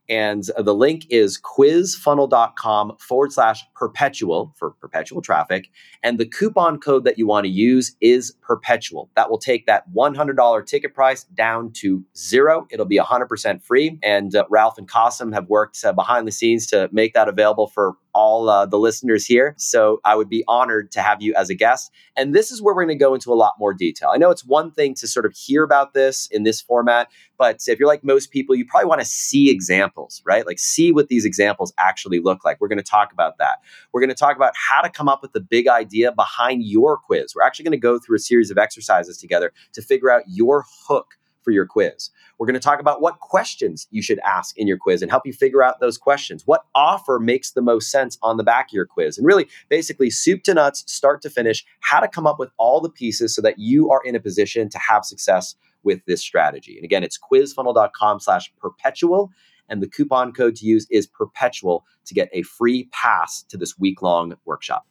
And 0.10 0.44
the 0.58 0.74
link 0.74 1.06
is 1.10 1.40
quizfunnel.com 1.40 2.98
forward 3.00 3.32
slash 3.32 3.64
perpetual 3.76 4.54
for 4.58 4.72
perpetual 4.72 5.22
traffic. 5.22 5.70
And 6.02 6.20
the 6.20 6.26
coupon 6.26 6.80
code 6.80 7.04
that 7.06 7.18
you 7.18 7.28
want 7.28 7.46
to 7.46 7.52
use 7.52 7.96
is 8.02 8.34
perpetual. 8.42 9.10
That 9.16 9.30
will 9.30 9.38
take 9.38 9.68
that 9.68 9.84
$100 9.94 10.66
ticket 10.66 10.94
price 10.94 11.26
down 11.26 11.72
to 11.74 12.04
zero. 12.18 12.68
It'll 12.72 12.86
be 12.86 12.98
100% 12.98 13.64
free. 13.64 14.00
And 14.02 14.36
uh, 14.36 14.46
Ralph 14.50 14.78
and 14.78 14.90
Kasim 14.90 15.32
have 15.32 15.48
worked 15.48 15.84
uh, 15.86 15.94
behind 15.94 16.28
the 16.28 16.32
scenes 16.32 16.66
to 16.68 16.90
make 16.92 17.14
that 17.14 17.28
available 17.28 17.68
for 17.68 17.96
all 18.14 18.50
uh, 18.50 18.66
the 18.66 18.78
listeners 18.78 19.26
here. 19.26 19.56
So 19.58 20.00
I 20.04 20.16
would 20.16 20.30
be 20.30 20.44
honored 20.48 20.92
to 20.94 21.02
have 21.02 21.22
you 21.22 21.34
as 21.36 21.50
a 21.50 21.56
guest. 21.56 21.92
And 22.16 22.34
this 22.34 22.52
is 22.52 22.62
where 22.62 22.76
we're 22.76 22.86
going 22.86 22.98
to 22.98 23.04
go 23.04 23.14
into 23.14 23.32
a 23.32 23.36
lot 23.36 23.54
more 23.60 23.74
detail. 23.74 24.10
I 24.14 24.18
know 24.18 24.30
it's 24.30 24.46
one 24.46 24.72
thing 24.72 24.94
to 24.96 25.08
sort 25.08 25.26
of 25.26 25.34
hear 25.34 25.64
about 25.64 25.94
this 25.94 26.28
in 26.32 26.44
this 26.44 26.62
format, 26.62 27.10
but 27.38 27.62
if 27.68 27.80
you're 27.80 27.88
like 27.88 28.04
most 28.04 28.32
people, 28.32 28.56
you 28.56 28.66
probably 28.66 28.88
want 28.88 29.02
to 29.02 29.08
see 29.08 29.50
examples, 29.50 30.22
right? 30.26 30.46
Like 30.46 30.60
see 30.60 30.92
what 30.92 31.08
these 31.08 31.26
examples 31.26 31.74
actually 31.78 32.20
look 32.20 32.44
like. 32.44 32.60
We're 32.60 32.68
going 32.68 32.78
to 32.78 32.84
talk 32.84 33.14
about 33.14 33.38
that. 33.38 33.60
We're 33.94 34.02
going 34.02 34.10
to 34.10 34.16
talk 34.16 34.36
about 34.36 34.54
how 34.56 34.82
to 34.82 34.90
come 34.90 35.08
up 35.08 35.22
with 35.22 35.34
the 35.34 35.42
big 35.42 35.68
idea 35.68 36.12
behind 36.12 36.64
your 36.64 36.98
quiz. 36.98 37.34
We're 37.36 37.44
actually 37.44 37.66
going 37.66 37.72
to 37.72 37.78
go 37.78 38.00
through 38.00 38.18
a 38.18 38.20
series 38.20 38.52
of 38.52 38.58
exercises 38.58 39.18
together 39.18 39.54
to 39.74 39.82
figure 39.82 40.12
out 40.12 40.24
your 40.28 40.66
hook 40.88 41.19
for 41.42 41.52
your 41.52 41.66
quiz. 41.66 42.10
We're 42.38 42.48
going 42.48 42.54
to 42.56 42.60
talk 42.60 42.80
about 42.80 43.02
what 43.02 43.20
questions 43.20 43.88
you 43.92 44.02
should 44.02 44.20
ask 44.20 44.58
in 44.58 44.68
your 44.68 44.78
quiz 44.78 45.02
and 45.02 45.12
help 45.12 45.26
you 45.26 45.34
figure 45.34 45.64
out 45.64 45.80
those 45.80 45.98
questions. 45.98 46.44
What 46.46 46.66
offer 46.76 47.20
makes 47.20 47.52
the 47.52 47.62
most 47.62 47.92
sense 47.92 48.18
on 48.22 48.38
the 48.38 48.44
back 48.44 48.70
of 48.70 48.74
your 48.74 48.86
quiz? 48.86 49.18
And 49.18 49.26
really, 49.26 49.48
basically, 49.70 50.10
soup 50.10 50.44
to 50.44 50.54
nuts, 50.54 50.84
start 50.88 51.22
to 51.24 51.30
finish, 51.30 51.66
how 51.82 52.00
to 52.00 52.08
come 52.08 52.28
up 52.28 52.40
with 52.40 52.50
all 52.58 52.82
the 52.82 52.90
pieces 52.90 53.36
so 53.36 53.42
that 53.42 53.60
you 53.60 53.90
are 53.90 54.02
in 54.04 54.16
a 54.16 54.20
position 54.20 54.70
to 54.70 54.80
have 54.80 55.06
success 55.06 55.56
with 55.84 56.02
this 56.06 56.22
strategy. 56.22 56.76
And 56.76 56.86
again, 56.86 57.04
it's 57.04 57.18
quizfunnel.com 57.18 58.20
slash 58.20 58.52
perpetual. 58.60 59.32
And 59.70 59.84
the 59.84 59.88
coupon 59.88 60.34
code 60.34 60.56
to 60.58 60.66
use 60.66 60.88
is 60.90 61.06
perpetual 61.06 61.86
to 62.06 62.14
get 62.14 62.30
a 62.34 62.42
free 62.42 62.90
pass 62.92 63.44
to 63.50 63.58
this 63.58 63.78
week 63.78 64.02
long 64.02 64.36
workshop. 64.46 64.88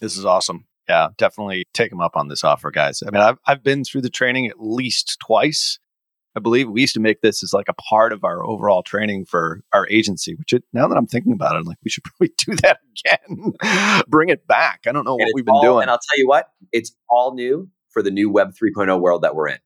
This 0.00 0.16
is 0.16 0.24
awesome. 0.24 0.64
Yeah, 0.88 1.08
definitely 1.16 1.64
take 1.72 1.90
them 1.90 2.00
up 2.00 2.16
on 2.16 2.28
this 2.28 2.44
offer, 2.44 2.70
guys. 2.70 3.02
I 3.06 3.10
mean, 3.10 3.22
I've, 3.22 3.38
I've 3.46 3.62
been 3.62 3.84
through 3.84 4.02
the 4.02 4.10
training 4.10 4.46
at 4.48 4.60
least 4.60 5.18
twice. 5.24 5.78
I 6.36 6.40
believe 6.40 6.68
we 6.68 6.80
used 6.80 6.94
to 6.94 7.00
make 7.00 7.20
this 7.20 7.42
as 7.42 7.52
like 7.52 7.68
a 7.68 7.74
part 7.74 8.12
of 8.12 8.24
our 8.24 8.44
overall 8.44 8.82
training 8.82 9.24
for 9.24 9.62
our 9.72 9.88
agency, 9.88 10.34
which 10.34 10.52
it, 10.52 10.64
now 10.72 10.88
that 10.88 10.96
I'm 10.96 11.06
thinking 11.06 11.32
about 11.32 11.54
it, 11.54 11.60
I'm 11.60 11.64
like, 11.64 11.78
we 11.84 11.90
should 11.90 12.04
probably 12.18 12.34
do 12.36 12.54
that 12.62 12.80
again. 12.98 14.02
Bring 14.08 14.28
it 14.28 14.46
back. 14.46 14.80
I 14.86 14.92
don't 14.92 15.04
know 15.04 15.12
And 15.16 15.20
what 15.26 15.32
we've 15.34 15.44
been 15.44 15.54
all- 15.54 15.62
doing. 15.62 15.82
And 15.82 15.90
I'll 15.90 15.98
tell 16.10 16.18
you 16.18 16.26
what, 16.28 16.48
it's 16.72 16.94
all 17.08 17.34
new 17.34 17.70
for 17.90 18.02
the 18.02 18.10
new 18.10 18.28
Web 18.30 18.52
3.0 18.52 19.00
world 19.00 19.22
that 19.22 19.34
we're 19.34 19.48
in. 19.48 19.58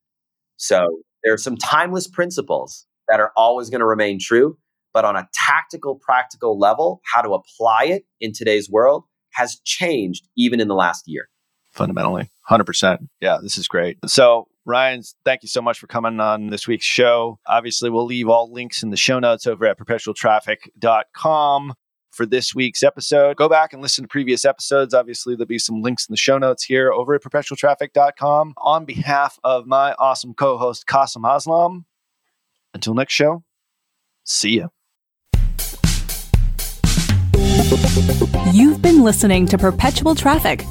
So 0.57 1.01
there 1.25 1.33
are 1.33 1.39
some 1.39 1.57
timeless 1.57 2.07
principles 2.07 2.87
that 3.09 3.19
are 3.21 3.33
always 3.37 3.71
going 3.71 3.81
to 3.81 3.87
remain 3.87 4.19
true, 4.21 4.59
but 4.93 5.05
on 5.05 5.17
a 5.17 5.27
tactical, 5.33 5.97
practical 5.97 6.59
level, 6.59 7.01
how 7.13 7.23
to 7.23 7.31
apply 7.31 7.85
it 7.87 8.05
in 8.21 8.33
today's 8.33 8.69
world 8.71 9.05
has 9.39 9.61
changed 9.65 10.29
even 10.37 10.61
in 10.61 10.69
the 10.69 10.75
last 10.75 11.05
year. 11.07 11.29
fundamentally. 11.71 12.29
100% 12.51 12.99
yeah 13.21 13.39
this 13.43 13.57
is 13.59 13.69
great. 13.69 13.99
So 14.07 14.49
ryan 14.65 15.03
thank 15.25 15.43
you 15.43 15.49
so 15.49 15.63
much 15.63 15.79
for 15.79 15.87
coming 15.87 16.19
on 16.21 16.49
this 16.49 16.67
week's 16.67 16.85
show. 16.85 17.39
Obviously 17.47 17.89
we'll 17.91 18.05
leave 18.07 18.29
all 18.29 18.53
links 18.53 18.83
in 18.83 18.91
the 18.91 18.97
show 18.97 19.19
notes 19.19 19.47
over 19.47 19.65
at 19.67 19.79
perpetualtraffic.com 19.79 21.75
for 22.11 22.27
this 22.27 22.55
week's 22.55 22.83
episode. 22.83 23.37
Go 23.37 23.49
back 23.49 23.73
and 23.73 23.81
listen 23.83 24.03
to 24.05 24.09
previous 24.09 24.45
episodes. 24.45 24.93
Obviously 24.95 25.35
there'll 25.35 25.47
be 25.47 25.59
some 25.59 25.83
links 25.83 26.07
in 26.09 26.13
the 26.13 26.17
show 26.17 26.39
notes 26.39 26.65
here 26.65 26.91
over 26.93 27.15
at 27.15 27.23
perpetualtraffic.com 27.23 28.55
on 28.57 28.85
behalf 28.85 29.39
of 29.45 29.67
my 29.67 29.93
awesome 29.99 30.35
co-host 30.35 30.87
Kasim 30.87 31.23
Aslam 31.23 31.85
until 32.75 32.95
next 32.95 33.13
show 33.15 33.43
see 34.25 34.59
ya 34.59 34.69
You've 38.53 38.81
been 38.83 39.03
listening 39.03 39.47
to 39.47 39.59
Perpetual 39.59 40.15
Traffic, 40.15 40.65